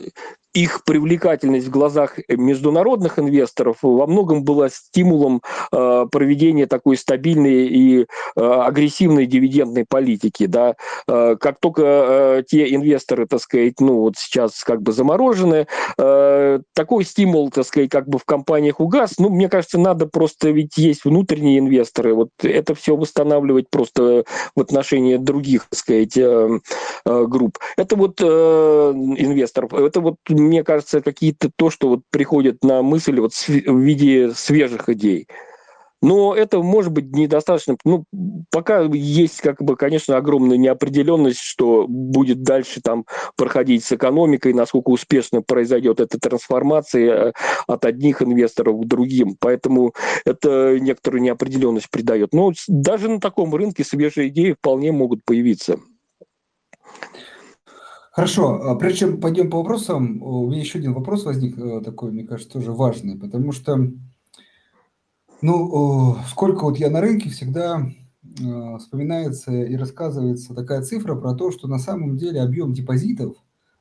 их 0.55 0.83
привлекательность 0.85 1.67
в 1.67 1.71
глазах 1.71 2.19
международных 2.29 3.19
инвесторов 3.19 3.79
во 3.83 4.07
многом 4.07 4.45
была 4.45 4.69
стимулом 4.71 5.43
э, 5.73 6.07
проведения 6.11 6.67
такой 6.67 6.97
стабильной 6.97 7.67
и 7.67 8.01
э, 8.01 8.05
агрессивной 8.37 9.27
дивидендной 9.27 9.85
политики. 9.87 10.47
Да. 10.47 10.75
Э, 11.07 11.37
как 11.39 11.61
только 11.61 12.43
те 12.49 12.75
инвесторы, 12.75 13.27
так 13.27 13.41
сказать, 13.41 13.75
ну 13.81 14.01
вот 14.01 14.15
сейчас 14.17 14.65
как 14.65 14.83
бы 14.83 14.93
заморожены, 14.93 15.67
такой 15.97 17.05
стимул, 17.05 17.51
так 17.51 17.67
сказать, 17.67 17.91
как 17.91 18.09
бы 18.09 18.19
в 18.19 18.25
компаниях 18.25 18.81
угас. 18.81 19.15
Ну, 19.19 19.29
мне 19.31 19.49
кажется, 19.49 19.79
надо 19.79 20.07
просто, 20.07 20.51
ведь 20.51 20.77
есть 20.77 21.05
внутренние 21.05 21.59
инвесторы, 21.59 22.15
вот 22.15 22.31
это 22.43 22.75
все 22.75 22.97
восстанавливать 22.97 23.69
просто 23.71 24.25
в 24.55 24.61
отношении 24.61 25.17
других, 25.17 25.67
так 25.71 25.79
сказать, 25.79 26.19
групп. 27.05 27.59
Это 27.77 27.97
вот 27.97 28.21
инвесторов, 28.21 29.75
это 29.75 30.01
вот 30.01 30.17
мне 30.41 30.65
кажется, 30.65 31.01
какие-то 31.01 31.51
то, 31.55 31.71
что 31.71 31.89
вот 31.89 32.01
приходит 32.11 32.63
на 32.65 32.83
мысль 32.83 33.21
вот 33.21 33.33
в 33.35 33.79
виде 33.79 34.31
свежих 34.33 34.89
идей. 34.89 35.29
Но 36.01 36.35
это 36.35 36.63
может 36.63 36.93
быть 36.93 37.11
недостаточно. 37.11 37.77
Ну, 37.85 38.05
пока 38.51 38.83
есть, 38.83 39.41
как 39.41 39.61
бы, 39.61 39.77
конечно, 39.77 40.17
огромная 40.17 40.57
неопределенность, 40.57 41.41
что 41.41 41.87
будет 41.89 42.43
дальше 42.43 42.81
там 42.81 43.05
проходить 43.37 43.85
с 43.85 43.93
экономикой, 43.93 44.53
насколько 44.53 44.91
успешно 44.91 45.43
произойдет 45.43 45.99
эта 45.99 46.19
трансформация 46.19 47.29
э, 47.29 47.33
от 47.67 47.85
одних 47.85 48.23
инвесторов 48.23 48.81
к 48.81 48.87
другим. 48.87 49.37
Поэтому 49.41 49.93
это 50.25 50.79
некоторую 50.79 51.23
неопределенность 51.23 51.91
придает. 51.91 52.33
Но 52.33 52.53
даже 52.69 53.09
на 53.09 53.19
таком 53.19 53.53
рынке 53.55 53.83
свежие 53.83 54.29
идеи 54.29 54.53
вполне 54.53 54.93
могут 54.93 55.25
появиться. 55.25 55.81
Хорошо, 58.19 58.61
а 58.69 58.75
прежде 58.75 58.99
чем 58.99 59.21
пойдем 59.21 59.49
по 59.49 59.59
вопросам, 59.59 60.21
у 60.25 60.51
меня 60.51 60.59
еще 60.59 60.81
один 60.81 60.93
вопрос 60.93 61.25
возник 61.25 61.57
э, 61.57 61.81
такой, 61.85 62.11
мне 62.11 62.25
кажется, 62.25 62.55
тоже 62.55 62.73
важный, 62.73 63.17
потому 63.17 63.53
что, 63.53 63.93
ну, 65.41 66.17
сколько 66.29 66.65
вот 66.65 66.79
я 66.79 66.91
на 66.91 67.01
рынке 67.01 67.31
всегда 67.31 67.81
э, 67.81 68.79
вспоминается 68.79 69.53
и 69.53 69.77
рассказывается 69.77 70.53
такая 70.53 70.83
цифра 70.83 71.15
про 71.15 71.33
то, 71.35 71.53
что 71.53 71.69
на 71.69 71.79
самом 71.79 72.17
деле 72.17 72.43
объем 72.43 72.73
депозитов 72.73 73.37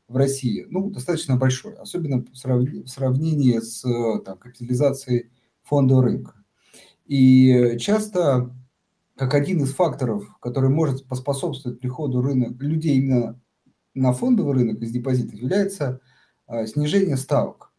в 0.08 0.16
России, 0.16 0.68
ну, 0.70 0.92
достаточно 0.92 1.36
большой, 1.36 1.74
особенно 1.74 2.24
в 2.24 2.38
сравнении 2.38 3.58
с 3.58 3.84
э, 3.86 4.20
там, 4.24 4.38
капитализацией 4.38 5.32
фондового 5.64 6.04
рынка. 6.04 6.36
И 7.08 7.76
часто, 7.80 8.56
как 9.16 9.34
один 9.34 9.64
из 9.64 9.74
факторов, 9.74 10.30
который 10.40 10.70
может 10.70 11.08
поспособствовать 11.08 11.80
приходу 11.80 12.22
рынка, 12.22 12.54
людей 12.64 13.00
именно 13.00 13.42
на 13.98 14.14
фондовый 14.14 14.54
рынок 14.54 14.82
из 14.82 14.92
депозитов 14.92 15.34
является 15.34 16.00
а, 16.46 16.66
снижение 16.66 17.18
ставок. 17.18 17.72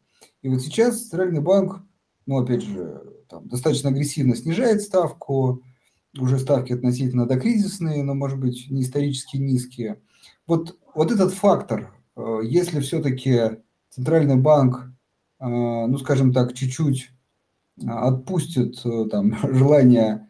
И 0.42 0.48
вот 0.48 0.60
сейчас 0.60 1.02
Центральный 1.02 1.40
банк, 1.40 1.82
ну, 2.26 2.38
опять 2.38 2.62
же, 2.62 3.02
там, 3.28 3.48
достаточно 3.48 3.90
агрессивно 3.90 4.34
снижает 4.36 4.82
ставку, 4.82 5.62
уже 6.18 6.38
ставки 6.38 6.72
относительно 6.72 7.26
докризисные, 7.26 8.02
но, 8.02 8.14
может 8.14 8.38
быть, 8.38 8.66
не 8.70 8.82
исторически 8.82 9.36
низкие. 9.36 10.00
Вот, 10.46 10.78
вот 10.94 11.12
этот 11.12 11.32
фактор, 11.32 11.94
а, 12.16 12.40
если 12.40 12.80
все-таки 12.80 13.58
Центральный 13.90 14.36
банк, 14.36 14.90
а, 15.38 15.86
ну, 15.86 15.98
скажем 15.98 16.32
так, 16.32 16.52
чуть-чуть 16.52 17.10
отпустит 17.86 18.82
там, 19.10 19.36
желание 19.54 20.28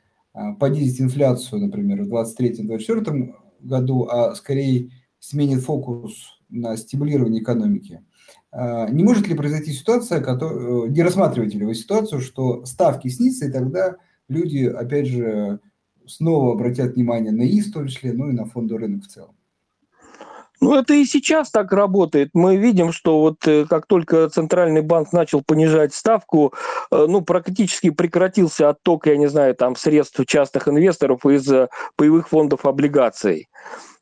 понизить 0.60 1.00
инфляцию, 1.00 1.62
например, 1.62 2.04
в 2.04 2.14
2023-2024 2.14 3.34
году, 3.60 4.06
а 4.06 4.34
скорее 4.34 4.90
сменит 5.20 5.62
фокус 5.62 6.38
на 6.48 6.76
стимулирование 6.76 7.42
экономики, 7.42 8.02
а, 8.50 8.88
не 8.88 9.04
может 9.04 9.28
ли 9.28 9.34
произойти 9.34 9.72
ситуация, 9.72 10.20
которая, 10.20 10.86
э, 10.86 10.88
не 10.88 11.02
рассматриваете 11.02 11.58
ли 11.58 11.66
вы 11.66 11.74
ситуацию, 11.74 12.20
что 12.20 12.64
ставки 12.64 13.08
снизятся, 13.08 13.46
и 13.46 13.52
тогда 13.52 13.96
люди, 14.28 14.64
опять 14.64 15.06
же, 15.06 15.60
снова 16.06 16.52
обратят 16.52 16.94
внимание 16.94 17.32
на 17.32 17.42
ИС 17.42 17.66
в 17.66 17.72
том 17.72 17.88
числе, 17.88 18.12
ну 18.12 18.30
и 18.30 18.32
на 18.32 18.46
фондовый 18.46 18.84
рынок 18.84 19.04
в 19.04 19.08
целом? 19.08 19.34
Ну, 20.60 20.74
это 20.74 20.92
и 20.94 21.04
сейчас 21.04 21.50
так 21.50 21.70
работает. 21.72 22.30
Мы 22.32 22.56
видим, 22.56 22.92
что 22.92 23.20
вот 23.20 23.46
э, 23.46 23.64
как 23.66 23.86
только 23.86 24.28
Центральный 24.28 24.82
банк 24.82 25.12
начал 25.12 25.40
понижать 25.40 25.94
ставку, 25.94 26.52
э, 26.90 27.06
ну, 27.08 27.20
практически 27.22 27.90
прекратился 27.90 28.70
отток, 28.70 29.06
я 29.06 29.16
не 29.16 29.28
знаю, 29.28 29.54
там, 29.54 29.76
средств 29.76 30.20
частных 30.26 30.66
инвесторов 30.66 31.24
из 31.26 31.48
паевых 31.94 32.28
фондов 32.28 32.64
облигаций. 32.64 33.48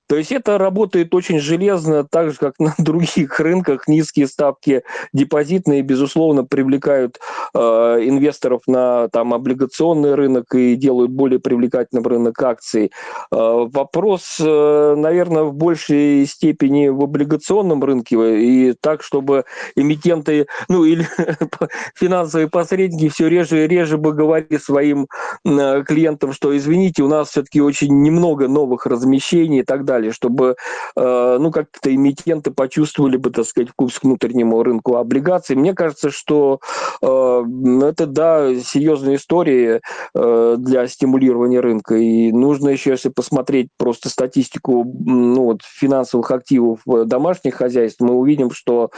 То 0.09 0.17
есть 0.17 0.31
это 0.31 0.57
работает 0.57 1.15
очень 1.15 1.41
железно, 1.41 2.05
так 2.05 2.31
же, 2.31 2.37
как 2.39 2.55
на 2.59 2.75
других 2.79 3.39
рынках. 3.41 3.89
Низкие 3.89 4.29
ставки 4.29 4.83
депозитные, 5.13 5.83
безусловно, 5.83 6.45
привлекают 6.45 7.19
э, 7.55 7.59
инвесторов 7.59 8.63
на 8.67 9.09
там, 9.09 9.35
облигационный 9.35 10.15
рынок 10.15 10.55
и 10.55 10.77
делают 10.77 11.11
более 11.11 11.41
привлекательным 11.41 12.07
рынок 12.07 12.41
акций. 12.43 12.93
Э, 13.33 13.67
вопрос, 13.73 14.37
э, 14.41 14.95
наверное, 14.97 15.45
в 15.45 15.55
большей 15.55 16.27
степени 16.27 16.89
в 16.89 17.03
облигационном 17.03 17.83
рынке 17.83 18.17
и 18.17 18.73
так, 18.75 19.03
чтобы 19.03 19.45
эмитенты, 19.75 20.47
ну 20.69 20.85
или 20.85 21.07
финансовые 21.95 22.49
посредники 22.49 23.09
все 23.09 23.29
реже 23.29 23.65
и 23.65 23.69
реже 23.69 23.99
бы 23.99 24.13
говорили 24.13 24.59
своим 24.59 25.09
э, 25.45 25.83
клиентам, 25.85 26.33
что 26.33 26.57
извините, 26.57 27.03
у 27.03 27.09
нас 27.09 27.31
все-таки 27.31 27.61
очень 27.61 28.03
немного 28.03 28.47
новых 28.47 28.87
размещений 28.87 29.61
и 29.61 29.65
так 29.65 29.85
далее 29.85 29.96
далее, 29.97 30.13
чтобы, 30.13 30.57
э, 30.97 31.37
ну, 31.41 31.51
как-то 31.51 31.95
эмитенты 31.95 32.51
почувствовали 32.51 33.17
бы, 33.17 33.31
так 33.31 33.47
сказать, 33.47 33.71
вкус 33.71 33.99
к 33.99 34.05
внутреннему 34.05 34.63
рынку 34.63 34.97
облигаций. 34.97 35.57
Мне 35.57 35.75
кажется, 35.75 36.11
что 36.11 36.61
э, 37.03 37.43
это, 37.83 38.07
да, 38.07 38.55
серьезная 38.61 39.17
история 39.17 39.81
э, 40.15 40.57
для 40.59 40.87
стимулирования 40.87 41.61
рынка. 41.61 41.97
И 41.97 42.31
нужно 42.33 42.69
еще, 42.69 42.91
если 42.91 43.09
посмотреть 43.09 43.69
просто 43.79 44.09
статистику 44.09 44.85
ну, 44.85 45.45
вот, 45.45 45.63
финансовых 45.63 46.31
активов 46.31 46.81
домашних 46.85 47.55
хозяйств, 47.55 48.01
мы 48.01 48.15
увидим, 48.15 48.51
что 48.51 48.91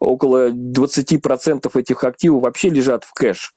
около 0.00 0.50
20% 0.50 1.70
этих 1.78 2.04
активов 2.04 2.42
вообще 2.42 2.70
лежат 2.70 3.04
в 3.04 3.12
кэш. 3.12 3.52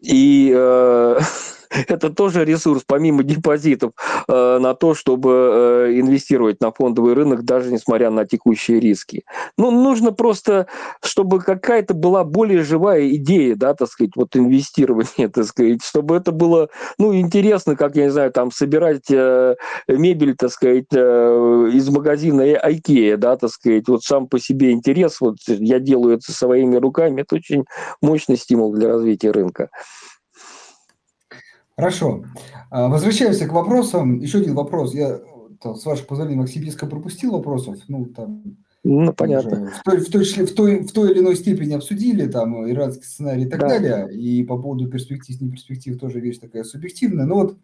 И 0.00 0.52
э, 0.54 1.18
это 1.88 2.10
тоже 2.10 2.44
ресурс, 2.44 2.82
помимо 2.86 3.22
депозитов, 3.22 3.92
э, 4.28 4.58
на 4.58 4.74
то, 4.74 4.94
чтобы 4.94 5.30
э, 5.30 6.00
инвестировать 6.00 6.60
на 6.60 6.72
фондовый 6.72 7.14
рынок, 7.14 7.44
даже 7.44 7.72
несмотря 7.72 8.10
на 8.10 8.26
текущие 8.26 8.80
риски. 8.80 9.24
Ну, 9.56 9.70
нужно 9.70 10.12
просто, 10.12 10.66
чтобы 11.02 11.40
какая-то 11.40 11.94
была 11.94 12.24
более 12.24 12.62
живая 12.62 13.08
идея, 13.10 13.56
да, 13.56 13.74
так 13.74 13.88
сказать, 13.88 14.12
вот 14.16 14.36
инвестирование, 14.36 15.28
так 15.32 15.44
сказать, 15.44 15.82
чтобы 15.82 16.16
это 16.16 16.32
было, 16.32 16.68
ну, 16.98 17.14
интересно, 17.14 17.76
как, 17.76 17.96
я 17.96 18.04
не 18.04 18.10
знаю, 18.10 18.32
там, 18.32 18.50
собирать 18.50 19.10
э, 19.10 19.56
мебель, 19.88 20.36
так 20.36 20.50
сказать, 20.50 20.86
из 20.92 21.88
магазина 21.88 22.42
IKEA, 22.42 23.16
да, 23.16 23.36
так 23.36 23.50
сказать, 23.50 23.88
вот 23.88 24.02
сам 24.02 24.26
по 24.26 24.38
себе 24.38 24.72
интерес, 24.72 25.20
вот 25.20 25.36
я 25.46 25.78
делаю 25.78 26.16
это 26.16 26.32
своими 26.32 26.76
руками, 26.76 27.22
это 27.22 27.36
очень 27.36 27.64
мощный 28.00 28.36
стимул 28.36 28.72
для 28.72 28.88
развития 28.88 29.30
рынка. 29.30 29.68
Хорошо. 31.78 32.24
А, 32.70 32.88
возвращаемся 32.88 33.46
к 33.46 33.52
вопросам. 33.52 34.18
Еще 34.18 34.38
один 34.38 34.54
вопрос. 34.54 34.94
Я, 34.94 35.20
с 35.62 35.86
вашего 35.86 36.06
позволения, 36.06 36.40
Максим 36.40 36.64
пропустил 36.90 37.30
вопросов. 37.30 37.76
Ну, 37.86 38.06
там, 38.06 38.42
ну, 38.82 39.12
понятно. 39.12 39.70
В 39.70 39.82
той, 39.84 39.98
в, 39.98 40.10
той, 40.10 40.24
в, 40.24 40.54
той, 40.56 40.82
в 40.82 40.92
той 40.92 41.12
или 41.12 41.20
иной 41.20 41.36
степени 41.36 41.74
обсудили 41.74 42.26
там 42.26 42.68
иранский 42.68 43.04
сценарий 43.04 43.44
и 43.44 43.48
так 43.48 43.60
да. 43.60 43.68
далее. 43.68 44.12
И 44.12 44.42
по 44.42 44.58
поводу 44.58 44.88
перспектив, 44.88 45.40
не 45.40 45.50
перспектив 45.52 45.96
тоже 46.00 46.18
вещь 46.18 46.38
такая 46.38 46.64
субъективная. 46.64 47.26
Но 47.26 47.34
вот 47.36 47.58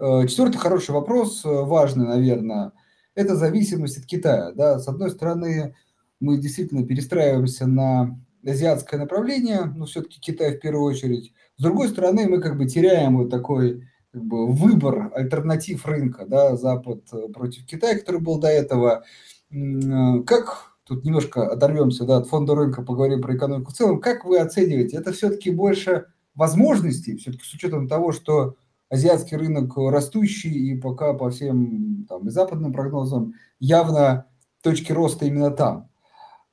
э, 0.00 0.26
четвертый 0.26 0.58
хороший 0.58 0.90
вопрос, 0.90 1.44
э, 1.44 1.48
важный, 1.48 2.04
наверное, 2.04 2.72
это 3.14 3.36
зависимость 3.36 3.98
от 3.98 4.06
Китая. 4.06 4.50
Да? 4.56 4.80
С 4.80 4.88
одной 4.88 5.12
стороны, 5.12 5.76
мы 6.18 6.38
действительно 6.38 6.84
перестраиваемся 6.84 7.68
на 7.68 8.18
азиатское 8.50 8.98
направление, 9.00 9.64
но 9.64 9.86
все-таки 9.86 10.20
Китай 10.20 10.56
в 10.56 10.60
первую 10.60 10.84
очередь– 10.84 11.32
с 11.58 11.62
другой 11.62 11.88
стороны, 11.88 12.28
мы 12.28 12.40
как 12.40 12.58
бы 12.58 12.66
теряем 12.66 13.16
вот 13.16 13.30
такой 13.30 13.88
как 14.12 14.22
бы, 14.22 14.52
выбор 14.52 15.10
альтернатив 15.14 15.86
рынка, 15.86 16.26
да, 16.26 16.54
Запад 16.56 17.04
э, 17.12 17.28
против 17.32 17.64
Китая, 17.64 17.98
который 17.98 18.20
был 18.20 18.38
до 18.38 18.48
этого. 18.48 19.04
Э, 19.50 20.22
как, 20.26 20.74
тут 20.84 21.04
немножко 21.04 21.50
оторвемся 21.50 22.04
да, 22.04 22.18
от 22.18 22.28
фонда 22.28 22.54
рынка, 22.54 22.82
поговорим 22.82 23.22
про 23.22 23.36
экономику 23.36 23.70
в 23.70 23.74
целом, 23.74 24.00
как 24.00 24.26
вы 24.26 24.38
оцениваете, 24.38 24.98
это 24.98 25.12
все-таки 25.12 25.50
больше 25.50 26.06
возможностей, 26.34 27.16
все-таки 27.16 27.44
с 27.44 27.54
учетом 27.54 27.88
того, 27.88 28.12
что 28.12 28.56
азиатский 28.90 29.38
рынок 29.38 29.72
растущий, 29.78 30.52
и 30.52 30.78
пока 30.78 31.14
по 31.14 31.30
всем 31.30 32.04
там, 32.06 32.28
и 32.28 32.30
западным 32.30 32.74
прогнозам 32.74 33.32
явно 33.58 34.26
точки 34.62 34.92
роста 34.92 35.24
именно 35.24 35.50
там. 35.50 35.88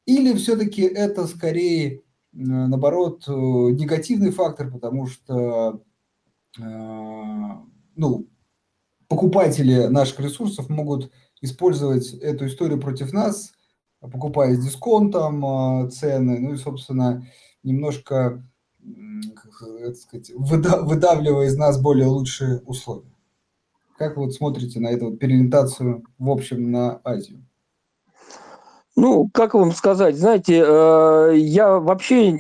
Или 0.06 0.34
все-таки 0.36 0.82
это 0.82 1.28
скорее, 1.28 2.02
наоборот, 2.32 3.26
негативный 3.28 4.32
фактор, 4.32 4.72
потому 4.72 5.08
что 5.08 5.82
ну, 6.58 8.28
покупатели 9.08 9.88
наших 9.88 10.20
ресурсов 10.20 10.70
могут 10.70 11.12
использовать 11.42 12.14
эту 12.14 12.48
историю 12.48 12.80
против 12.80 13.14
нас, 13.14 13.54
покупая 14.00 14.56
с 14.56 14.64
дисконтом 14.64 15.90
цены, 15.90 16.40
ну 16.40 16.54
и, 16.54 16.58
собственно, 16.58 17.26
немножко 17.64 18.44
как 19.36 19.96
сказать, 19.96 20.32
выдавливая 20.36 21.48
из 21.48 21.56
нас 21.56 21.82
более 21.82 22.08
лучшие 22.08 22.60
условия. 22.66 23.14
Как 23.98 24.18
вы 24.18 24.26
вот 24.26 24.34
смотрите 24.34 24.80
на 24.80 24.88
эту 24.88 25.16
переориентацию 25.16 26.04
в 26.18 26.30
общем 26.30 26.72
на 26.72 27.00
Азию? 27.04 27.46
Ну, 28.96 29.28
как 29.34 29.56
вам 29.56 29.72
сказать, 29.72 30.16
знаете, 30.18 30.64
э, 30.66 31.34
я 31.38 31.80
вообще 31.80 32.38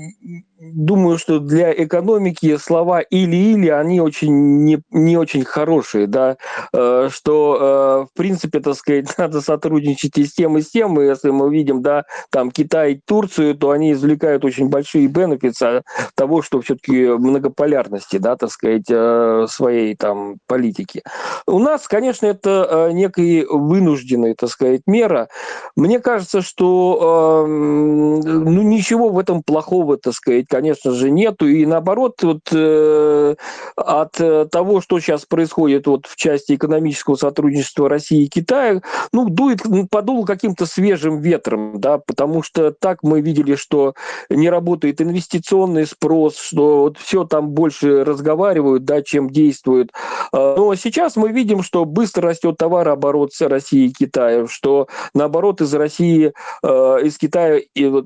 думаю, 0.72 1.18
что 1.18 1.40
для 1.40 1.74
экономики 1.74 2.58
слова 2.58 3.02
или-или, 3.02 3.70
они 3.70 4.00
очень 4.00 4.64
не, 4.64 4.80
не 4.92 5.18
очень 5.18 5.44
хорошие, 5.44 6.08
да, 6.08 6.38
э, 6.74 7.10
что, 7.12 8.06
э, 8.08 8.14
в 8.14 8.18
принципе, 8.18 8.60
так 8.60 8.76
сказать, 8.76 9.08
надо 9.18 9.42
сотрудничать 9.42 10.18
и 10.18 10.26
с 10.26 10.34
тем, 10.34 10.58
и 10.58 10.62
с 10.62 10.70
тем, 10.70 11.00
и 11.00 11.06
если 11.06 11.32
мы 11.32 11.52
видим, 11.52 11.82
да, 11.82 12.04
там 12.30 12.52
Китай, 12.52 13.02
Турцию, 13.06 13.56
то 13.56 13.72
они 13.72 13.94
извлекают 13.94 14.46
очень 14.46 14.70
большие 14.70 15.08
бенефиты 15.08 15.66
от 15.66 15.84
того, 16.16 16.42
что 16.42 16.62
все-таки 16.62 17.08
многополярности, 17.08 18.18
да, 18.18 18.36
так 18.36 18.52
сказать, 18.52 18.86
э, 18.90 19.46
своей 19.50 19.96
там 19.96 20.38
политики. 20.48 21.04
У 21.48 21.60
нас, 21.60 21.88
конечно, 21.88 22.26
это 22.28 22.90
некая 22.94 23.46
вынужденная, 23.48 24.36
так 24.36 24.50
сказать, 24.50 24.82
мера. 24.86 25.28
Мне 25.76 26.00
кажется, 26.00 26.42
что 26.42 27.46
ну, 27.48 28.62
ничего 28.62 29.10
в 29.10 29.20
этом 29.20 29.44
плохого, 29.44 29.98
так 29.98 30.14
сказать, 30.14 30.46
конечно 30.54 30.92
же, 30.92 31.10
нету. 31.10 31.48
И 31.48 31.66
наоборот, 31.66 32.22
вот, 32.22 32.42
э, 32.52 33.36
от 33.76 34.22
э, 34.22 34.46
того, 34.52 34.82
что 34.82 35.00
сейчас 35.00 35.26
происходит 35.26 35.88
вот, 35.88 36.06
в 36.06 36.16
части 36.16 36.54
экономического 36.54 37.16
сотрудничества 37.16 37.90
России 37.90 38.26
и 38.26 38.28
Китая, 38.28 38.84
ну, 39.12 39.30
дует, 39.30 39.62
подул 39.90 40.26
каким-то 40.26 40.68
свежим 40.68 41.22
ветром, 41.22 41.80
да, 41.80 41.98
потому 41.98 42.44
что 42.44 42.72
так 42.72 43.00
мы 43.02 43.22
видели, 43.22 43.56
что 43.56 43.96
не 44.30 44.48
работает 44.48 45.02
инвестиционный 45.02 45.88
спрос, 45.88 46.38
что 46.38 46.82
вот 46.82 47.00
все 47.00 47.24
там 47.24 47.50
больше 47.50 48.04
разговаривают, 48.04 48.86
да, 48.86 49.02
чем 49.02 49.32
действуют. 49.32 49.92
А, 50.32 50.56
но 50.56 50.76
сейчас 50.76 51.16
мы 51.16 51.32
видим, 51.32 51.64
что 51.64 51.84
быстро 51.86 52.30
растет 52.30 52.58
товарооборот 52.58 53.34
с 53.34 53.42
Россией 53.42 53.88
и 53.88 53.94
Китаем, 53.94 54.48
что 54.48 54.88
наоборот 55.16 55.62
из 55.62 55.74
России, 55.74 56.32
э, 56.62 56.68
из 57.04 57.18
Китая, 57.18 57.60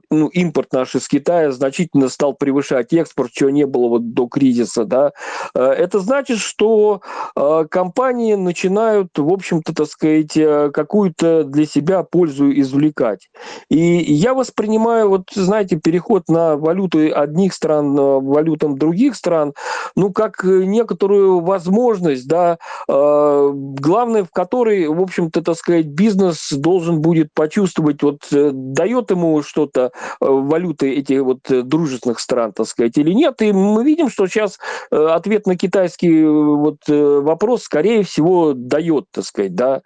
ну, 0.09 0.27
импорт 0.27 0.71
наш 0.71 0.95
из 0.95 1.09
Китая 1.09 1.51
значительно 1.51 2.07
стал 2.07 2.26
превышать 2.33 2.93
экспорт, 2.93 3.31
чего 3.31 3.49
не 3.49 3.65
было 3.65 3.89
вот 3.89 4.13
до 4.13 4.27
кризиса, 4.27 4.85
да, 4.85 5.11
э, 5.53 5.61
это 5.61 5.99
значит, 5.99 6.39
что 6.39 7.01
э, 7.35 7.65
компании 7.69 8.35
начинают, 8.35 9.17
в 9.17 9.31
общем-то, 9.31 9.73
так 9.73 9.87
сказать, 9.87 10.37
э, 10.37 10.69
какую-то 10.71 11.43
для 11.43 11.65
себя 11.65 12.03
пользу 12.03 12.51
извлекать. 12.51 13.29
И 13.69 13.79
я 14.13 14.33
воспринимаю, 14.33 15.09
вот, 15.09 15.29
знаете, 15.33 15.77
переход 15.77 16.29
на 16.29 16.57
валюты 16.57 17.09
одних 17.09 17.53
стран, 17.53 17.95
валютам 17.95 18.77
других 18.77 19.15
стран, 19.15 19.53
ну, 19.95 20.11
как 20.11 20.43
некоторую 20.43 21.39
возможность, 21.41 22.27
да, 22.27 22.57
главное, 22.87 24.23
в 24.23 24.31
которой, 24.31 24.87
в 24.87 25.01
общем-то, 25.01 25.41
так 25.41 25.55
сказать, 25.57 25.87
бизнес 25.87 26.51
должен 26.51 27.01
будет 27.01 27.29
почувствовать, 27.33 28.03
вот, 28.03 28.19
дает 28.31 29.11
ему 29.11 29.41
что-то 29.43 29.91
валюты 30.19 30.93
этих 30.93 31.21
вот 31.23 31.39
дружественных 31.47 32.16
стран, 32.19 32.53
так 32.53 32.67
сказать, 32.67 32.97
или 32.97 33.11
нет. 33.11 33.41
И 33.41 33.51
мы 33.51 33.83
видим, 33.83 34.09
что 34.09 34.27
сейчас 34.27 34.59
э, 34.91 34.95
ответ 34.95 35.47
на 35.47 35.57
китайский 35.57 36.21
э, 36.21 36.27
вот 36.27 36.77
э, 36.87 37.19
вопрос, 37.21 37.63
скорее 37.63 38.03
всего, 38.03 38.53
дает, 38.53 39.05
так 39.11 39.25
сказать, 39.25 39.55
да. 39.55 39.81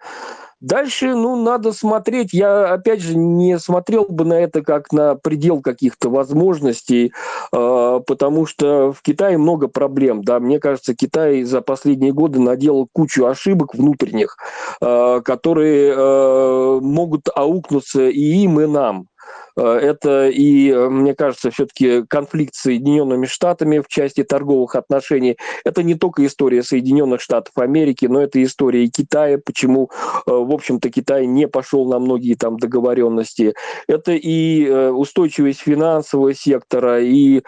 Дальше, 0.60 1.16
ну, 1.16 1.34
надо 1.34 1.72
смотреть. 1.72 2.32
Я, 2.32 2.72
опять 2.72 3.00
же, 3.00 3.16
не 3.16 3.58
смотрел 3.58 4.06
бы 4.08 4.24
на 4.24 4.34
это 4.34 4.62
как 4.62 4.92
на 4.92 5.16
предел 5.16 5.60
каких-то 5.60 6.08
возможностей, 6.08 7.12
потому 7.50 8.46
что 8.46 8.92
в 8.92 9.02
Китае 9.02 9.38
много 9.38 9.66
проблем. 9.66 10.22
Да, 10.22 10.38
мне 10.38 10.60
кажется, 10.60 10.94
Китай 10.94 11.42
за 11.42 11.62
последние 11.62 12.12
годы 12.12 12.38
наделал 12.38 12.86
кучу 12.92 13.26
ошибок 13.26 13.74
внутренних, 13.74 14.36
которые 14.78 16.80
могут 16.80 17.28
аукнуться 17.34 18.06
и 18.06 18.20
им, 18.20 18.60
и 18.60 18.66
нам. 18.66 19.08
Э, 19.56 19.62
это 19.62 20.28
и, 20.28 20.70
э, 20.70 20.88
мне 20.88 21.14
кажется, 21.14 21.50
все-таки 21.50 22.04
конфликт 22.06 22.54
с 22.54 22.62
Соединенными 22.62 23.26
Штатами 23.26 23.80
в 23.80 23.88
части 23.88 24.22
торговых 24.22 24.74
отношений. 24.74 25.36
Это 25.64 25.82
не 25.82 25.94
только 25.94 26.26
история 26.26 26.62
Соединенных 26.62 27.20
Штатов 27.20 27.52
Америки, 27.56 28.06
но 28.06 28.20
это 28.22 28.42
история 28.42 28.84
и 28.84 28.88
Китая, 28.90 29.38
почему, 29.44 29.90
э, 30.26 30.30
в 30.30 30.52
общем-то, 30.52 30.90
Китай 30.90 31.26
не 31.26 31.48
пошел 31.48 31.86
на 31.86 31.98
многие 31.98 32.34
там 32.34 32.58
договоренности. 32.58 33.54
Это 33.86 34.12
и 34.12 34.68
устойчивость 34.70 35.60
финансового 35.60 36.34
сектора, 36.34 37.02
и 37.02 37.42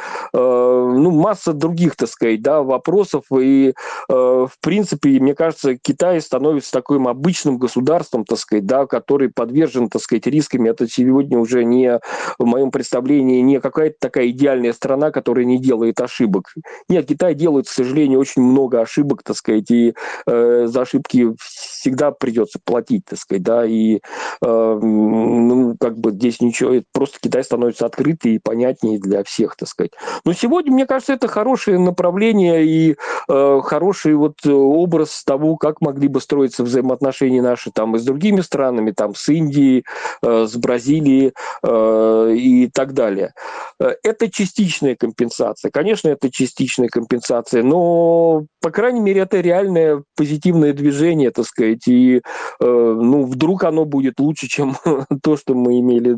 ну, 0.98 1.10
масса 1.10 1.52
других, 1.52 1.96
так 1.96 2.08
сказать, 2.08 2.42
да, 2.42 2.62
вопросов. 2.62 3.24
И, 3.38 3.74
в 4.08 4.52
принципе, 4.60 5.20
мне 5.20 5.34
кажется, 5.34 5.76
Китай 5.76 6.20
становится 6.20 6.72
таким 6.72 7.08
обычным 7.08 7.58
государством, 7.58 8.24
так 8.24 8.38
сказать, 8.38 8.66
да, 8.66 8.86
который 8.86 9.28
подвержен, 9.28 9.88
так 9.88 10.02
сказать, 10.02 10.26
рисками. 10.26 10.70
Это 10.70 10.88
сегодня 10.88 11.38
уже 11.38 11.64
не 11.64 12.00
в 12.38 12.44
моем 12.44 12.70
представлении 12.70 13.40
не 13.40 13.60
какая-то 13.60 13.96
такая 13.98 14.28
идеальная 14.28 14.72
страна, 14.72 15.10
которая 15.10 15.44
не 15.44 15.58
делает 15.58 16.00
ошибок. 16.00 16.52
Нет, 16.88 17.06
Китай 17.06 17.34
делает, 17.34 17.66
к 17.66 17.70
сожалению, 17.70 18.20
очень 18.20 18.42
много 18.42 18.80
ошибок, 18.80 19.22
так 19.22 19.36
сказать, 19.36 19.70
и 19.70 19.94
э, 20.26 20.66
за 20.66 20.82
ошибки 20.82 21.34
всегда 21.38 22.10
придется 22.10 22.58
платить, 22.62 23.04
так 23.04 23.18
сказать, 23.18 23.42
да, 23.42 23.64
и 23.64 23.96
э, 23.96 24.00
ну, 24.40 25.76
как 25.78 25.98
бы 25.98 26.12
здесь 26.12 26.40
ничего, 26.40 26.82
просто 26.92 27.18
Китай 27.20 27.44
становится 27.44 27.86
открытый 27.86 28.34
и 28.34 28.38
понятнее 28.38 28.98
для 28.98 29.22
всех, 29.24 29.56
так 29.56 29.68
сказать. 29.68 29.92
Но 30.24 30.32
сегодня, 30.32 30.72
мне 30.72 30.83
кажется, 30.86 31.12
это 31.12 31.28
хорошее 31.28 31.78
направление 31.78 32.64
и 32.64 32.96
э, 33.28 33.60
хороший 33.62 34.14
вот 34.14 34.44
образ 34.46 35.22
того, 35.24 35.56
как 35.56 35.80
могли 35.80 36.08
бы 36.08 36.20
строиться 36.20 36.64
взаимоотношения 36.64 37.42
наши 37.42 37.70
там 37.70 37.96
и 37.96 37.98
с 37.98 38.04
другими 38.04 38.40
странами, 38.40 38.90
там 38.90 39.14
с 39.14 39.28
Индией, 39.28 39.84
э, 40.22 40.46
с 40.46 40.56
Бразилией, 40.56 41.32
э, 41.62 41.94
Э, 41.94 42.34
и 42.34 42.68
так 42.68 42.92
далее. 42.92 43.32
Э, 43.80 43.94
это 44.02 44.30
частичная 44.30 44.96
компенсация. 44.96 45.70
Конечно, 45.70 46.08
это 46.08 46.30
частичная 46.30 46.88
компенсация, 46.88 47.62
но, 47.62 48.46
по 48.60 48.70
крайней 48.70 49.00
мере, 49.00 49.22
это 49.22 49.40
реальное 49.40 50.02
позитивное 50.16 50.72
движение, 50.72 51.30
так 51.30 51.46
сказать, 51.46 51.86
и, 51.88 52.16
э, 52.16 52.20
ну, 52.60 53.24
вдруг 53.24 53.64
оно 53.64 53.84
будет 53.84 54.20
лучше, 54.20 54.48
чем 54.48 54.76
то, 55.22 55.36
что 55.36 55.54
мы 55.54 55.80
имели, 55.80 56.16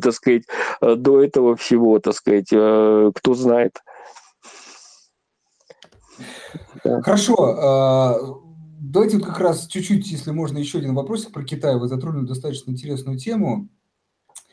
так 0.00 0.12
сказать, 0.14 0.44
до 0.80 1.22
этого 1.22 1.56
всего, 1.56 1.98
так 1.98 2.14
сказать, 2.14 2.48
кто 2.48 3.34
знает. 3.34 3.78
Хорошо. 6.82 7.56
А, 7.58 8.18
давайте 8.80 9.18
вот 9.18 9.26
как 9.26 9.38
раз 9.38 9.66
чуть-чуть, 9.66 10.10
если 10.10 10.30
можно, 10.30 10.58
еще 10.58 10.78
один 10.78 10.94
вопросик 10.94 11.32
про 11.32 11.44
Китай. 11.44 11.76
Вы 11.76 11.88
затронули 11.88 12.26
достаточно 12.26 12.70
интересную 12.70 13.18
тему. 13.18 13.68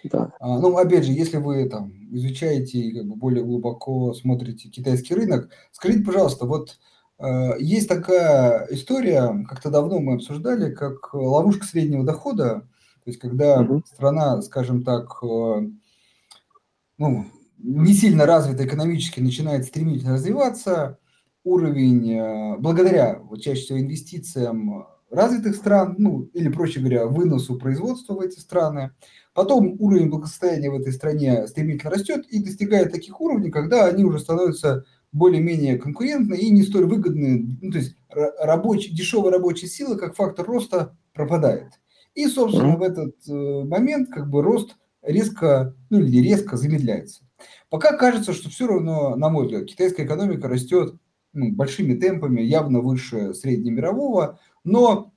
Да. 0.03 0.31
А, 0.39 0.59
ну, 0.59 0.77
опять 0.77 1.05
же, 1.05 1.11
если 1.11 1.37
вы 1.37 1.67
там 1.67 1.91
изучаете 2.11 2.79
и 2.79 2.93
как 2.93 3.05
бы 3.05 3.15
более 3.15 3.43
глубоко 3.43 4.13
смотрите 4.13 4.69
китайский 4.69 5.15
рынок, 5.15 5.49
скажите, 5.71 6.05
пожалуйста, 6.05 6.45
вот 6.45 6.79
э, 7.19 7.59
есть 7.59 7.89
такая 7.89 8.67
история, 8.71 9.45
как-то 9.47 9.69
давно 9.69 9.99
мы 9.99 10.15
обсуждали, 10.15 10.73
как 10.73 11.13
ловушка 11.13 11.65
среднего 11.65 12.05
дохода, 12.05 12.61
то 13.03 13.07
есть 13.07 13.19
когда 13.19 13.61
угу. 13.61 13.83
страна, 13.85 14.41
скажем 14.41 14.83
так, 14.83 15.21
ну, 15.21 17.25
не 17.57 17.93
сильно 17.93 18.25
развита 18.25 18.65
экономически, 18.65 19.19
начинает 19.19 19.65
стремительно 19.65 20.13
развиваться, 20.13 20.98
уровень, 21.43 22.11
э, 22.11 22.57
благодаря 22.57 23.19
вот 23.19 23.41
чаще 23.41 23.61
всего 23.61 23.79
инвестициям 23.79 24.87
развитых 25.09 25.55
стран, 25.55 25.95
ну, 25.97 26.29
или, 26.33 26.49
проще 26.49 26.79
говоря, 26.79 27.07
выносу 27.07 27.57
производства 27.57 28.13
в 28.13 28.19
эти 28.19 28.39
страны, 28.39 28.91
Потом 29.39 29.77
уровень 29.79 30.09
благосостояния 30.09 30.69
в 30.69 30.75
этой 30.75 30.91
стране 30.91 31.47
стремительно 31.47 31.91
растет 31.91 32.25
и 32.27 32.43
достигает 32.43 32.91
таких 32.91 33.21
уровней, 33.21 33.51
когда 33.51 33.85
они 33.85 34.03
уже 34.03 34.19
становятся 34.19 34.83
более-менее 35.13 35.77
конкурентны 35.77 36.35
и 36.35 36.49
не 36.49 36.61
столь 36.61 36.87
выгодны. 36.87 37.57
Ну, 37.61 37.71
то 37.71 37.77
есть 37.77 37.95
рабочий, 38.09 38.93
дешевая 38.93 39.31
рабочая 39.31 39.67
сила 39.67 39.95
как 39.95 40.15
фактор 40.15 40.45
роста 40.45 40.97
пропадает. 41.13 41.79
И, 42.15 42.27
собственно, 42.27 42.75
в 42.75 42.81
этот 42.81 43.15
э, 43.29 43.63
момент 43.63 44.09
как 44.09 44.29
бы 44.29 44.41
рост 44.41 44.75
резко, 45.03 45.73
ну 45.89 45.99
или 45.99 46.21
резко 46.21 46.57
замедляется. 46.57 47.23
Пока 47.69 47.95
кажется, 47.95 48.33
что 48.33 48.49
все 48.49 48.67
равно, 48.67 49.15
на 49.15 49.29
мой 49.29 49.45
взгляд, 49.45 49.67
китайская 49.67 50.03
экономика 50.03 50.49
растет 50.49 50.95
ну, 51.33 51.51
большими 51.51 51.95
темпами, 51.95 52.41
явно 52.41 52.81
выше 52.81 53.33
среднемирового, 53.33 54.39
но 54.63 55.13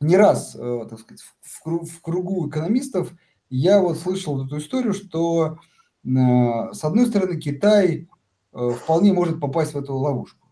не 0.00 0.16
раз, 0.16 0.56
э, 0.58 0.86
так 0.88 1.00
сказать, 1.00 1.22
в, 1.40 2.00
кругу 2.00 2.48
экономистов 2.48 3.12
я 3.50 3.80
вот 3.80 3.98
слышал 3.98 4.44
эту 4.44 4.58
историю, 4.58 4.92
что 4.92 5.58
с 6.04 6.84
одной 6.84 7.06
стороны 7.06 7.38
Китай 7.38 8.08
вполне 8.52 9.12
может 9.12 9.40
попасть 9.40 9.74
в 9.74 9.78
эту 9.78 9.94
ловушку. 9.94 10.48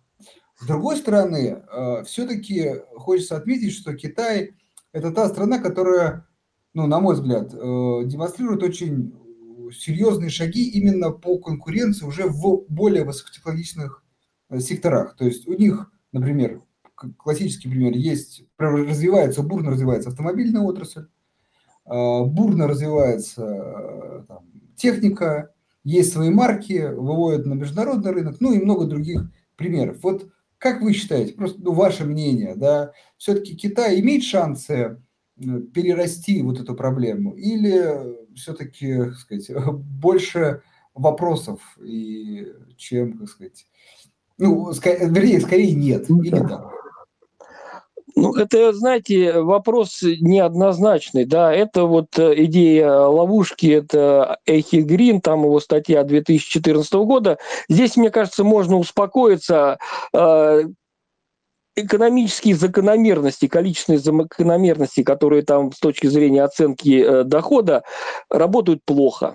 С 0.58 0.66
другой 0.66 0.96
стороны, 0.96 1.62
все-таки 2.04 2.82
хочется 2.94 3.36
отметить, 3.36 3.72
что 3.72 3.94
Китай– 3.94 4.54
это 4.92 5.12
та 5.12 5.28
страна, 5.28 5.58
которая, 5.58 6.26
ну, 6.74 6.86
на 6.86 7.00
мой 7.00 7.14
взгляд, 7.14 7.50
демонстрирует 7.50 8.62
очень 8.64 9.14
серьезные 9.72 10.30
шаги 10.30 10.68
именно 10.68 11.10
по 11.10 11.38
конкуренции 11.38 12.06
уже 12.06 12.26
в 12.26 12.64
более 12.68 13.04
высокотехнологичных 13.04 14.02
э, 14.02 14.05
секторах. 14.58 15.16
То 15.16 15.24
есть 15.24 15.46
у 15.46 15.52
них, 15.54 15.90
например, 16.12 16.62
классический 17.18 17.68
пример, 17.68 17.92
есть, 17.92 18.44
развивается, 18.58 19.42
бурно 19.42 19.70
развивается 19.70 20.10
автомобильная 20.10 20.62
отрасль, 20.62 21.06
э, 21.84 22.24
бурно 22.24 22.66
развивается 22.66 23.42
э, 23.42 24.24
там, 24.28 24.46
техника, 24.76 25.52
есть 25.84 26.12
свои 26.12 26.30
марки, 26.30 26.92
выводят 26.92 27.46
на 27.46 27.54
международный 27.54 28.12
рынок, 28.12 28.36
ну 28.40 28.52
и 28.52 28.62
много 28.62 28.86
других 28.86 29.30
примеров. 29.56 29.98
Вот 30.02 30.28
как 30.58 30.80
вы 30.80 30.92
считаете, 30.92 31.34
просто 31.34 31.60
ну, 31.62 31.72
ваше 31.72 32.04
мнение, 32.04 32.54
да, 32.56 32.92
все-таки 33.18 33.54
Китай 33.54 34.00
имеет 34.00 34.24
шансы 34.24 35.00
перерасти 35.36 36.40
вот 36.40 36.58
эту 36.58 36.74
проблему 36.74 37.34
или 37.36 38.34
все-таки, 38.34 38.96
так 38.96 39.16
сказать, 39.16 39.50
больше 39.72 40.62
вопросов, 40.94 41.60
и 41.82 42.52
чем, 42.76 43.18
так 43.18 43.28
сказать, 43.28 43.66
ну, 44.38 44.72
скорее, 44.72 45.08
вернее, 45.08 45.40
скорее 45.40 45.74
нет, 45.74 46.06
ну, 46.08 46.22
или 46.22 46.38
да. 46.38 46.70
Ну, 48.18 48.34
это, 48.34 48.72
знаете, 48.72 49.40
вопрос 49.42 50.00
неоднозначный, 50.02 51.26
да, 51.26 51.52
это 51.52 51.84
вот 51.84 52.18
э, 52.18 52.44
идея 52.44 52.90
ловушки, 53.00 53.66
это 53.66 54.38
Эхи 54.46 54.76
Грин, 54.76 55.20
там 55.20 55.44
его 55.44 55.60
статья 55.60 56.02
2014 56.02 56.94
года. 56.94 57.36
Здесь, 57.68 57.98
мне 57.98 58.10
кажется, 58.10 58.42
можно 58.42 58.78
успокоиться, 58.78 59.78
э, 60.14 60.62
экономические 61.76 62.56
закономерности, 62.56 63.48
количественные 63.48 64.00
закономерности, 64.00 65.02
которые 65.02 65.42
там 65.42 65.72
с 65.72 65.78
точки 65.78 66.06
зрения 66.06 66.42
оценки 66.42 67.02
э, 67.02 67.24
дохода 67.24 67.82
работают 68.30 68.80
плохо. 68.86 69.34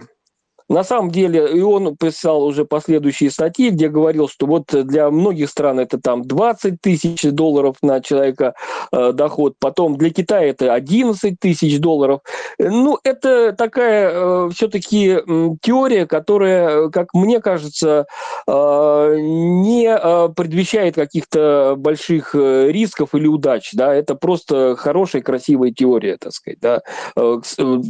На 0.71 0.85
самом 0.85 1.11
деле, 1.11 1.49
и 1.53 1.59
он 1.59 1.97
писал 1.97 2.45
уже 2.45 2.63
последующие 2.63 3.29
статьи, 3.29 3.71
где 3.71 3.89
говорил, 3.89 4.29
что 4.29 4.45
вот 4.45 4.67
для 4.71 5.11
многих 5.11 5.49
стран 5.49 5.81
это 5.81 5.99
там 5.99 6.21
20 6.23 6.79
тысяч 6.79 7.23
долларов 7.23 7.75
на 7.81 7.99
человека 7.99 8.53
э, 8.93 9.11
доход, 9.11 9.55
потом 9.59 9.97
для 9.97 10.11
Китая 10.11 10.47
это 10.47 10.73
11 10.73 11.37
тысяч 11.41 11.77
долларов. 11.79 12.21
Ну, 12.57 12.97
это 13.03 13.51
такая 13.51 14.11
э, 14.13 14.49
все-таки 14.55 15.17
теория, 15.61 16.05
которая, 16.05 16.87
как 16.87 17.13
мне 17.13 17.41
кажется, 17.41 18.05
э, 18.47 19.15
не 19.19 19.87
э, 19.87 20.29
предвещает 20.29 20.95
каких-то 20.95 21.75
больших 21.77 22.33
э, 22.33 22.71
рисков 22.71 23.13
или 23.13 23.27
удач. 23.27 23.71
Да? 23.73 23.93
Это 23.93 24.15
просто 24.15 24.77
хорошая, 24.77 25.21
красивая 25.21 25.71
теория, 25.71 26.15
так 26.17 26.31
сказать. 26.31 26.59
Да? 26.61 26.81
Э, 27.17 27.41
э, 27.57 27.81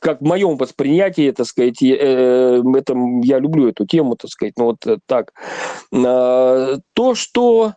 как 0.00 0.22
в 0.22 0.24
моем 0.24 0.56
восприятии, 0.56 1.30
так 1.30 1.46
сказать, 1.46 1.82
э, 2.06 2.62
это, 2.76 2.94
я 3.22 3.38
люблю 3.38 3.68
эту 3.68 3.86
тему, 3.86 4.16
так 4.16 4.30
сказать, 4.30 4.54
ну 4.56 4.66
вот 4.66 4.86
э, 4.86 4.98
так. 5.06 5.32
Э, 5.92 6.78
то, 6.94 7.14
что 7.14 7.74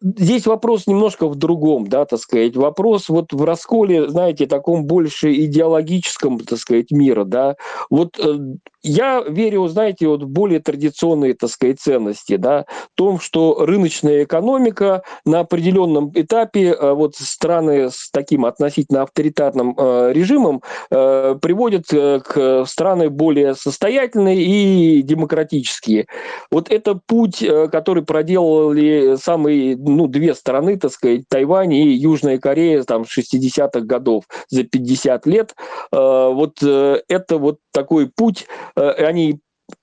Здесь 0.00 0.46
вопрос 0.46 0.86
немножко 0.86 1.26
в 1.26 1.34
другом, 1.34 1.88
да, 1.88 2.04
так 2.04 2.20
сказать. 2.20 2.54
Вопрос 2.54 3.08
вот 3.08 3.32
в 3.32 3.42
расколе, 3.42 4.08
знаете, 4.08 4.46
таком 4.46 4.84
больше 4.84 5.34
идеологическом, 5.34 6.38
так 6.38 6.60
сказать, 6.60 6.92
мира, 6.92 7.24
да. 7.24 7.56
Вот 7.90 8.16
э, 8.20 8.38
я 8.82 9.22
верю, 9.22 9.66
знаете, 9.68 10.06
вот 10.06 10.22
более 10.22 10.60
традиционные, 10.60 11.34
так 11.34 11.50
сказать, 11.50 11.80
ценности, 11.80 12.36
да, 12.36 12.64
в 12.68 12.96
том, 12.96 13.18
что 13.18 13.64
рыночная 13.64 14.24
экономика 14.24 15.02
на 15.24 15.40
определенном 15.40 16.12
этапе, 16.14 16.70
э, 16.70 16.92
вот 16.92 17.16
страны 17.16 17.90
с 17.90 18.10
таким 18.12 18.44
относительно 18.44 19.02
авторитарным 19.02 19.74
э, 19.76 20.12
режимом 20.12 20.62
э, 20.90 21.36
приводят 21.40 21.86
к 21.88 22.64
страны 22.66 23.10
более 23.10 23.54
состоятельные 23.54 24.42
и 24.42 25.02
демократические. 25.02 26.06
Вот 26.50 26.70
это 26.70 27.00
путь, 27.06 27.44
который 27.72 28.04
проделали 28.04 29.16
самые, 29.16 29.76
ну, 29.76 30.06
две 30.06 30.34
страны, 30.34 30.78
так 30.78 30.92
сказать, 30.92 31.22
Тайвань 31.28 31.72
и 31.72 31.88
Южная 31.92 32.38
Корея, 32.38 32.82
там, 32.82 33.02
60-х 33.02 33.80
годов 33.80 34.24
за 34.48 34.64
50 34.64 35.26
лет. 35.26 35.54
Вот 35.90 36.62
это 36.62 37.38
вот 37.38 37.58
такой 37.80 38.08
путь, 38.08 38.46
Э, 38.76 38.90
они 39.06 39.40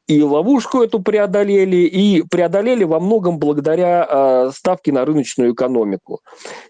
и 0.08 0.22
ловушку 0.22 0.82
эту 0.84 0.99
преодолели, 0.99 1.78
и 1.78 2.22
преодолели 2.24 2.84
во 2.84 2.99
многом 2.99 3.39
благодаря 3.39 4.08
э, 4.08 4.51
ставке 4.53 4.91
на 4.91 5.03
рыночную 5.03 5.53
экономику. 5.53 6.22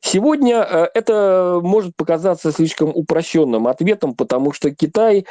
Сегодня 0.01 0.61
э, 0.61 0.87
это 0.93 1.59
может 1.61 1.95
показаться 1.95 2.51
слишком 2.51 2.91
упрощенным 2.93 3.67
ответом, 3.67 4.15
потому 4.15 4.53
что 4.53 4.71
Китай 4.71 5.25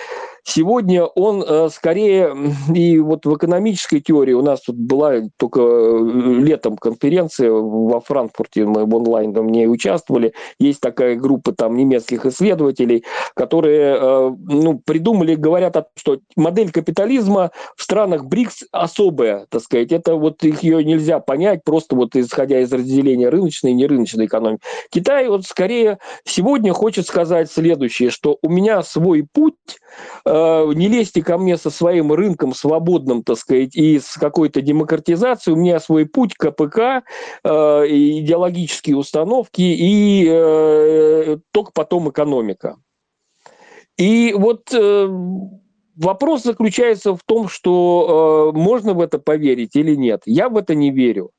сегодня, 0.45 1.05
он 1.05 1.43
э, 1.43 1.69
скорее, 1.71 2.37
и 2.75 2.99
вот 2.99 3.25
в 3.25 3.35
экономической 3.37 4.01
теории 4.01 4.35
у 4.35 4.43
нас 4.43 4.61
тут 4.61 4.77
была 4.77 5.15
только 5.39 5.61
э, 5.61 5.99
летом 6.43 6.77
конференция 6.77 7.51
во 7.51 8.01
Франкфурте, 8.01 8.67
мы 8.67 8.85
в 8.85 8.95
онлайн 8.95 9.33
в 9.33 9.51
ней 9.51 9.67
участвовали, 9.67 10.35
есть 10.59 10.81
такая 10.81 11.17
группа 11.17 11.53
там 11.53 11.75
немецких 11.77 12.27
исследователей, 12.27 13.05
которые 13.35 13.97
э, 13.99 14.31
ну, 14.47 14.79
придумали, 14.85 15.35
говорят, 15.35 15.75
что 15.97 16.19
модель 16.37 16.71
капитализма 16.71 17.51
в 17.77 17.83
странах 17.95 18.25
БРИКС 18.25 18.65
особая, 18.73 19.47
так 19.49 19.63
сказать. 19.63 19.93
Это 19.93 20.17
вот 20.17 20.43
их 20.43 20.65
ее 20.65 20.83
нельзя 20.83 21.21
понять 21.21 21.63
просто 21.63 21.95
вот 21.95 22.17
исходя 22.17 22.59
из 22.59 22.73
разделения 22.73 23.29
рыночной 23.29 23.71
и 23.71 23.75
нерыночной 23.75 24.27
экономики. 24.27 24.63
Китай 24.91 25.29
вот 25.29 25.45
скорее 25.45 25.99
сегодня 26.25 26.73
хочет 26.73 27.07
сказать 27.07 27.53
следующее, 27.53 28.11
что 28.11 28.39
у 28.43 28.49
меня 28.49 28.83
свой 28.83 29.25
путь, 29.33 29.55
э, 30.27 30.73
не 30.75 30.89
лезьте 30.89 31.23
ко 31.23 31.39
мне 31.39 31.57
со 31.57 31.71
своим 31.71 32.13
рынком 32.13 32.53
свободным, 32.53 33.23
так 33.23 33.39
сказать, 33.39 33.77
и 33.77 34.01
с 34.01 34.15
какой-то 34.15 34.61
демократизацией, 34.61 35.57
у 35.57 35.61
меня 35.61 35.79
свой 35.79 36.05
путь 36.05 36.35
КПК, 36.35 37.05
э, 37.45 37.49
идеологические 37.49 38.97
установки 38.97 39.63
и 39.63 40.27
э, 40.29 41.39
только 41.53 41.71
потом 41.73 42.11
экономика. 42.11 42.77
И 43.97 44.35
вот 44.37 44.75
э, 44.75 45.09
Вопрос 45.97 46.43
заключается 46.43 47.15
в 47.15 47.21
том, 47.25 47.49
что 47.49 48.53
э, 48.55 48.59
можно 48.59 48.95
в 48.95 49.01
это 49.01 49.19
поверить 49.19 49.77
или 49.77 49.95
нет. 49.95 50.23
Я 50.27 50.49
в 50.49 50.57
это 50.57 50.75
не 50.75 50.91
верю. 50.91 51.31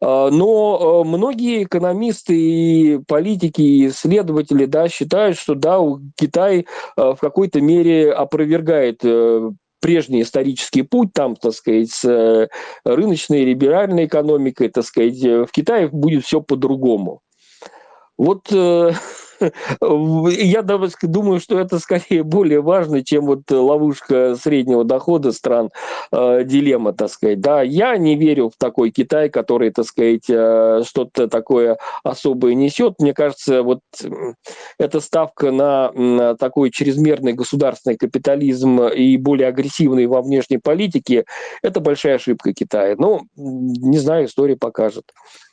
Э, 0.00 0.30
но 0.30 1.02
э, 1.04 1.08
многие 1.08 1.64
экономисты 1.64 2.34
и 2.34 2.98
политики, 3.06 3.60
и 3.60 3.86
исследователи 3.88 4.64
да, 4.64 4.88
считают, 4.88 5.38
что 5.38 5.54
да, 5.54 5.78
Китай 6.16 6.66
э, 6.96 7.12
в 7.12 7.16
какой-то 7.20 7.60
мере 7.60 8.12
опровергает 8.12 9.02
прежний 9.80 10.22
исторический 10.22 10.82
путь, 10.82 11.14
там, 11.14 11.36
так 11.36 11.54
сказать, 11.54 11.90
с 11.90 12.48
рыночной 12.84 13.44
либеральной 13.44 14.04
экономикой, 14.04 14.68
так 14.68 14.84
сказать, 14.84 15.22
в 15.22 15.48
Китае 15.50 15.88
будет 15.88 16.24
все 16.24 16.42
по-другому. 16.42 17.22
Вот 18.18 18.42
Я 19.80 20.62
думаю, 20.62 21.40
что 21.40 21.58
это 21.58 21.78
скорее 21.78 22.22
более 22.22 22.60
важно, 22.60 23.04
чем 23.04 23.26
вот 23.26 23.50
ловушка 23.50 24.36
среднего 24.36 24.84
дохода 24.84 25.32
стран, 25.32 25.70
э, 26.12 26.44
дилемма, 26.44 26.92
так 26.92 27.10
сказать. 27.10 27.40
Да, 27.40 27.62
я 27.62 27.96
не 27.96 28.16
верю 28.16 28.50
в 28.50 28.58
такой 28.58 28.90
Китай, 28.90 29.28
который, 29.28 29.70
так 29.70 29.86
сказать, 29.86 30.28
э, 30.28 30.82
что-то 30.86 31.28
такое 31.28 31.78
особое 32.02 32.54
несет. 32.54 32.94
Мне 32.98 33.14
кажется, 33.14 33.62
вот 33.62 33.80
эта 34.78 35.00
ставка 35.00 35.50
на, 35.50 35.92
на 35.92 36.36
такой 36.36 36.70
чрезмерный 36.70 37.32
государственный 37.32 37.96
капитализм 37.96 38.82
и 38.82 39.16
более 39.16 39.48
агрессивный 39.48 40.06
во 40.06 40.22
внешней 40.22 40.58
политике, 40.58 41.24
это 41.62 41.80
большая 41.80 42.16
ошибка 42.16 42.52
Китая. 42.52 42.94
Ну, 42.98 43.22
не 43.36 43.98
знаю, 43.98 44.26
история 44.26 44.56
покажет. 44.56 45.04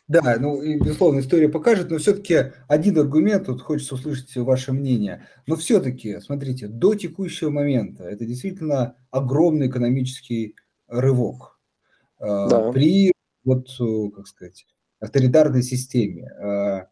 Да, 0.08 0.38
ну 0.40 0.62
и, 0.62 0.80
безусловно, 0.80 1.20
история 1.20 1.50
покажет, 1.50 1.90
но 1.90 1.98
все-таки 1.98 2.54
один 2.70 2.98
аргумент, 2.98 3.48
тут 3.48 3.62
хочется 3.62 3.96
услышать 3.96 4.34
ваше 4.38 4.72
мнение. 4.72 5.28
Но 5.48 5.58
все-таки, 5.58 6.22
смотрите, 6.22 6.68
до 6.68 6.96
текущего 6.96 7.50
момента 7.50 8.06
это 8.06 8.26
действительно 8.26 8.96
огромный 9.12 9.68
экономический 9.68 10.56
рывок. 10.88 11.60
А, 12.20 12.48
да. 12.48 12.72
При, 12.72 13.12
вот, 13.44 13.68
как 14.16 14.28
сказать, 14.28 14.66
авторитарной 15.02 15.62
системе. 15.62 16.32
А, 16.40 16.88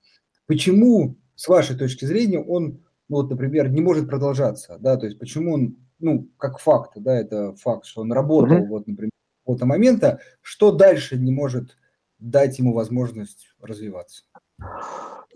почему, 0.45 1.18
с 1.36 1.47
вашей 1.47 1.78
точки 1.78 2.03
зрения, 2.03 2.39
он, 2.39 2.84
ну, 3.07 3.18
вот, 3.18 3.30
например, 3.30 3.70
не 3.70 3.80
может 3.80 4.09
продолжаться? 4.09 4.78
Да? 4.82 4.97
То 4.97 5.05
есть 5.05 5.20
почему 5.20 5.53
он, 5.53 5.78
ну, 5.99 6.30
как 6.38 6.59
факт, 6.59 6.91
да, 6.97 7.18
это 7.18 7.55
факт, 7.55 7.86
что 7.86 8.01
он 8.01 8.11
работал, 8.11 8.57
угу. 8.57 8.68
вот, 8.68 8.88
например, 8.88 9.11
какого-то 9.45 9.66
момента, 9.66 10.20
что 10.41 10.72
дальше 10.72 11.18
не 11.18 11.32
может 11.32 11.78
дать 12.20 12.59
ему 12.59 12.74
возможность 12.74 13.47
развиваться. 13.61 14.24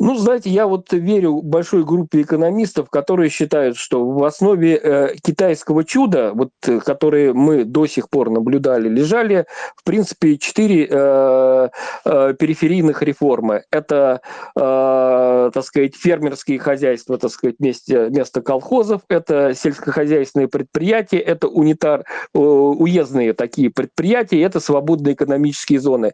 Ну, 0.01 0.15
знаете, 0.15 0.49
я 0.49 0.65
вот 0.65 0.93
верю 0.93 1.41
большой 1.41 1.83
группе 1.83 2.21
экономистов, 2.21 2.89
которые 2.89 3.29
считают, 3.29 3.75
что 3.75 4.09
в 4.09 4.23
основе 4.23 4.77
э, 4.77 5.15
китайского 5.21 5.83
чуда, 5.83 6.31
вот, 6.33 6.51
э, 6.65 6.79
которые 6.79 7.33
мы 7.33 7.65
до 7.65 7.85
сих 7.85 8.09
пор 8.09 8.29
наблюдали, 8.29 8.87
лежали, 8.87 9.45
в 9.75 9.83
принципе, 9.83 10.37
четыре 10.37 10.87
э, 10.89 11.69
э, 12.05 12.33
периферийных 12.39 13.01
реформы. 13.01 13.65
Это, 13.71 14.21
э, 14.55 15.51
так 15.53 15.65
сказать, 15.65 15.97
фермерские 15.97 16.59
хозяйства, 16.59 17.17
так 17.17 17.31
сказать, 17.31 17.57
вместе, 17.59 18.05
вместо 18.05 18.41
колхозов, 18.41 19.01
это 19.09 19.53
сельскохозяйственные 19.53 20.47
предприятия, 20.47 21.19
это 21.19 21.49
унитар, 21.49 22.05
э, 22.33 22.39
уездные 22.39 23.33
такие 23.33 23.69
предприятия, 23.69 24.41
это 24.41 24.61
свободные 24.61 25.15
экономические 25.15 25.81
зоны 25.81 26.13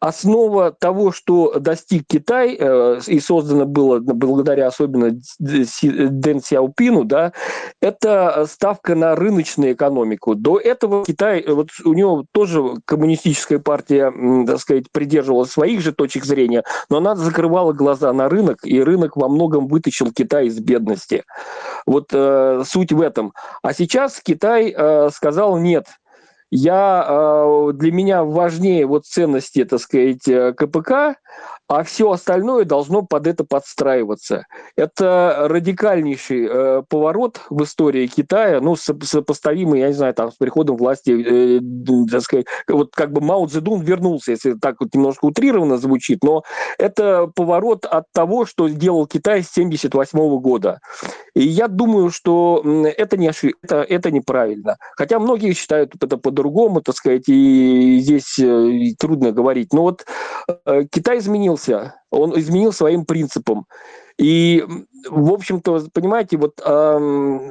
основа 0.00 0.72
того, 0.72 1.10
что 1.10 1.58
достиг 1.58 2.04
Китай, 2.06 2.56
э, 2.58 3.00
и 3.06 3.18
создано 3.20 3.64
было 3.64 3.98
благодаря 3.98 4.66
особенно 4.66 5.18
Дэн 5.38 6.42
Сяопину, 6.42 7.04
да, 7.04 7.32
это 7.80 8.46
ставка 8.48 8.94
на 8.94 9.14
рыночную 9.14 9.72
экономику. 9.72 10.34
До 10.34 10.58
этого 10.58 11.04
Китай, 11.04 11.40
э, 11.40 11.52
вот 11.52 11.70
у 11.84 11.94
него 11.94 12.24
тоже 12.32 12.62
коммунистическая 12.84 13.58
партия, 13.58 14.12
так 14.46 14.60
сказать, 14.60 14.90
придерживалась 14.92 15.50
своих 15.50 15.80
же 15.80 15.92
точек 15.92 16.24
зрения, 16.24 16.62
но 16.90 16.98
она 16.98 17.16
закрывала 17.16 17.72
глаза 17.72 18.12
на 18.12 18.28
рынок, 18.28 18.58
и 18.64 18.80
рынок 18.80 19.16
во 19.16 19.28
многом 19.28 19.66
вытащил 19.66 20.12
Китай 20.12 20.46
из 20.46 20.60
бедности. 20.60 21.24
Вот 21.86 22.08
э, 22.12 22.62
суть 22.66 22.92
в 22.92 23.00
этом. 23.00 23.32
А 23.62 23.72
сейчас 23.72 24.20
Китай 24.22 24.74
э, 24.76 25.08
сказал 25.10 25.56
нет– 25.56 25.86
я, 26.50 27.04
а, 27.06 27.72
для 27.72 27.92
меня 27.92 28.24
важнее 28.24 28.86
вот 28.86 29.06
ценности, 29.06 29.64
так 29.64 29.80
сказать, 29.80 30.26
э, 30.28 30.52
КПК, 30.52 31.16
а 31.68 31.82
все 31.82 32.10
остальное 32.10 32.64
должно 32.64 33.02
под 33.02 33.26
это 33.26 33.44
подстраиваться. 33.44 34.46
Это 34.76 35.46
радикальнейший 35.48 36.46
э, 36.48 36.82
поворот 36.88 37.40
в 37.50 37.62
истории 37.62 38.06
Китая, 38.06 38.60
ну, 38.60 38.76
сопоставимый, 38.76 39.80
я 39.80 39.88
не 39.88 39.94
знаю, 39.94 40.14
там, 40.14 40.30
с 40.30 40.36
приходом 40.36 40.76
власти, 40.76 41.10
э, 41.10 41.60
так 42.10 42.22
сказать, 42.22 42.46
вот 42.68 42.94
как 42.94 43.12
бы 43.12 43.20
Мао 43.20 43.46
Цзэдун 43.46 43.82
вернулся, 43.82 44.32
если 44.32 44.54
так 44.54 44.76
вот 44.80 44.94
немножко 44.94 45.24
утрированно 45.24 45.76
звучит, 45.76 46.22
но 46.22 46.42
это 46.78 47.26
поворот 47.34 47.84
от 47.84 48.04
того, 48.12 48.46
что 48.46 48.68
сделал 48.68 49.06
Китай 49.06 49.42
с 49.42 49.50
1978 49.50 50.40
года. 50.40 50.80
И 51.34 51.42
я 51.42 51.68
думаю, 51.68 52.10
что 52.10 52.62
это, 52.96 53.16
не 53.16 53.28
ошиб... 53.28 53.56
это, 53.62 53.82
это 53.82 54.10
неправильно. 54.10 54.76
Хотя 54.96 55.18
многие 55.18 55.52
считают 55.52 55.94
это 56.00 56.16
по-другому, 56.16 56.80
так 56.80 56.96
сказать, 56.96 57.28
и 57.28 57.98
здесь 58.00 58.38
э, 58.38 58.94
трудно 58.98 59.32
говорить. 59.32 59.72
Но 59.72 59.82
вот 59.82 60.06
э, 60.64 60.84
Китай 60.90 61.20
изменился, 61.56 61.94
он 62.10 62.38
изменил 62.38 62.72
своим 62.72 63.04
принципам. 63.04 63.66
И, 64.18 64.64
в 65.10 65.32
общем-то, 65.32 65.88
понимаете, 65.92 66.38
вот 66.38 66.60
э, 66.64 67.50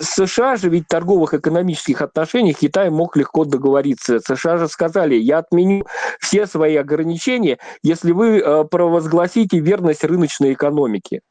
США 0.00 0.56
же 0.56 0.68
ведь 0.68 0.84
в 0.84 0.88
торговых 0.88 1.34
экономических 1.34 2.00
отношениях 2.00 2.58
Китай 2.58 2.90
мог 2.90 3.16
легко 3.16 3.44
договориться. 3.44 4.20
США 4.20 4.58
же 4.58 4.68
сказали, 4.68 5.16
я 5.16 5.38
отменю 5.38 5.84
все 6.20 6.46
свои 6.46 6.76
ограничения, 6.76 7.58
если 7.82 8.12
вы 8.12 8.38
э, 8.38 8.64
провозгласите 8.64 9.58
верность 9.58 10.04
рыночной 10.04 10.52
экономике. 10.52 11.22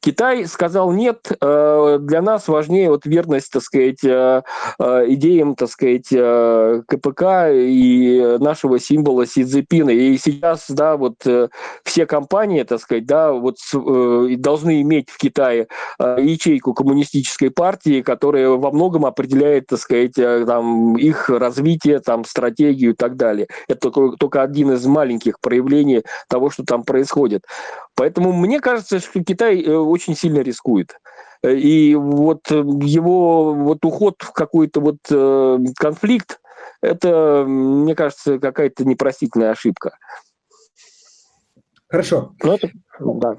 Китай 0.00 0.46
сказал 0.46 0.92
нет, 0.92 1.32
э, 1.40 1.98
для 2.00 2.22
нас 2.22 2.46
важнее 2.46 2.88
вот 2.90 3.04
верность, 3.04 3.50
так 3.50 3.62
сказать, 3.62 4.04
э, 4.04 4.42
э, 4.78 5.04
идеям, 5.08 5.56
так 5.56 5.68
сказать, 5.68 6.08
КПК 6.86 7.50
и 7.50 8.36
нашего 8.38 8.78
символа 8.78 9.26
Си 9.26 9.44
Цзепина. 9.44 9.90
И 9.90 10.16
сейчас, 10.18 10.66
да, 10.68 10.96
вот 10.96 11.16
все 11.84 12.06
компании, 12.06 12.62
так 12.62 12.80
сказать, 12.80 13.06
да, 13.06 13.32
вот 13.32 13.56
должны 13.72 14.82
иметь 14.82 15.10
в 15.10 15.18
Китае 15.18 15.68
ячейку 15.98 16.74
коммунистической 16.74 17.50
партии, 17.50 18.02
которая 18.02 18.50
во 18.50 18.70
многом 18.70 19.04
определяет, 19.04 19.66
так 19.66 19.80
сказать, 19.80 20.14
там, 20.14 20.96
их 20.96 21.28
развитие, 21.28 22.00
там, 22.00 22.24
стратегию 22.24 22.92
и 22.92 22.94
так 22.94 23.16
далее. 23.16 23.48
Это 23.68 23.90
только, 23.90 24.16
только 24.16 24.42
один 24.42 24.72
из 24.72 24.86
маленьких 24.86 25.40
проявлений 25.40 26.02
того, 26.28 26.50
что 26.50 26.64
там 26.64 26.84
происходит. 26.84 27.44
Поэтому 27.98 28.32
мне 28.32 28.60
кажется, 28.60 29.00
что 29.00 29.24
Китай 29.24 29.66
очень 29.66 30.14
сильно 30.14 30.38
рискует. 30.38 30.96
И 31.42 31.96
вот 31.96 32.48
его 32.48 33.52
вот 33.54 33.84
уход 33.84 34.22
в 34.22 34.30
какой-то 34.32 34.80
вот 34.80 34.98
э, 35.10 35.58
конфликт, 35.76 36.40
это, 36.80 37.44
мне 37.44 37.96
кажется, 37.96 38.38
какая-то 38.38 38.84
непростительная 38.84 39.50
ошибка. 39.50 39.96
Хорошо. 41.88 42.36
Ну, 42.40 42.54
это, 42.54 42.70
да. 43.00 43.36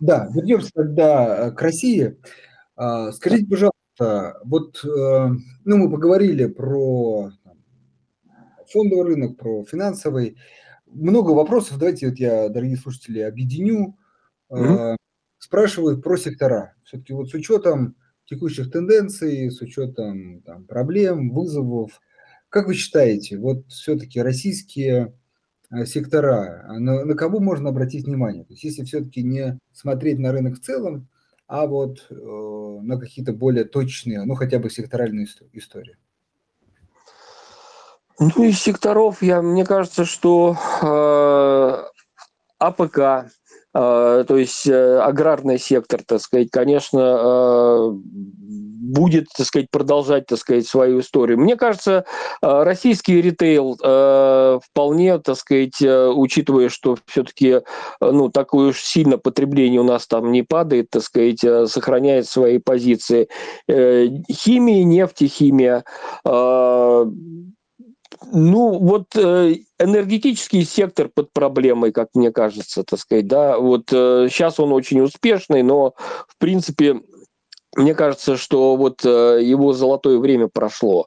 да, 0.00 0.28
вернемся 0.34 0.70
тогда 0.74 1.50
к 1.52 1.62
России. 1.62 2.18
А, 2.76 3.10
скажите, 3.10 3.46
пожалуйста, 3.46 4.38
вот 4.44 4.84
э, 4.84 5.28
ну, 5.64 5.76
мы 5.78 5.90
поговорили 5.90 6.44
про 6.44 7.30
фондовый 8.70 9.14
рынок, 9.14 9.38
про 9.38 9.64
финансовый. 9.64 10.36
Много 10.94 11.32
вопросов. 11.32 11.78
Давайте 11.78 12.08
вот 12.08 12.18
я, 12.18 12.48
дорогие 12.48 12.76
слушатели, 12.76 13.20
объединю. 13.20 13.98
Mm-hmm 14.50 14.96
спрашивают 15.44 16.02
про 16.02 16.16
сектора. 16.16 16.74
Все-таки 16.84 17.12
вот 17.12 17.28
с 17.28 17.34
учетом 17.34 17.96
текущих 18.24 18.70
тенденций, 18.70 19.50
с 19.50 19.60
учетом 19.60 20.40
там, 20.40 20.64
проблем, 20.64 21.30
вызовов, 21.30 22.00
как 22.48 22.66
вы 22.66 22.74
считаете, 22.74 23.36
вот 23.36 23.66
все-таки 23.68 24.22
российские 24.22 25.14
э, 25.70 25.84
сектора, 25.84 26.64
а 26.66 26.78
на, 26.78 27.04
на 27.04 27.14
кого 27.14 27.40
можно 27.40 27.68
обратить 27.68 28.06
внимание? 28.06 28.44
То 28.44 28.54
есть 28.54 28.64
если 28.64 28.84
все-таки 28.84 29.22
не 29.22 29.58
смотреть 29.72 30.18
на 30.18 30.32
рынок 30.32 30.56
в 30.56 30.60
целом, 30.60 31.08
а 31.46 31.66
вот 31.66 32.06
э, 32.08 32.14
на 32.14 32.98
какие-то 32.98 33.34
более 33.34 33.64
точные, 33.64 34.24
ну 34.24 34.34
хотя 34.36 34.58
бы 34.58 34.70
секторальные 34.70 35.26
истории. 35.52 35.98
Ну, 38.18 38.44
из 38.44 38.60
секторов, 38.60 39.22
я, 39.22 39.42
мне 39.42 39.64
кажется, 39.64 40.04
что 40.04 40.56
э, 40.82 41.84
АПК, 42.58 43.26
а, 43.76 44.22
то 44.22 44.36
есть 44.36 44.68
э, 44.68 44.98
аграрный 45.00 45.58
сектор, 45.58 46.00
так 46.06 46.20
сказать, 46.20 46.48
конечно, 46.52 47.00
а, 47.02 47.90
будет, 47.92 49.26
так 49.36 49.46
сказать, 49.46 49.66
продолжать, 49.68 50.26
так 50.26 50.38
сказать, 50.38 50.68
свою 50.68 51.00
историю. 51.00 51.40
Мне 51.40 51.56
кажется, 51.56 52.04
а, 52.40 52.62
российский 52.62 53.20
ритейл 53.20 53.74
вполне, 54.62 55.18
так 55.18 55.36
сказать, 55.36 55.82
э, 55.82 56.06
учитывая, 56.06 56.68
что 56.68 56.96
все-таки, 57.06 57.62
ну, 58.00 58.28
такое 58.28 58.68
уж 58.68 58.80
сильно 58.80 59.18
потребление 59.18 59.80
у 59.80 59.84
нас 59.84 60.06
там 60.06 60.30
не 60.30 60.42
падает, 60.42 60.90
так 60.90 61.02
сказать, 61.02 61.40
сохраняет 61.40 62.28
свои 62.28 62.58
позиции. 62.58 63.28
Э, 63.66 64.06
химия, 64.30 64.84
нефтехимия, 64.84 65.82
ну, 68.32 68.78
вот 68.78 69.16
э, 69.16 69.56
энергетический 69.78 70.64
сектор 70.64 71.08
под 71.08 71.32
проблемой, 71.32 71.92
как 71.92 72.08
мне 72.14 72.32
кажется, 72.32 72.84
так 72.84 72.98
сказать, 72.98 73.26
да, 73.26 73.58
вот 73.58 73.92
э, 73.92 74.28
сейчас 74.30 74.58
он 74.60 74.72
очень 74.72 75.00
успешный, 75.00 75.62
но, 75.62 75.94
в 76.28 76.36
принципе, 76.38 77.00
мне 77.76 77.94
кажется, 77.94 78.36
что 78.36 78.76
вот 78.76 79.04
э, 79.04 79.40
его 79.42 79.72
золотое 79.72 80.18
время 80.18 80.48
прошло. 80.48 81.06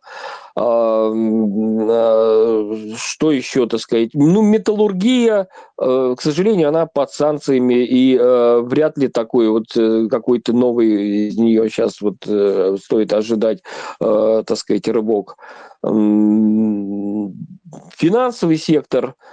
А, 0.55 1.11
а, 1.13 2.75
что 2.97 3.31
еще, 3.31 3.67
так 3.67 3.79
сказать? 3.79 4.09
Ну, 4.13 4.41
металлургия, 4.41 5.47
э, 5.81 6.15
к 6.17 6.21
сожалению, 6.21 6.69
она 6.69 6.85
под 6.85 7.11
санкциями, 7.11 7.85
и 7.85 8.17
э, 8.17 8.61
вряд 8.61 8.97
ли 8.97 9.07
такой 9.07 9.49
вот 9.49 9.67
какой-то 10.09 10.53
новый 10.53 11.27
из 11.27 11.37
нее 11.37 11.69
сейчас 11.69 12.01
вот 12.01 12.17
стоит 12.23 13.13
ожидать, 13.13 13.61
так 13.99 14.57
сказать, 14.57 14.87
рывок. 14.87 15.37
Финансовый 17.97 18.57
сектор– 18.57 19.15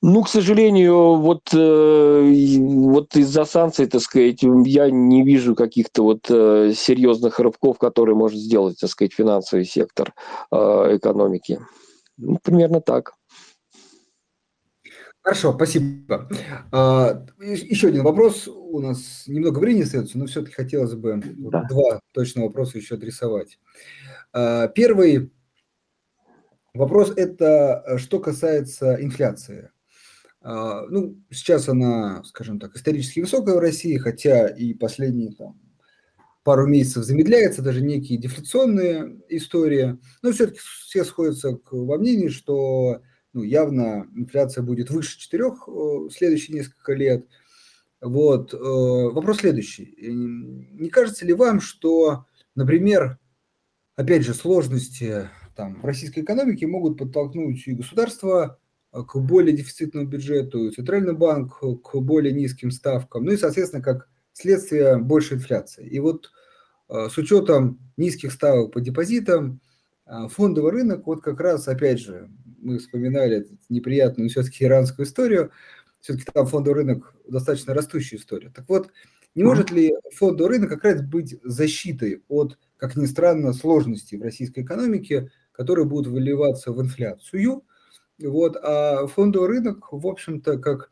ну, 0.00 0.22
к 0.22 0.28
сожалению, 0.28 1.16
вот, 1.16 1.52
э, 1.52 2.58
вот 2.58 3.16
из-за 3.16 3.44
санкций, 3.44 3.86
так 3.86 4.00
сказать, 4.00 4.42
я 4.42 4.90
не 4.90 5.24
вижу 5.24 5.56
каких-то 5.56 6.04
вот 6.04 6.30
э, 6.30 6.72
серьезных 6.76 7.40
рывков, 7.40 7.78
которые 7.78 8.14
может 8.14 8.38
сделать, 8.38 8.78
так 8.78 8.90
сказать, 8.90 9.12
финансовый 9.12 9.64
сектор 9.64 10.14
э, 10.52 10.56
экономики. 10.56 11.60
Ну, 12.16 12.38
примерно 12.42 12.80
так. 12.80 13.14
Хорошо, 15.20 15.52
спасибо. 15.52 16.28
А, 16.70 17.26
еще 17.40 17.88
один 17.88 18.04
вопрос. 18.04 18.46
У 18.48 18.78
нас 18.80 19.24
немного 19.26 19.58
времени 19.58 19.82
остается, 19.82 20.16
но 20.16 20.26
все-таки 20.26 20.54
хотелось 20.54 20.94
бы 20.94 21.20
да. 21.24 21.64
два 21.68 22.00
точных 22.14 22.44
вопроса 22.44 22.78
еще 22.78 22.94
адресовать. 22.94 23.58
А, 24.32 24.68
первый 24.68 25.32
вопрос– 26.72 27.12
это 27.16 27.98
что 27.98 28.20
касается 28.20 28.94
инфляции. 29.02 29.70
А, 30.50 30.86
ну, 30.88 31.14
сейчас 31.30 31.68
она, 31.68 32.24
скажем 32.24 32.58
так, 32.58 32.74
исторически 32.74 33.20
высокая 33.20 33.56
в 33.56 33.58
России, 33.58 33.98
хотя 33.98 34.48
и 34.48 34.72
последние 34.72 35.34
там, 35.34 35.60
пару 36.42 36.66
месяцев 36.66 37.04
замедляется, 37.04 37.60
даже 37.60 37.82
некие 37.82 38.18
дефляционные 38.18 39.20
истории. 39.28 39.98
Но 40.22 40.32
все-таки 40.32 40.60
все 40.86 41.04
сходятся 41.04 41.56
к, 41.56 41.72
во 41.72 41.98
мнении, 41.98 42.28
что 42.28 43.02
ну, 43.34 43.42
явно 43.42 44.08
инфляция 44.16 44.62
будет 44.62 44.88
выше 44.88 45.18
4 45.18 45.44
в 45.66 46.10
следующие 46.10 46.56
несколько 46.56 46.94
лет. 46.94 47.26
Вот. 48.00 48.54
Вопрос 48.54 49.40
следующий. 49.40 49.96
Не 49.98 50.88
кажется 50.88 51.26
ли 51.26 51.34
вам, 51.34 51.60
что, 51.60 52.24
например, 52.54 53.18
опять 53.96 54.24
же, 54.24 54.32
сложности 54.32 55.28
там, 55.54 55.84
российской 55.84 56.20
экономике 56.20 56.66
могут 56.66 56.96
подтолкнуть 56.96 57.66
и 57.66 57.74
государство 57.74 58.58
к 58.92 59.16
более 59.16 59.56
дефицитному 59.56 60.06
бюджету, 60.06 60.70
Центральный 60.70 61.14
банк 61.14 61.60
к 61.60 61.96
более 62.00 62.32
низким 62.32 62.70
ставкам, 62.70 63.24
ну 63.24 63.32
и, 63.32 63.36
соответственно, 63.36 63.82
как 63.82 64.08
следствие 64.32 64.98
больше 64.98 65.34
инфляции. 65.34 65.86
И 65.86 66.00
вот 66.00 66.30
с 66.88 67.18
учетом 67.18 67.80
низких 67.96 68.32
ставок 68.32 68.72
по 68.72 68.80
депозитам, 68.80 69.60
фондовый 70.30 70.72
рынок, 70.72 71.06
вот 71.06 71.20
как 71.22 71.38
раз, 71.40 71.68
опять 71.68 72.00
же, 72.00 72.30
мы 72.60 72.78
вспоминали 72.78 73.46
неприятную 73.68 74.30
все-таки 74.30 74.64
иранскую 74.64 75.04
историю, 75.06 75.50
все-таки 76.00 76.24
там 76.32 76.46
фондовый 76.46 76.82
рынок 76.82 77.14
достаточно 77.28 77.74
растущая 77.74 78.16
история. 78.16 78.50
Так 78.50 78.68
вот, 78.68 78.90
не 79.34 79.42
может 79.44 79.70
ли 79.70 79.92
фондовый 80.14 80.56
рынок 80.56 80.70
как 80.70 80.84
раз 80.84 81.02
быть 81.02 81.38
защитой 81.44 82.22
от, 82.28 82.58
как 82.78 82.96
ни 82.96 83.04
странно, 83.04 83.52
сложностей 83.52 84.16
в 84.16 84.22
российской 84.22 84.60
экономике, 84.60 85.30
которые 85.52 85.84
будут 85.84 86.10
выливаться 86.10 86.72
в 86.72 86.80
инфляцию? 86.80 87.64
Вот, 88.20 88.56
а 88.56 89.06
фондовый 89.06 89.48
рынок, 89.48 89.92
в 89.92 90.06
общем-то, 90.06 90.58
как 90.58 90.90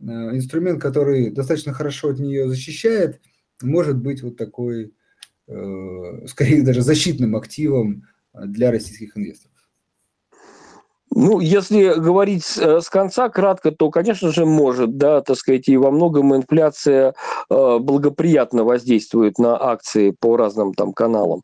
э, 0.00 0.04
инструмент, 0.04 0.80
который 0.80 1.30
достаточно 1.30 1.72
хорошо 1.72 2.08
от 2.08 2.18
нее 2.18 2.48
защищает, 2.48 3.20
может 3.62 3.98
быть 3.98 4.22
вот 4.22 4.36
такой, 4.36 4.94
э, 5.48 6.26
скорее 6.26 6.62
даже 6.62 6.80
защитным 6.80 7.36
активом 7.36 8.04
для 8.32 8.70
российских 8.70 9.18
инвесторов. 9.18 9.52
Ну, 11.14 11.40
если 11.40 12.00
говорить 12.00 12.56
э, 12.56 12.80
с 12.80 12.88
конца 12.88 13.28
кратко, 13.28 13.70
то, 13.70 13.90
конечно 13.90 14.32
же, 14.32 14.46
может, 14.46 14.96
да, 14.96 15.20
так 15.20 15.36
сказать, 15.36 15.68
и 15.68 15.76
во 15.76 15.90
многом 15.90 16.34
инфляция 16.34 17.14
благоприятно 17.50 18.64
воздействует 18.64 19.38
на 19.38 19.62
акции 19.62 20.12
по 20.18 20.38
разным 20.38 20.72
там 20.72 20.94
каналам. 20.94 21.42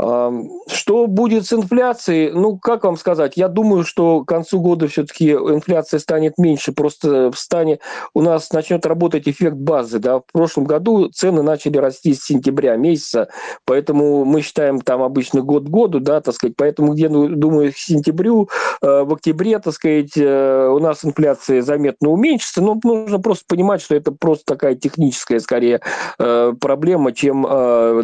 Что 0.00 1.06
будет 1.06 1.46
с 1.46 1.52
инфляцией? 1.52 2.30
Ну, 2.32 2.56
как 2.56 2.84
вам 2.84 2.96
сказать? 2.96 3.36
Я 3.36 3.48
думаю, 3.48 3.84
что 3.84 4.24
к 4.24 4.28
концу 4.28 4.60
года 4.60 4.88
все-таки 4.88 5.32
инфляция 5.32 6.00
станет 6.00 6.38
меньше. 6.38 6.72
Просто 6.72 7.30
в 7.30 7.38
стане 7.38 7.80
у 8.14 8.22
нас 8.22 8.50
начнет 8.52 8.86
работать 8.86 9.28
эффект 9.28 9.56
базы. 9.56 9.98
Да? 9.98 10.20
В 10.20 10.24
прошлом 10.32 10.64
году 10.64 11.10
цены 11.10 11.42
начали 11.42 11.76
расти 11.76 12.14
с 12.14 12.24
сентября 12.24 12.76
месяца, 12.76 13.28
поэтому 13.64 14.24
мы 14.24 14.40
считаем 14.42 14.80
там 14.80 15.02
обычно 15.02 15.42
год 15.42 15.64
к 15.64 15.68
году, 15.68 16.00
да, 16.00 16.20
так 16.20 16.34
сказать. 16.34 16.54
Поэтому 16.56 16.94
где, 16.94 17.08
думаю, 17.08 17.72
к 17.72 17.76
сентябрю, 17.76 18.48
э, 18.82 19.02
в 19.02 19.12
октябре, 19.12 19.58
так 19.58 19.74
сказать, 19.74 20.16
э, 20.16 20.68
у 20.68 20.78
нас 20.78 21.04
инфляция 21.04 21.62
заметно 21.62 22.10
уменьшится. 22.10 22.62
Но 22.62 22.78
нужно 22.82 23.18
просто 23.18 23.44
понимать, 23.46 23.82
что 23.82 23.94
это 23.94 24.12
просто 24.12 24.44
такая 24.46 24.74
техническая, 24.76 25.40
скорее, 25.40 25.80
э, 26.18 26.52
проблема, 26.58 27.12
чем 27.12 27.46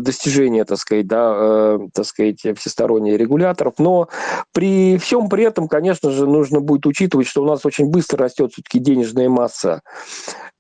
достижение, 0.00 0.64
так 0.64 0.78
сказать, 0.78 1.06
да, 1.06 1.78
так 1.92 2.06
сказать, 2.06 2.40
всесторонне 2.56 3.16
регуляторов. 3.16 3.74
Но 3.78 4.08
при 4.52 4.98
всем 4.98 5.28
при 5.28 5.44
этом, 5.44 5.68
конечно 5.68 6.10
же, 6.10 6.26
нужно 6.26 6.60
будет 6.60 6.86
учитывать, 6.86 7.26
что 7.26 7.42
у 7.42 7.46
нас 7.46 7.64
очень 7.64 7.86
быстро 7.86 8.24
растет 8.24 8.52
все-таки 8.52 8.78
денежная 8.78 9.28
масса. 9.28 9.82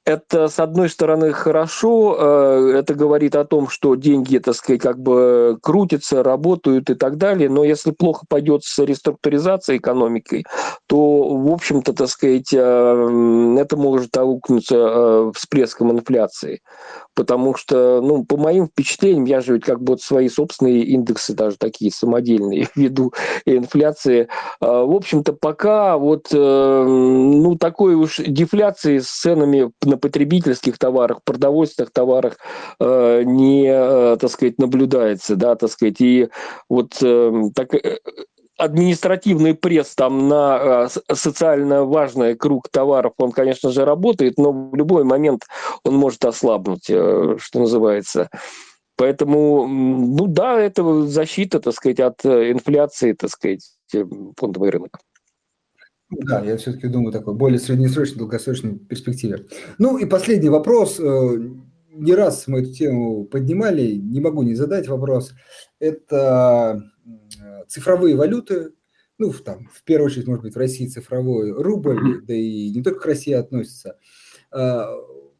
Это, 0.06 0.46
с 0.46 0.60
одной 0.60 0.88
стороны, 0.88 1.32
хорошо, 1.32 2.16
э, 2.16 2.78
это 2.78 2.94
говорит 2.94 3.34
о 3.34 3.44
том, 3.44 3.68
что 3.68 3.96
деньги, 3.96 4.38
так 4.38 4.54
сказать, 4.54 4.80
как 4.80 5.00
бы 5.00 5.58
крутятся, 5.60 6.22
работают 6.22 6.90
и 6.90 6.94
так 6.94 7.16
далее, 7.16 7.50
но 7.50 7.64
если 7.64 7.90
плохо 7.90 8.24
пойдет 8.28 8.62
с 8.62 8.78
реструктуризацией 8.78 9.78
экономики, 9.78 10.44
то, 10.86 11.36
в 11.36 11.52
общем-то, 11.52 11.92
так 11.92 12.06
сказать, 12.06 12.54
э, 12.54 13.56
это 13.58 13.76
может 13.76 14.16
аукнуться 14.16 14.76
э, 14.76 15.32
всплеском 15.34 15.90
инфляции 15.90 16.60
потому 17.16 17.56
что, 17.56 18.00
ну, 18.02 18.24
по 18.24 18.36
моим 18.36 18.66
впечатлениям, 18.66 19.24
я 19.24 19.40
же 19.40 19.54
ведь 19.54 19.64
как 19.64 19.82
бы 19.82 19.94
вот 19.94 20.02
свои 20.02 20.28
собственные 20.28 20.82
индексы 20.82 21.32
даже 21.32 21.56
такие 21.56 21.90
самодельные 21.90 22.68
веду 22.76 23.12
инфляции. 23.46 24.28
В 24.60 24.94
общем-то, 24.94 25.32
пока 25.32 25.96
вот, 25.96 26.26
э, 26.30 26.84
ну, 26.86 27.56
такой 27.56 27.94
уж 27.94 28.18
дефляции 28.18 28.98
с 28.98 29.08
ценами 29.08 29.72
на 29.82 29.95
потребительских 29.96 30.78
товарах, 30.78 31.20
продовольственных 31.24 31.90
товарах 31.92 32.38
э, 32.80 33.22
не, 33.24 33.66
э, 33.66 34.16
так 34.20 34.30
сказать, 34.30 34.58
наблюдается, 34.58 35.36
да, 35.36 35.54
так 35.56 35.70
сказать, 35.70 36.00
и 36.00 36.28
вот 36.68 36.94
так 37.54 37.70
административный 38.56 39.54
пресс 39.54 39.94
там 39.94 40.28
на 40.28 40.88
э, 40.88 41.14
социально 41.14 41.84
важный 41.84 42.36
круг 42.36 42.68
товаров, 42.70 43.12
он, 43.18 43.32
конечно 43.32 43.70
же, 43.70 43.84
работает, 43.84 44.38
но 44.38 44.52
в 44.52 44.74
любой 44.74 45.04
момент 45.04 45.44
он 45.84 45.94
может 45.94 46.24
ослабнуть, 46.24 46.88
э, 46.88 47.36
что 47.38 47.60
называется. 47.60 48.30
Поэтому, 48.96 49.66
ну 49.66 50.26
да, 50.26 50.58
это 50.58 51.02
защита, 51.02 51.60
так 51.60 51.74
сказать, 51.74 52.00
от 52.00 52.24
э, 52.24 52.50
инфляции, 52.52 53.12
так 53.12 53.30
сказать, 53.30 53.70
фондовый 54.36 54.70
рынок. 54.70 54.98
Да, 56.10 56.44
я 56.44 56.56
все-таки 56.56 56.88
думаю 56.88 57.12
такой 57.12 57.34
более 57.34 57.58
среднесрочной, 57.58 58.18
долгосрочной 58.18 58.78
перспективе. 58.78 59.46
Ну 59.78 59.98
и 59.98 60.06
последний 60.06 60.48
вопрос. 60.48 60.98
Не 60.98 62.14
раз 62.14 62.46
мы 62.46 62.60
эту 62.60 62.72
тему 62.72 63.24
поднимали, 63.24 63.92
не 63.92 64.20
могу 64.20 64.42
не 64.42 64.54
задать 64.54 64.86
вопрос. 64.86 65.32
Это 65.80 66.82
цифровые 67.68 68.14
валюты, 68.14 68.72
ну, 69.18 69.32
там, 69.32 69.68
в 69.72 69.82
первую 69.82 70.06
очередь, 70.06 70.26
может 70.26 70.42
быть, 70.42 70.54
в 70.54 70.58
России 70.58 70.86
цифровой 70.86 71.50
рубль, 71.50 72.22
да 72.26 72.34
и 72.34 72.70
не 72.70 72.82
только 72.82 73.00
к 73.00 73.06
России 73.06 73.32
относится. 73.32 73.98
А, 74.50 74.90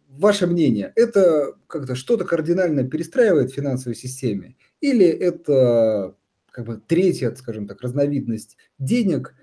ваше 0.08 0.46
мнение, 0.46 0.92
это 0.96 1.54
как-то 1.66 1.94
что-то 1.94 2.24
кардинально 2.24 2.84
перестраивает 2.84 3.50
в 3.50 3.54
финансовой 3.54 3.94
системе? 3.94 4.56
Или 4.80 5.06
это 5.06 6.16
как 6.50 6.66
бы 6.66 6.80
третья, 6.86 7.34
скажем 7.34 7.66
так, 7.66 7.82
разновидность 7.82 8.56
денег, 8.78 9.34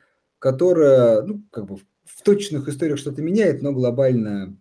которая, 0.44 1.22
ну, 1.22 1.42
как 1.52 1.68
бы 1.68 1.78
в 1.78 2.22
точных 2.22 2.68
историях 2.68 3.00
что-то 3.00 3.22
меняет, 3.22 3.62
но 3.62 3.72
глобально 3.72 4.58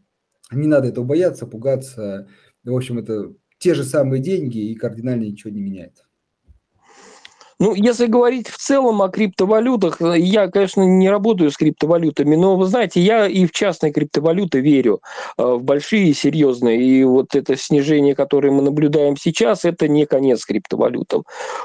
не 0.53 0.69
надо 0.69 0.87
этого 0.87 1.05
бояться, 1.05 1.45
пугаться. 1.45 2.29
В 2.63 2.73
общем, 2.73 3.01
это 3.01 3.35
те 3.59 3.75
же 3.75 3.83
самые 3.83 4.23
деньги 4.23 4.59
и 4.59 4.77
кардинально 4.77 5.25
ничего 5.25 5.51
не 5.51 5.61
меняет. 5.61 6.05
Ну, 7.63 7.75
если 7.75 8.07
говорить 8.07 8.49
в 8.49 8.59
целом 8.59 9.03
о 9.03 9.09
криптовалютах, 9.09 10.01
я, 10.01 10.49
конечно, 10.49 10.83
не 10.83 11.09
работаю 11.09 11.49
с 11.49 11.57
криптовалютами, 11.57 12.35
но, 12.35 12.57
вы 12.57 12.67
знаете, 12.67 13.01
я 13.01 13.29
и 13.29 13.47
в 13.47 13.53
частные 13.53 13.93
криптовалюты 13.93 14.59
верю, 14.59 15.01
э, 15.39 15.45
в 15.45 15.63
большие, 15.63 16.13
серьезные. 16.13 16.83
И 16.83 17.05
вот 17.05 17.37
это 17.37 17.55
снижение, 17.55 18.17
которое 18.17 18.51
мы 18.51 18.63
наблюдаем 18.63 19.17
сейчас, 19.17 19.65
это 19.65 19.87
не 19.87 20.07
конец 20.07 20.45
криптовалютам. 20.45 21.23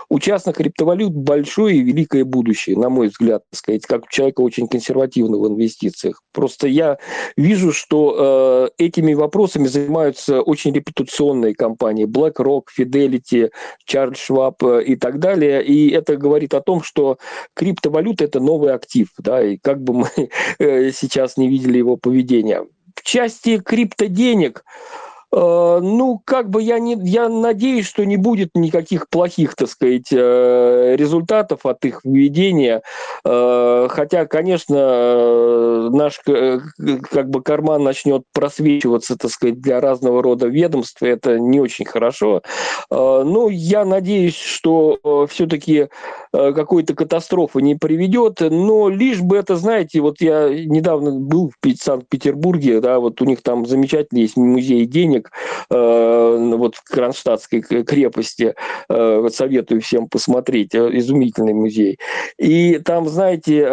У 0.07 0.19
частных 0.19 0.57
криптовалют 0.57 1.13
большое 1.13 1.77
и 1.77 1.81
великое 1.81 2.25
будущее, 2.25 2.77
на 2.77 2.89
мой 2.89 3.07
взгляд, 3.07 3.41
так 3.49 3.57
сказать, 3.57 3.87
как 3.87 4.03
у 4.03 4.09
человека 4.11 4.41
очень 4.41 4.67
консервативного 4.67 5.45
в 5.45 5.47
инвестициях. 5.47 6.21
Просто 6.31 6.67
я 6.67 6.99
вижу, 7.35 7.73
что 7.73 8.69
э, 8.77 8.83
этими 8.83 9.15
вопросами 9.15 9.65
занимаются 9.65 10.43
очень 10.43 10.73
репутационные 10.73 11.55
компании. 11.55 12.05
BlackRock, 12.05 12.65
Fidelity, 12.79 13.49
Charles 13.91 14.17
Schwab 14.29 14.57
э, 14.61 14.83
и 14.83 14.95
так 14.95 15.17
далее. 15.17 15.65
И 15.65 15.86
это 15.89 16.17
говорит 16.17 16.53
о 16.53 16.61
том, 16.61 16.83
что 16.83 17.17
криптовалюта– 17.53 18.23
это 18.25 18.39
новый 18.39 18.73
актив, 18.73 19.07
да, 19.17 19.41
и 19.43 19.57
как 19.57 19.81
бы 19.81 19.93
мы 19.93 20.09
э, 20.59 20.91
сейчас 20.91 21.37
не 21.37 21.47
видели 21.47 21.77
его 21.77 21.97
поведения. 21.97 22.65
В 22.95 23.03
части 23.03 23.59
криптоденег, 23.59 24.63
Э, 24.63 25.06
ну, 25.31 26.21
как 26.23 26.49
бы 26.49 26.61
я, 26.61 26.79
не, 26.79 26.97
я 27.03 27.27
надеюсь, 27.27 27.85
что 27.85 28.05
не 28.05 28.17
будет 28.17 28.51
никаких 28.55 29.09
плохих, 29.09 29.55
так 29.55 29.69
сказать, 29.69 30.07
э, 30.11 30.95
результатов 30.95 31.65
от 31.65 31.83
их 31.83 32.01
введения. 32.03 32.81
Э, 33.25 33.87
хотя, 33.89 34.25
конечно, 34.25 35.89
наш 35.89 36.19
как 36.19 37.29
бы 37.29 37.41
карман 37.41 37.83
начнет 37.83 38.23
просвечиваться, 38.33 39.17
так 39.17 39.31
сказать, 39.31 39.59
для 39.59 39.81
разного 39.81 40.23
рода 40.23 40.47
ведомств. 40.47 41.01
Это 41.03 41.39
не 41.39 41.59
очень 41.59 41.85
хорошо. 41.85 42.41
Но 42.89 43.49
я 43.49 43.85
надеюсь, 43.85 44.37
что 44.37 45.27
все-таки 45.29 45.89
какой-то 46.31 46.93
катастрофы 46.93 47.61
не 47.61 47.75
приведет. 47.75 48.39
Но 48.39 48.89
лишь 48.89 49.21
бы 49.21 49.37
это, 49.37 49.55
знаете, 49.55 50.01
вот 50.01 50.21
я 50.21 50.49
недавно 50.49 51.11
был 51.11 51.51
в 51.61 51.75
Санкт-Петербурге, 51.75 52.81
да, 52.81 52.99
вот 52.99 53.21
у 53.21 53.25
них 53.25 53.41
там 53.41 53.65
замечательный 53.65 54.21
есть 54.21 54.37
музей 54.37 54.85
денег, 54.85 55.16
памятник 55.17 55.31
э, 55.69 56.55
вот 56.57 56.75
Кронштадтской 56.79 57.61
крепости. 57.61 58.55
Э, 58.89 59.19
вот 59.21 59.35
советую 59.35 59.81
всем 59.81 60.07
посмотреть. 60.07 60.75
Э, 60.75 60.89
изумительный 60.97 61.53
музей. 61.53 61.99
И 62.37 62.79
там, 62.79 63.07
знаете, 63.07 63.67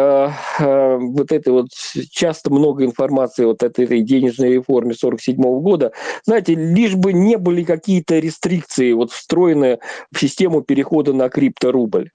вот 0.59 1.31
это 1.31 1.51
вот 1.51 1.67
часто 2.11 2.51
много 2.51 2.83
информации 2.85 3.45
вот 3.45 3.63
этой 3.63 4.01
денежной 4.01 4.53
реформе 4.53 4.93
47 4.93 5.35
года. 5.61 5.91
Знаете, 6.23 6.55
лишь 6.55 6.95
бы 6.95 7.13
не 7.13 7.37
были 7.37 7.63
какие-то 7.63 8.19
рестрикции 8.19 8.93
вот 8.93 9.11
встроенные 9.11 9.79
в 10.11 10.19
систему 10.19 10.61
перехода 10.61 11.13
на 11.13 11.29
крипторубль. 11.29 12.11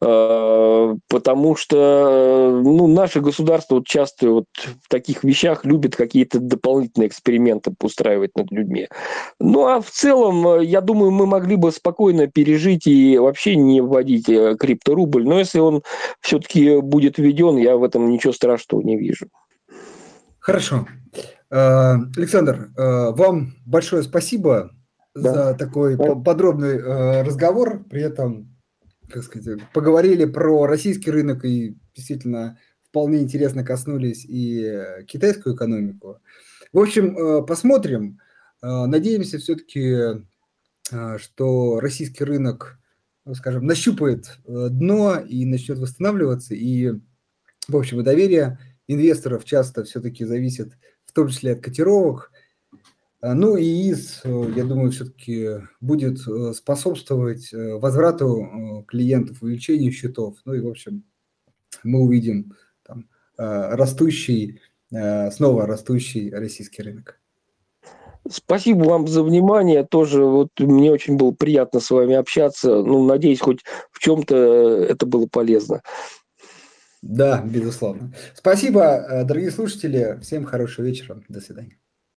Э, 0.00 0.94
потому 1.08 1.56
что 1.56 2.60
ну, 2.62 2.86
наше 2.86 3.20
государство 3.20 3.76
вот 3.76 3.86
часто 3.86 4.30
вот 4.30 4.44
в 4.56 4.88
таких 4.88 5.24
вещах 5.24 5.64
любит 5.64 5.96
какие-то 5.96 6.40
дополнительные 6.40 7.08
эксперименты 7.08 7.72
устраивать 7.80 8.36
над 8.36 8.50
людьми. 8.50 8.88
Ну 9.40 9.66
а 9.66 9.80
в 9.80 9.90
целом, 9.90 10.46
э, 10.48 10.64
я 10.64 10.80
думаю, 10.80 11.10
мы 11.10 11.26
могли 11.26 11.56
бы 11.56 11.70
спокойно 11.72 12.26
пережить 12.26 12.86
и 12.86 13.18
вообще 13.18 13.56
не 13.56 13.80
вводить 13.80 14.28
э, 14.28 14.56
крипторубль. 14.56 15.24
Но 15.24 15.38
если 15.38 15.60
он 15.60 15.82
все-таки 16.20 16.80
будет 16.80 17.18
введен, 17.18 17.56
я 17.56 17.76
в 17.76 17.84
этом 17.84 18.10
ничего 18.10 18.32
страшного 18.32 18.82
не 18.82 18.98
вижу. 18.98 19.26
Хорошо. 20.38 20.86
Александр, 21.50 22.70
вам 22.76 23.54
большое 23.64 24.02
спасибо 24.02 24.72
да. 25.14 25.32
за 25.32 25.54
такой 25.54 25.96
подробный 25.96 27.22
разговор. 27.22 27.84
При 27.88 28.02
этом 28.02 28.53
как 29.10 29.22
сказать, 29.22 29.60
поговорили 29.72 30.24
про 30.24 30.66
российский 30.66 31.10
рынок 31.10 31.44
и 31.44 31.76
действительно 31.94 32.58
вполне 32.88 33.20
интересно 33.20 33.64
коснулись 33.64 34.24
и 34.24 34.62
э, 34.62 35.04
китайскую 35.04 35.56
экономику. 35.56 36.20
В 36.72 36.78
общем, 36.78 37.16
э, 37.16 37.42
посмотрим. 37.46 38.20
Э, 38.62 38.86
надеемся 38.86 39.38
все-таки, 39.38 40.24
что 41.16 41.80
российский 41.80 42.24
рынок, 42.24 42.78
ну, 43.24 43.34
скажем, 43.34 43.64
нащупает 43.64 44.38
дно 44.46 45.18
и 45.18 45.46
начнет 45.46 45.78
восстанавливаться. 45.78 46.54
И, 46.54 46.92
в 47.68 47.76
общем, 47.76 48.04
доверие 48.04 48.58
инвесторов 48.86 49.46
часто 49.46 49.84
все-таки 49.84 50.26
зависит 50.26 50.74
в 51.06 51.12
том 51.12 51.28
числе 51.28 51.52
от 51.52 51.62
котировок– 51.62 52.30
ну 53.32 53.56
и 53.56 53.64
ИИС, 53.64 54.20
э, 54.24 54.52
я 54.54 54.64
думаю, 54.64 54.90
все-таки 54.90 55.62
будет 55.80 56.18
э, 56.28 56.52
способствовать 56.52 57.54
э, 57.54 57.74
возврату 57.78 58.84
клиентов, 58.86 59.40
увеличению 59.40 59.92
счетов. 59.92 60.36
Ну 60.44 60.52
и, 60.52 60.60
в 60.60 60.68
общем, 60.68 61.04
мы 61.84 62.00
увидим 62.00 62.54
там, 62.82 63.08
растущий, 63.36 64.60
снова 64.90 65.66
растущий 65.66 66.30
российский 66.30 66.82
рынок. 66.82 67.18
Спасибо 68.30 68.84
вам 68.84 69.08
за 69.08 69.22
внимание. 69.22 69.84
Тоже 69.84 70.24
вот 70.24 70.50
мне 70.58 70.92
очень 70.92 71.16
было 71.16 71.32
приятно 71.32 71.80
с 71.80 71.90
вами 71.90 72.14
общаться. 72.14 72.82
Ну, 72.82 73.04
надеюсь, 73.04 73.40
хоть 73.40 73.60
в 73.90 73.98
чем-то 74.00 74.36
это 74.36 75.06
было 75.06 75.26
полезно. 75.26 75.82
Да, 77.02 77.42
безусловно. 77.42 78.14
Спасибо, 78.34 79.24
дорогие 79.24 79.50
слушатели. 79.50 80.18
Всем 80.22 80.44
хорошего 80.44 80.86
вечера. 80.86 81.22
До 81.28 81.40
свидания. 81.40 81.78